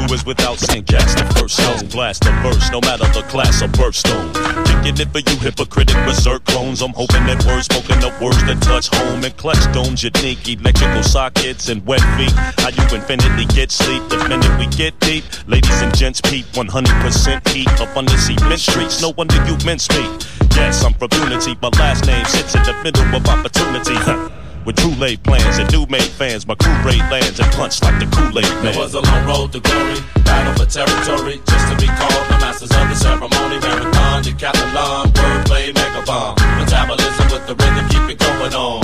Is 0.07 0.25
without 0.25 0.57
sin 0.57 0.85
cast 0.85 1.17
the 1.17 1.25
first 1.35 1.57
stone. 1.57 1.89
Blast 1.89 2.23
the 2.23 2.31
verse, 2.39 2.71
no 2.71 2.79
matter 2.79 3.03
the 3.11 3.27
class 3.27 3.61
or 3.61 3.67
birthstone. 3.67 4.31
Kicking 4.63 4.95
it 5.03 5.11
for 5.11 5.19
you 5.19 5.35
hypocritic 5.43 5.97
berserk 6.05 6.45
clones. 6.45 6.81
I'm 6.81 6.93
hoping 6.93 7.25
that 7.27 7.43
words 7.45 7.65
spoken 7.65 8.01
up 8.03 8.15
words 8.21 8.39
that 8.45 8.61
touch 8.61 8.87
home 8.87 9.25
and 9.25 9.35
clutch 9.35 9.59
stones. 9.59 10.03
Unique 10.03 10.47
electrical 10.47 11.03
sockets 11.03 11.67
and 11.67 11.85
wet 11.85 11.99
feet. 12.15 12.31
How 12.63 12.69
you 12.69 12.83
infinitely 12.95 13.45
get 13.51 13.69
sleep 13.69 14.01
the 14.07 14.17
minute 14.29 14.47
we 14.57 14.67
get 14.67 14.97
deep. 15.01 15.25
Ladies 15.45 15.81
and 15.81 15.93
gents, 15.93 16.21
peep 16.21 16.45
100% 16.55 17.47
heat 17.49 17.67
up 17.81 17.97
on 17.97 18.05
the 18.05 18.17
cement 18.17 18.61
streets. 18.61 19.01
No 19.01 19.11
wonder 19.17 19.35
you 19.43 19.57
mincemeat. 19.65 20.23
Yes, 20.55 20.85
I'm 20.85 20.93
from 20.93 21.09
Unity. 21.19 21.57
My 21.61 21.67
last 21.75 22.07
name 22.07 22.25
sits 22.25 22.55
in 22.55 22.63
the 22.63 22.73
middle 22.81 23.03
of 23.11 23.27
opportunity. 23.27 24.31
With 24.67 24.75
true 24.75 24.91
laid 24.99 25.23
plans 25.23 25.59
and 25.63 25.71
new 25.71 25.85
made 25.87 26.11
fans, 26.19 26.45
my 26.45 26.53
crew 26.55 26.75
raid 26.83 26.99
lands 27.07 27.39
and 27.39 27.47
punch 27.55 27.81
like 27.81 28.03
the 28.03 28.07
Kool-Aid 28.11 28.51
man. 28.59 28.75
It 28.75 28.83
was 28.83 28.95
a 28.95 28.99
long 28.99 29.23
road 29.23 29.53
to 29.55 29.63
glory, 29.63 29.95
battle 30.27 30.59
for 30.59 30.67
territory, 30.67 31.39
just 31.47 31.71
to 31.71 31.75
be 31.79 31.87
called 31.87 32.27
the 32.27 32.35
masters 32.43 32.75
of 32.75 32.83
the 32.91 32.95
ceremony. 32.99 33.63
Marathon, 33.63 34.27
decathlon, 34.27 35.07
wordplay, 35.15 35.71
mega 35.71 36.03
bomb. 36.03 36.35
Metabolism 36.59 37.31
with 37.31 37.47
the 37.47 37.55
rhythm, 37.55 37.87
keep 37.87 38.11
it 38.11 38.19
going 38.19 38.53
on. 38.59 38.83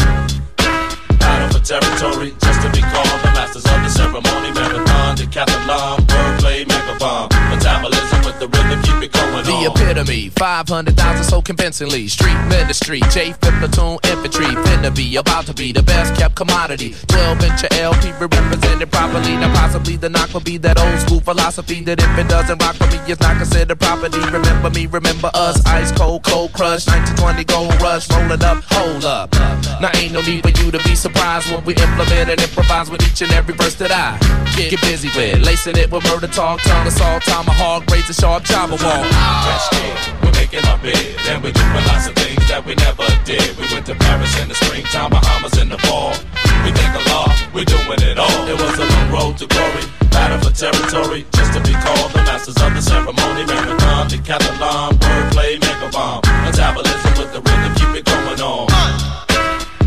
Battle 1.20 1.52
for 1.52 1.60
territory, 1.60 2.32
just 2.40 2.64
to 2.64 2.72
be 2.72 2.80
called 2.80 3.20
the 3.20 3.32
masters 3.36 3.68
of 3.68 3.84
the 3.84 3.92
ceremony. 3.92 4.56
Marathon, 4.56 5.20
decathlon, 5.20 6.00
wordplay, 6.08 6.64
mega 6.64 6.96
bomb. 6.96 7.28
Metabolism 7.52 8.24
with 8.24 8.40
the 8.40 8.48
rhythm, 8.48 8.80
keep 8.88 9.04
it 9.04 9.12
going. 9.12 9.23
The 9.54 9.70
epitome, 9.70 10.30
500,000 10.30 11.24
so 11.24 11.40
convincingly. 11.40 12.08
Street 12.08 12.42
ministry, 12.50 13.02
J 13.12 13.34
Flip 13.34 13.54
platoon 13.62 14.00
infantry. 14.04 14.48
Finna 14.66 14.90
be 14.94 15.16
about 15.16 15.46
to 15.46 15.54
be 15.54 15.72
the 15.72 15.84
best 15.84 16.16
kept 16.16 16.34
commodity. 16.34 16.96
12 17.08 17.44
inch 17.44 17.64
LP 17.72 18.12
represented 18.14 18.92
properly. 18.92 19.38
Now, 19.38 19.54
possibly 19.54 19.96
the 19.96 20.10
knock 20.10 20.34
will 20.34 20.42
be 20.42 20.58
that 20.58 20.80
old 20.82 21.00
school 21.02 21.22
philosophy 21.22 21.82
that 21.82 22.02
if 22.02 22.18
it 22.18 22.28
doesn't 22.28 22.64
rock 22.64 22.76
for 22.78 22.88
me, 22.88 22.98
it's 23.06 23.22
not 23.22 23.38
considered 23.38 23.80
property. 23.80 24.20
Remember 24.32 24.72
me, 24.72 24.88
remember 24.88 25.30
us. 25.36 25.64
Ice 25.68 25.92
cold, 25.92 26.24
cold 26.24 26.52
crush. 26.54 26.88
1920 26.88 27.44
gold 27.46 27.80
rush. 27.80 28.10
Roll 28.10 28.32
it 28.32 28.44
up, 28.44 28.64
hold 28.66 29.06
up. 29.06 29.32
Now, 29.80 29.92
ain't 29.94 30.14
no 30.14 30.22
need 30.22 30.42
for 30.42 30.50
you 30.50 30.72
to 30.72 30.82
be 30.82 30.96
surprised 30.96 31.52
when 31.54 31.64
we 31.64 31.76
implement 31.76 32.34
and 32.34 32.42
improvise 32.42 32.90
with 32.90 33.06
each 33.06 33.22
and 33.22 33.32
every 33.32 33.54
verse 33.54 33.76
that 33.76 33.92
I 33.92 34.18
get, 34.58 34.72
get 34.72 34.82
busy 34.82 35.10
with. 35.16 35.46
Lacing 35.46 35.78
it 35.78 35.92
with 35.92 36.04
murder 36.06 36.28
talk, 36.28 36.60
tongue 36.62 36.88
assault, 36.88 37.22
tomahawk, 37.22 37.86
razor 37.92 38.14
sharp, 38.14 38.44
jabber 38.44 38.78
wall. 38.82 39.43
Kid, 39.44 39.96
we're 40.24 40.32
making 40.40 40.64
our 40.72 40.80
bed. 40.80 41.04
Then 41.28 41.42
we 41.42 41.52
doing 41.52 41.86
lots 41.92 42.08
of 42.08 42.16
things 42.16 42.40
that 42.48 42.64
we 42.64 42.76
never 42.80 43.04
did. 43.28 43.44
We 43.60 43.68
went 43.76 43.86
to 43.92 43.96
Paris 43.96 44.32
in 44.40 44.48
the 44.48 44.56
springtime, 44.56 45.12
Bahamas 45.12 45.58
in 45.60 45.68
the 45.68 45.78
fall. 45.84 46.16
We 46.64 46.72
think 46.72 46.92
a 46.96 47.04
lot, 47.12 47.36
we're 47.52 47.68
doing 47.68 48.00
it 48.08 48.16
all. 48.16 48.48
It 48.48 48.56
was 48.56 48.80
a 48.80 48.88
long 48.88 49.10
road 49.12 49.36
to 49.44 49.48
glory, 49.52 49.84
battle 50.16 50.40
for 50.40 50.56
territory, 50.56 51.28
just 51.36 51.52
to 51.54 51.60
be 51.60 51.76
called 51.76 52.16
the 52.16 52.24
masters 52.24 52.56
of 52.56 52.72
the 52.72 52.80
ceremony. 52.80 53.44
Marathon, 53.44 54.08
decathlon, 54.08 54.96
wordplay, 54.96 55.60
mega 55.60 55.92
bomb. 55.92 56.24
Metabolism 56.48 57.12
with 57.20 57.32
the 57.36 57.42
rhythm, 57.44 57.72
keep 57.76 57.92
it 58.00 58.06
going 58.08 58.40
on. 58.40 58.72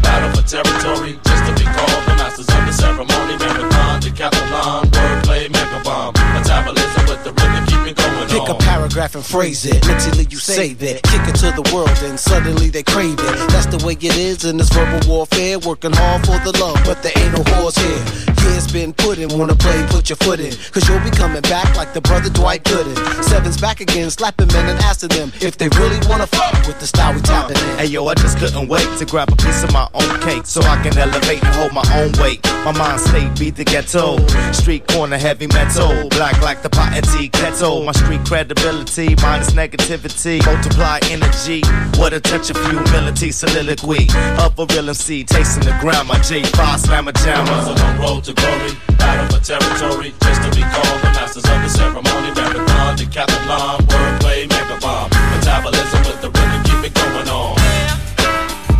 Battle 0.04 0.30
for 0.36 0.44
territory, 0.44 1.16
just 1.24 1.42
to 1.48 1.52
be 1.56 1.64
called 1.64 2.02
the 2.04 2.14
masters 2.20 2.48
of 2.52 2.60
the 2.68 2.74
ceremony. 2.76 3.40
Marathon, 3.40 4.04
decathlon, 4.04 4.84
wordplay, 4.92 5.48
mega 5.48 5.80
bomb. 5.80 6.12
Metabolism 6.36 7.04
with 7.08 7.24
the 7.24 7.32
rhythm, 7.40 7.64
keep 7.64 7.84
it 7.88 7.96
going 7.96 8.05
Pick 8.46 8.54
a 8.54 8.58
paragraph 8.58 9.16
and 9.16 9.24
phrase 9.24 9.66
it. 9.66 9.84
Mentally 9.88 10.24
you 10.30 10.36
save 10.36 10.80
it. 10.80 11.02
Kick 11.02 11.22
it 11.26 11.34
to 11.36 11.50
the 11.50 11.68
world 11.74 11.98
and 12.04 12.16
suddenly 12.16 12.70
they 12.70 12.84
crave 12.84 13.18
it. 13.18 13.50
That's 13.50 13.66
the 13.66 13.84
way 13.84 13.94
it 13.94 14.16
is 14.16 14.44
in 14.44 14.56
this 14.56 14.68
verbal 14.68 15.00
warfare. 15.08 15.58
Working 15.58 15.92
hard 15.92 16.24
for 16.24 16.38
the 16.38 16.56
love, 16.60 16.80
but 16.84 17.02
there 17.02 17.10
ain't 17.16 17.36
no 17.36 17.42
horse 17.54 17.76
here. 17.76 18.25
Yeah, 18.46 18.56
it's 18.56 18.70
been 18.70 18.92
put 18.92 19.18
in, 19.18 19.28
wanna 19.36 19.56
play, 19.56 19.84
put 19.88 20.08
your 20.08 20.16
foot 20.16 20.38
in. 20.38 20.52
Cause 20.70 20.88
you'll 20.88 21.02
be 21.02 21.10
coming 21.10 21.42
back 21.42 21.76
like 21.76 21.92
the 21.92 22.00
brother 22.00 22.30
Dwight 22.30 22.62
Gooden. 22.62 22.96
Seven's 23.24 23.60
back 23.60 23.80
again, 23.80 24.08
slapping 24.10 24.46
men 24.48 24.68
and 24.68 24.78
asking 24.80 25.08
them 25.10 25.32
if 25.40 25.58
they 25.58 25.68
really 25.70 25.98
wanna 26.08 26.28
fuck 26.28 26.54
with 26.66 26.78
the 26.78 26.86
style 26.86 27.12
we 27.12 27.20
tapping 27.22 27.56
in. 27.56 27.78
Hey 27.78 27.86
yo, 27.86 28.06
I 28.06 28.14
just 28.14 28.38
couldn't 28.38 28.68
wait 28.68 28.86
to 28.98 29.04
grab 29.04 29.32
a 29.32 29.36
piece 29.36 29.64
of 29.64 29.72
my 29.72 29.88
own 29.94 30.20
cake 30.20 30.46
so 30.46 30.60
I 30.62 30.80
can 30.82 30.96
elevate 30.96 31.42
and 31.42 31.54
hold 31.56 31.72
my 31.72 31.84
own 31.98 32.12
weight. 32.22 32.44
My 32.64 32.70
mind 32.70 33.00
state 33.00 33.36
beat 33.38 33.56
the 33.56 33.64
ghetto, 33.64 34.24
street 34.52 34.86
corner 34.86 35.18
heavy 35.18 35.48
metal, 35.48 36.08
black 36.10 36.40
like 36.42 36.62
the 36.62 36.70
pot 36.70 36.92
and 36.92 37.06
tea 37.08 37.28
kettle. 37.28 37.82
My 37.84 37.92
street 37.92 38.24
credibility 38.24 39.16
minus 39.22 39.52
negativity, 39.52 40.44
multiply 40.46 41.00
energy. 41.10 41.62
What 41.98 42.12
a 42.12 42.20
touch 42.20 42.50
of 42.50 42.56
humility, 42.66 43.32
soliloquy 43.32 44.06
of 44.38 44.58
a 44.58 44.66
real 44.66 44.88
MC, 44.88 45.24
tasting 45.24 45.64
the 45.64 45.76
ground. 45.80 46.06
My 46.06 46.18
J5 46.18 46.78
slammer 46.78 47.12
jammer. 47.12 47.62
So 47.64 47.74
don't 47.74 47.98
roll 47.98 48.20
to 48.20 48.35
glory, 48.40 48.72
battle 49.00 49.26
for 49.32 49.42
territory, 49.42 50.10
just 50.24 50.40
to 50.44 50.50
be 50.56 50.62
called 50.72 51.00
the 51.02 51.10
masters 51.16 51.44
of 51.44 51.58
the 51.64 51.70
ceremony. 51.70 52.30
Marathon, 52.36 52.96
decathlon, 52.96 53.78
wordplay, 53.88 54.48
mega 54.48 54.76
bomb, 54.80 55.08
metabolism 55.32 56.00
with 56.06 56.20
the 56.20 56.30
rhythm, 56.30 56.60
keep 56.68 56.82
it 56.88 56.94
going 56.94 57.28
on. 57.28 57.56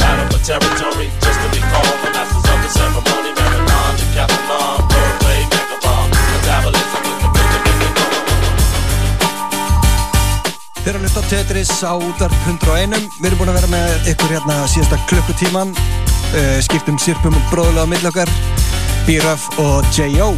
Battle 0.00 0.26
for 0.32 0.40
territory, 0.44 1.08
just 1.24 1.38
to 1.42 1.48
be 1.54 1.60
called 1.72 1.98
the 2.04 2.10
masters 2.16 2.46
of 2.52 2.58
the 2.64 2.70
ceremony. 2.78 3.30
Marathon, 3.38 3.92
decathlon, 4.00 4.78
wordplay, 4.92 5.40
mega 5.54 5.76
bomb, 5.84 6.08
metabolism 6.10 7.00
with 7.06 7.18
the 7.22 7.28
rhythm, 7.36 7.62
keep 7.66 7.80
it 7.86 7.92
going 7.96 8.16
Þeir 10.86 10.94
eru 10.94 11.00
að 11.00 11.06
hlusta 11.08 11.18
á 11.18 11.30
Tetris 11.32 11.72
á 11.82 11.92
útvarp 11.98 12.34
101 12.46 12.94
Við 13.18 13.26
erum 13.26 13.40
búin 13.40 13.50
að 13.50 13.56
vera 13.58 13.70
með 13.72 14.10
ykkur 14.12 14.34
hérna 14.36 14.58
síðasta 14.70 15.00
klukkutíman 15.10 15.72
uh, 15.74 16.58
skiptum 16.62 16.98
sirpum 17.02 17.34
og 17.34 17.50
bróðulega 17.50 17.86
á 17.86 17.90
milli 17.90 18.10
okkar 18.12 18.30
B-Ruff 19.06 19.58
og 19.58 19.84
J.O. 19.94 20.34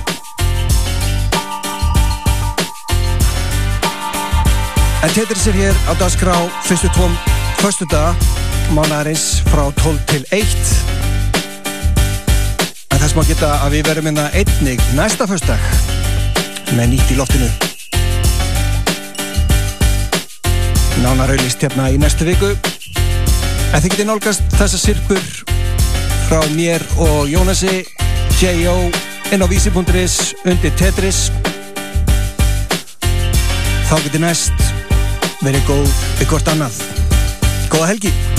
En 5.04 5.10
Tetris 5.14 5.46
er 5.48 5.56
hér 5.56 5.76
á 5.88 5.92
dagskrá 5.96 6.34
fyrstu 6.66 6.88
tóm 6.92 7.12
förstu 7.62 7.86
daga 7.90 8.12
mánarins 8.76 9.40
frá 9.48 9.72
12 9.72 10.00
til 10.06 10.24
1 10.30 10.44
En 12.92 13.00
þess 13.00 13.16
má 13.16 13.24
geta 13.24 13.54
að 13.64 13.78
við 13.78 13.88
verum 13.88 14.06
hérna 14.10 14.28
einnig 14.36 14.80
næsta 14.98 15.24
förstak 15.30 15.64
með 16.76 16.90
nýtt 16.92 17.12
í 17.14 17.16
loftinu. 17.16 17.48
Nánar 21.00 21.32
auðlist 21.32 21.62
hérna 21.62 21.88
í 21.88 21.96
næstu 21.96 22.28
viku. 22.28 22.52
En 23.72 23.80
þið 23.80 23.92
getið 23.94 24.10
nálgast 24.10 24.58
þessa 24.58 24.82
sirpur 24.82 25.24
frá 26.28 26.42
mér 26.52 26.84
og 27.00 27.30
Jónasi 27.32 27.86
J.O. 28.39 28.91
inn 29.34 29.43
á 29.43 29.47
vísi.is 29.51 30.14
undir 30.47 30.70
Tetris 30.78 31.26
þá 33.91 33.97
getið 34.05 34.22
næst 34.22 34.68
verið 35.43 35.66
góð 35.66 35.91
við 36.20 36.30
hvort 36.30 36.55
annað 36.55 36.78
Góða 37.66 37.91
helgi 37.91 38.38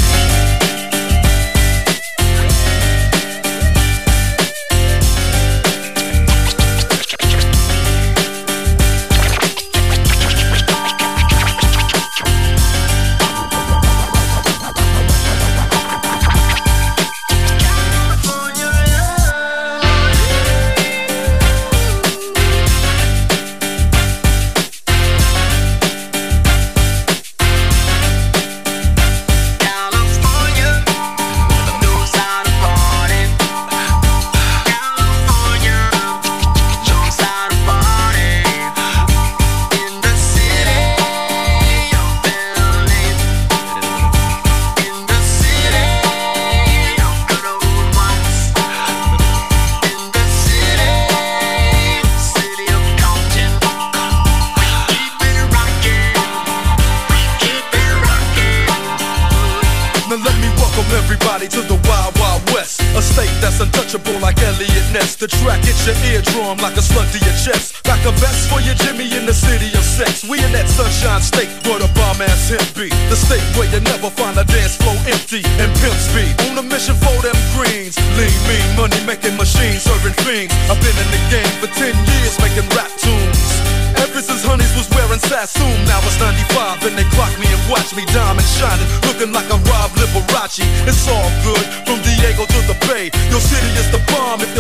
track 65.30 65.62
hits 65.64 65.86
your 65.86 65.96
eardrum 66.10 66.58
like 66.60 66.76
a 66.76 66.82
slug 66.82 67.08
to 67.14 67.20
your 67.22 67.36
chest. 67.38 67.86
Like 67.88 68.04
a 68.06 68.12
vest 68.18 68.50
for 68.50 68.60
your 68.62 68.76
Jimmy 68.76 69.10
in 69.16 69.26
the 69.26 69.34
city 69.34 69.70
of 69.78 69.84
sex. 69.86 70.26
We 70.26 70.42
in 70.42 70.52
that 70.54 70.68
sunshine 70.68 71.22
state 71.22 71.50
where 71.66 71.80
the 71.80 71.90
bomb 71.94 72.22
ass 72.22 72.50
hemp 72.50 72.66
be. 72.74 72.90
The 73.10 73.18
state 73.18 73.44
where 73.56 73.70
you 73.70 73.80
never 73.82 74.10
find 74.10 74.38
a 74.38 74.46
dance 74.46 74.76
floor 74.78 74.98
empty 75.06 75.42
and 75.62 75.70
pimp 75.80 75.98
speed. 75.98 76.34
On 76.50 76.58
a 76.58 76.66
mission 76.66 76.96
for 76.98 77.16
them 77.22 77.38
greens. 77.54 77.96
Lean, 78.18 78.34
mean, 78.50 78.68
money 78.76 79.00
making 79.06 79.38
machines, 79.38 79.86
serving 79.86 80.18
fiends. 80.26 80.54
I've 80.70 80.82
been 80.82 80.98
in 80.98 81.10
the 81.14 81.22
game 81.30 81.54
for 81.62 81.70
10 81.70 81.94
years 81.94 82.34
making 82.42 82.68
rap 82.74 82.92
tunes. 82.98 83.70
Ever 84.00 84.22
since 84.22 84.44
Honeys 84.48 84.72
was 84.80 84.88
wearing 84.96 85.20
Sassoon, 85.20 85.76
now 85.84 86.00
it's 86.08 86.20
95 86.22 86.88
and 86.88 86.96
they 86.96 87.08
clock 87.16 87.34
me 87.36 87.48
and 87.52 87.64
watch 87.68 87.92
me 87.98 88.06
diamond 88.16 88.48
shining, 88.48 88.88
looking 89.04 89.32
like 89.36 89.50
a 89.52 89.58
Rob 89.68 89.92
Liberace. 90.00 90.64
It's 90.88 91.04
all 91.10 91.30
good 91.44 91.66
from 91.84 92.00
Diego 92.06 92.46
to 92.46 92.60
the 92.70 92.78
Bay. 92.88 93.12
Your 93.28 93.42
city 93.42 93.72
is 93.76 93.90
the 93.92 94.00
bomb 94.14 94.40
if 94.40 94.52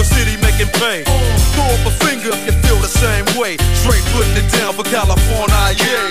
pay. 0.79 1.03
Throw 1.53 1.67
up 1.67 1.85
a 1.85 1.91
finger 2.05 2.31
if 2.31 2.45
you 2.47 2.53
feel 2.63 2.79
the 2.79 2.87
same 2.87 3.25
way. 3.37 3.57
Straight 3.75 4.03
putting 4.15 4.35
it 4.39 4.49
down 4.51 4.73
for 4.73 4.83
California, 4.83 5.75
yeah. 5.77 6.08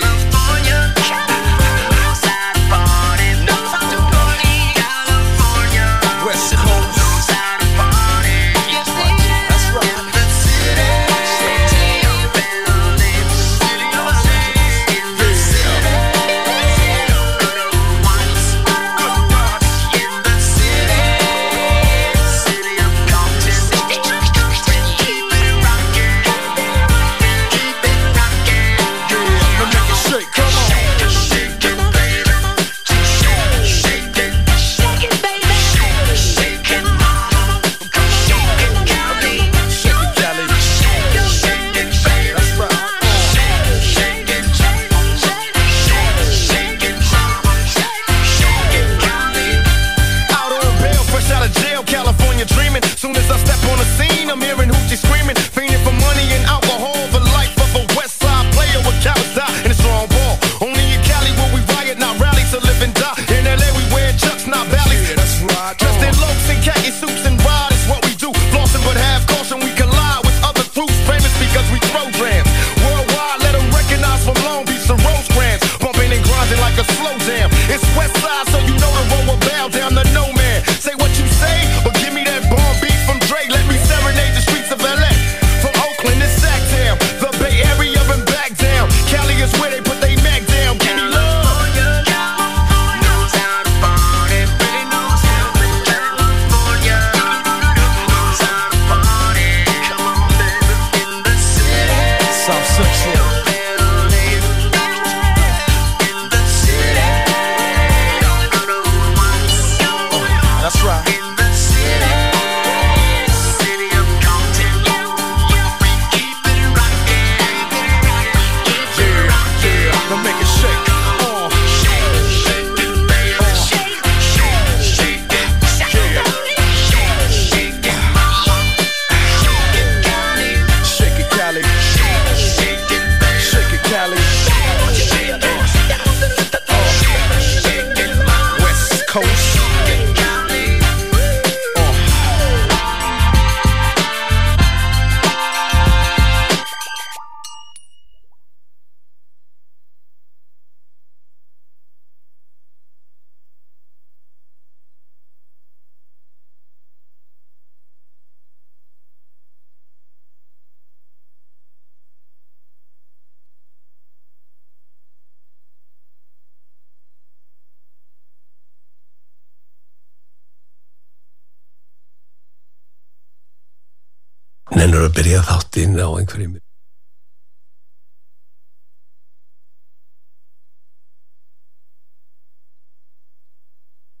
eigenlijk 176.29 176.53
vreemd. 176.53 176.67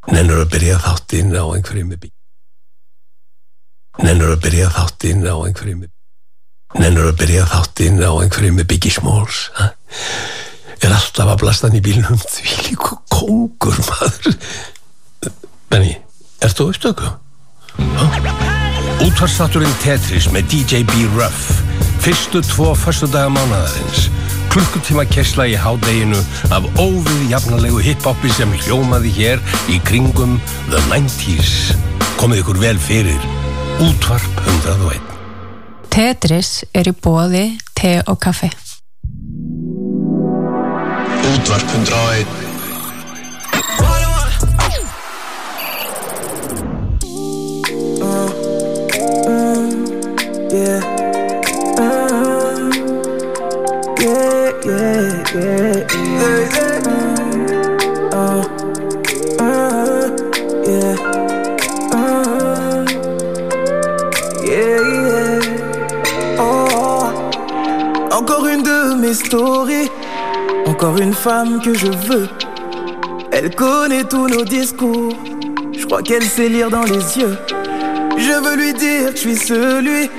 Nennur 0.09 0.41
að 0.43 0.51
byrja 0.55 0.79
þáttinn 0.81 1.35
á 1.37 1.45
einhverjum 1.53 1.91
með 1.93 2.01
bí. 2.03 2.11
Nennur 4.01 4.33
að 4.33 4.43
byrja 4.47 4.69
þáttinn 4.73 5.27
á 5.27 5.35
einhverjum 5.37 5.83
með 5.83 5.91
bí. 5.91 5.97
Nennur 6.79 7.09
að 7.11 7.17
byrja 7.21 7.45
þáttinn 7.49 8.01
á 8.01 8.11
einhverjum 8.17 8.59
með 8.59 8.69
byggismórs. 8.73 9.41
Er 10.79 10.95
alltaf 10.95 11.33
að 11.33 11.41
blastan 11.43 11.77
í 11.77 11.83
bílnum 11.83 12.19
því 12.33 12.61
líku 12.69 13.01
kongur, 13.11 13.77
maður. 13.89 14.39
Benni, 15.69 15.97
ert 16.41 16.57
þú 16.57 16.71
auðstöku? 16.71 17.13
Há? 17.99 18.58
Útvarstátturinn 18.99 19.75
Tetris 19.79 20.27
með 20.33 20.49
DJ 20.51 20.83
B. 20.83 21.05
Ruff. 21.15 21.61
Fyrstu 22.03 22.41
tvo 22.43 22.73
förstu 22.75 23.07
daga 23.11 23.29
mánadarins 23.31 24.07
Klukkutíma 24.51 25.05
kessla 25.07 25.45
í 25.47 25.55
hádeginu 25.59 26.19
af 26.55 26.65
óvið 26.79 27.21
jafnalegu 27.31 27.79
hip-hopi 27.83 28.31
sem 28.33 28.51
hljómaði 28.65 29.11
hér 29.15 29.43
í 29.71 29.77
kringum 29.87 30.39
The 30.71 30.81
90's 30.89 31.75
Komið 32.19 32.41
ykkur 32.43 32.59
vel 32.59 32.79
fyrir. 32.83 33.29
Útvarp 33.83 34.43
101 34.47 34.99
Tetris 35.93 36.51
er 36.75 36.91
í 36.91 36.95
bóði, 36.95 37.45
te 37.79 37.99
og 38.03 38.19
kaffi. 38.19 38.51
Útvarp 41.31 41.75
101 41.79 42.48
Yeah. 50.51 50.81
Yeah, 53.99 54.51
yeah, 54.65 55.23
yeah, 55.35 55.85
yeah. 55.93 56.29
Yeah. 60.65 60.95
Yeah, 64.43 64.81
yeah. 64.81 65.39
Encore 68.11 68.47
une 68.47 68.63
de 68.63 68.95
mes 68.95 69.13
stories. 69.13 69.89
Encore 70.65 70.97
une 70.97 71.13
femme 71.13 71.61
que 71.61 71.75
je 71.75 71.87
veux. 71.87 72.27
Elle 73.31 73.53
connaît 73.53 74.03
tous 74.03 74.27
nos 74.27 74.43
discours. 74.43 75.13
Je 75.73 75.85
crois 75.85 76.01
qu'elle 76.01 76.23
sait 76.23 76.49
lire 76.49 76.71
dans 76.71 76.83
les 76.83 77.19
yeux. 77.19 77.37
Je 78.17 78.33
veux 78.43 78.55
lui 78.55 78.73
dire 78.73 79.11
que 79.11 79.15
je 79.15 79.21
suis 79.21 79.37
celui 79.37 80.09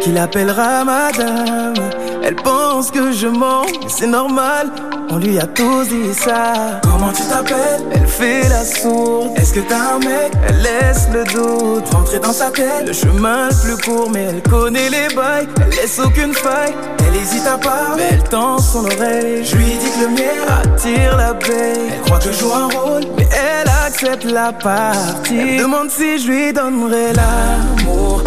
qui 0.00 0.12
l'appellera 0.12 0.84
madame. 0.84 1.74
Elle 2.22 2.36
pense 2.36 2.90
que 2.90 3.12
je 3.12 3.26
mens, 3.26 3.64
mais 3.82 3.88
c'est 3.88 4.06
normal. 4.06 4.70
On 5.10 5.16
lui 5.16 5.38
a 5.38 5.46
tous 5.46 5.88
dit 5.88 6.12
ça. 6.12 6.80
Comment 6.82 7.12
tu 7.12 7.22
t'appelles? 7.22 7.82
Elle 7.92 8.06
fait 8.06 8.48
la 8.48 8.64
sourde. 8.64 9.30
Est-ce 9.36 9.54
que 9.54 9.60
t'as 9.60 9.94
un 9.94 9.98
mec? 9.98 10.32
Elle 10.46 10.62
laisse 10.62 11.08
le 11.12 11.24
doute 11.24 11.88
rentrer 11.90 12.18
dans 12.18 12.32
sa 12.32 12.50
tête. 12.50 12.86
Le 12.86 12.92
chemin 12.92 13.48
le 13.48 13.54
plus 13.64 13.82
court, 13.82 14.10
mais 14.10 14.24
elle 14.24 14.42
connaît 14.42 14.90
les 14.90 15.14
bails. 15.14 15.48
Elle 15.62 15.70
laisse 15.70 15.98
aucune 15.98 16.34
faille. 16.34 16.74
Elle 17.06 17.16
hésite 17.16 17.46
à 17.46 17.56
part, 17.56 17.94
mais 17.96 18.08
elle 18.10 18.24
tend 18.24 18.58
son 18.58 18.84
oreille. 18.84 19.44
Je 19.44 19.56
lui 19.56 19.64
dis 19.64 19.90
que 19.90 20.00
le 20.02 20.08
mien 20.08 20.74
attire 20.74 21.16
l'abeille. 21.16 21.90
Elle 21.90 22.00
croit 22.02 22.18
que 22.18 22.30
je 22.30 22.38
joue 22.38 22.52
un 22.52 22.66
rôle, 22.66 23.04
mais 23.16 23.26
elle 23.32 23.68
accepte 23.86 24.24
la 24.24 24.52
partie. 24.52 25.38
Elle 25.38 25.62
demande 25.62 25.90
si 25.90 26.18
je 26.18 26.28
lui 26.30 26.52
donnerai 26.52 27.14
l'amour 27.14 28.22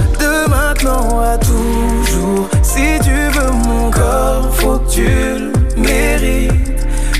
maintenant 0.47 1.19
à 1.21 1.37
toujours. 1.37 2.49
Si 2.63 2.99
tu 3.03 3.11
veux 3.11 3.51
mon 3.51 3.89
corps, 3.91 4.49
faut 4.55 4.79
que 4.79 4.89
tu 4.89 5.05
le 5.05 5.51
mérites. 5.77 6.51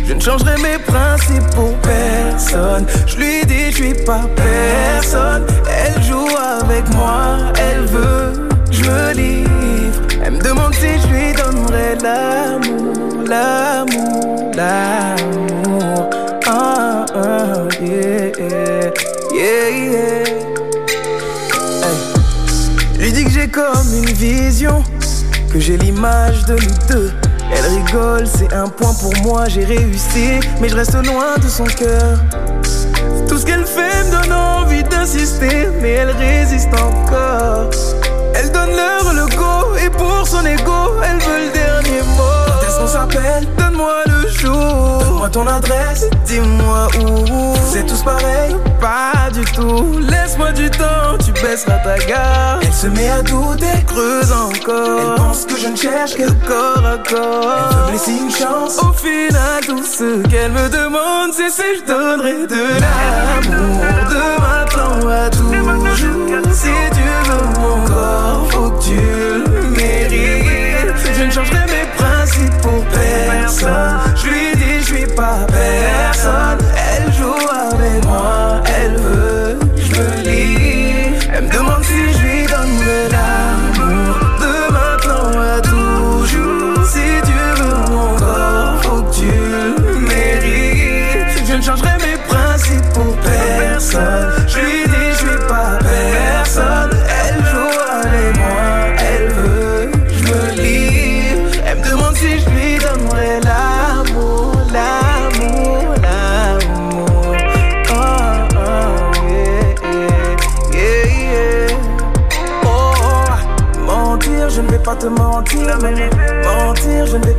Je 0.06 0.14
ne 0.14 0.20
changerai 0.20 0.58
mes 0.62 0.78
principes 0.78 1.50
pour 1.56 1.74
personne. 1.78 2.86
Je 3.08 3.18
lui 3.18 3.46
dis, 3.46 3.72
je 3.72 3.76
suis 3.76 3.94
pas 4.06 4.24
personne. 4.36 5.46
Elle 5.68 6.02
joue 6.04 6.28
avec 6.60 6.88
moi, 6.94 7.38
elle 7.58 7.86
veut, 7.86 8.50
je 8.70 8.84
me 8.84 9.14
livre. 9.14 10.02
Elle 10.24 10.34
me 10.34 10.42
demande 10.42 10.74
si 10.76 11.00
je 11.00 11.08
lui 11.08 11.34
donnerai 11.34 11.96
l'amour, 12.04 13.24
l'amour, 13.28 14.52
l'amour. 14.56 16.10
Ah, 16.46 17.06
ah, 17.16 17.68
yeah, 17.82 18.32
yeah, 19.34 19.70
yeah. 19.70 20.21
Comme 23.52 23.94
une 23.94 24.14
vision, 24.14 24.84
que 25.52 25.60
j'ai 25.60 25.78
l'image 25.78 26.46
de 26.46 26.54
nous 26.54 26.88
deux. 26.88 27.12
Elle 27.54 27.66
rigole, 27.66 28.26
c'est 28.26 28.54
un 28.54 28.68
point 28.68 28.94
pour 28.94 29.14
moi, 29.24 29.48
j'ai 29.48 29.66
réussi, 29.66 30.40
mais 30.62 30.70
je 30.70 30.76
reste 30.76 30.94
loin 31.06 31.38
de 31.42 31.48
son 31.48 31.66
cœur. 31.66 32.18
Tout 33.28 33.38
ce 33.38 33.46
qu'elle 33.46 33.66
fait 33.66 34.04
me 34.06 34.12
donne 34.12 34.34
envie 34.34 34.84
d'insister, 34.84 35.68
mais 35.82 35.92
elle 35.92 36.12
résiste 36.12 36.74
encore. 36.74 37.70
Elle 38.36 38.52
donne 38.52 38.70
l'heure 38.70 39.14
le 39.14 39.26
go, 39.36 39.76
et 39.84 39.90
pour 39.90 40.28
son 40.28 40.46
ego, 40.46 41.02
elle 41.04 41.18
veut 41.18 41.46
le 41.46 41.54
dernier 41.54 42.02
mot. 42.18 42.31
Qu'on 42.82 42.88
s'appelle 42.88 43.48
Donne-moi 43.60 43.94
le 44.08 44.28
jour. 44.28 44.98
Donne-moi 45.02 45.30
ton 45.30 45.46
adresse, 45.46 46.10
dis-moi 46.26 46.88
où. 47.00 47.78
Êtes 47.78 47.86
tous 47.86 48.02
pareils 48.02 48.56
Pas 48.80 49.30
du 49.32 49.46
tout. 49.52 50.00
Laisse-moi 50.00 50.52
du 50.52 50.68
temps, 50.72 51.16
tu 51.24 51.32
baisseras 51.32 51.78
ta 51.84 52.00
garde. 52.08 52.64
Elle 52.64 52.74
se 52.74 52.88
met 52.88 53.08
à 53.08 53.22
douter, 53.22 53.68
creuse 53.86 54.32
encore. 54.32 55.00
Elle 55.00 55.16
pense 55.16 55.46
que 55.46 55.58
je 55.58 55.68
ne 55.68 55.76
cherche 55.76 56.16
que 56.16 56.28
corps 56.48 56.84
à 56.84 56.98
corps. 57.08 57.70
Elle 57.70 57.78
veut 57.78 57.86
me 57.86 57.92
laisser 57.92 58.12
une 58.14 58.32
chance. 58.32 58.80
Au 58.80 58.94
final, 58.94 59.64
tout 59.64 59.84
ce 59.84 60.28
qu'elle 60.28 60.52
me 60.52 60.68
demande, 60.70 61.34
c'est 61.34 61.52
si 61.52 61.62
je 61.80 61.86
donnerai 61.86 62.48
de 62.48 62.64
l'amour. 62.82 63.80
De 64.10 64.42
maintenant 64.42 65.08
à 65.08 65.30
toujours. 65.30 65.62
Si 66.52 66.72
tu 66.96 67.30
veux 67.30 67.62
mon 67.62 67.86
corps, 67.86 68.48
faut 68.50 68.72
que 68.72 68.84
tu 68.84 68.96
le 68.96 69.70
mérites. 69.70 70.96
Je 71.16 71.24
ne 71.26 71.30
changerai 71.30 71.71
principe 72.02 72.62
pour 72.62 72.84
personne. 72.86 74.11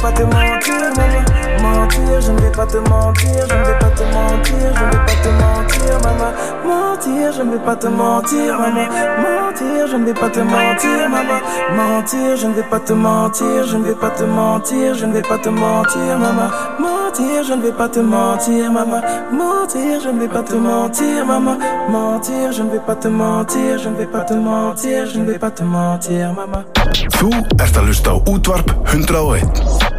Pas 0.02 0.12
te 0.12 0.24
mentir, 0.24 0.74
maman. 0.96 1.22
Mentir, 1.62 2.20
je 2.20 2.32
ne 2.32 2.40
vais 2.40 2.50
pas 2.50 2.66
te 2.66 2.76
mentir, 2.78 3.46
je 3.48 3.54
ne 3.54 3.64
vais 3.64 3.78
pas 3.78 3.90
te 3.90 4.02
mentir, 4.02 4.66
je 4.74 4.84
ne 4.84 4.90
vais 4.90 5.04
pas 5.06 5.18
te 5.22 5.28
mentir, 5.40 5.92
maman. 6.02 6.30
Mentir, 6.66 7.32
je 7.32 7.42
ne 7.42 7.50
vais 7.52 7.64
pas 7.64 7.76
te 7.76 7.86
mentir, 7.86 8.58
maman. 8.58 8.86
Mentir, 9.22 9.86
je 9.86 9.96
ne 9.96 10.04
vais 10.04 10.14
pas 10.14 10.28
te 10.28 10.40
mentir, 10.40 11.08
maman. 11.08 11.40
Mentir, 11.76 12.36
je 12.36 12.46
ne 12.48 12.54
vais 12.54 12.62
pas 12.64 12.80
te 12.80 12.92
mentir, 12.92 13.64
je 13.64 13.76
ne 13.76 13.84
vais 13.84 13.94
pas 13.94 14.10
te 14.10 14.24
mentir, 14.24 14.94
je 14.94 15.06
ne 15.06 15.12
vais 15.12 15.22
pas 15.22 15.38
te 15.38 15.48
mentir, 15.48 16.18
maman. 16.18 16.50
Mentir, 16.80 17.44
je 17.44 17.54
ne 17.54 17.62
vais 17.62 17.72
pas 17.72 17.88
te 17.88 18.00
mentir, 18.00 18.72
maman. 18.72 19.00
Mentir, 19.30 20.00
je 20.02 20.08
ne 20.08 20.18
vais 20.18 20.28
pas 20.28 20.42
te 20.42 20.54
mentir, 20.54 21.26
maman. 21.26 21.56
Mentir, 21.88 22.52
je 22.52 22.62
ne 22.62 22.70
vais 22.70 22.80
pas 22.80 22.96
te 22.96 23.08
mentir, 23.08 23.78
je 23.78 23.88
ne 23.88 23.96
vais 23.96 24.06
pas 24.06 24.24
te 24.24 24.34
mentir, 24.34 25.06
je 25.06 25.18
ne 25.20 25.24
vais 25.26 25.38
pas 25.38 25.50
te 25.50 25.62
mentir, 25.62 26.32
maman. 26.32 26.64
Þú 26.92 27.30
ert 27.62 27.76
að 27.78 27.88
hlusta 27.88 28.12
á 28.12 28.16
útvarp 28.28 28.72
101 28.90 29.91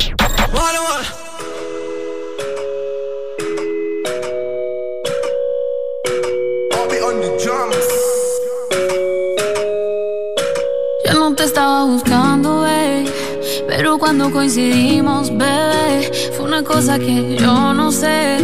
cuando 14.15 14.31
coincidimos, 14.31 15.35
bebé, 15.35 16.11
fue 16.37 16.45
una 16.45 16.61
cosa 16.61 16.99
que 16.99 17.35
yo 17.35 17.73
no 17.73 17.91
sé. 17.91 18.37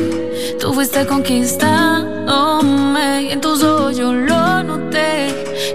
Tú 0.59 0.73
fuiste 0.73 1.05
conquistándome 1.05 3.25
y 3.25 3.31
en 3.33 3.39
tus 3.39 3.61
ojos 3.61 3.95
yo 3.95 4.11
lo 4.11 4.63
noté. 4.63 5.27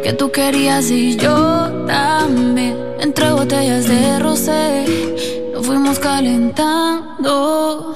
que 0.02 0.12
tú 0.12 0.32
querías 0.32 0.90
y 0.90 1.16
yo 1.16 1.86
también. 1.86 2.76
Entre 2.98 3.30
botellas 3.30 3.86
de 3.86 4.18
rosé 4.18 4.84
nos 5.52 5.64
fuimos 5.64 6.00
calentando. 6.00 7.94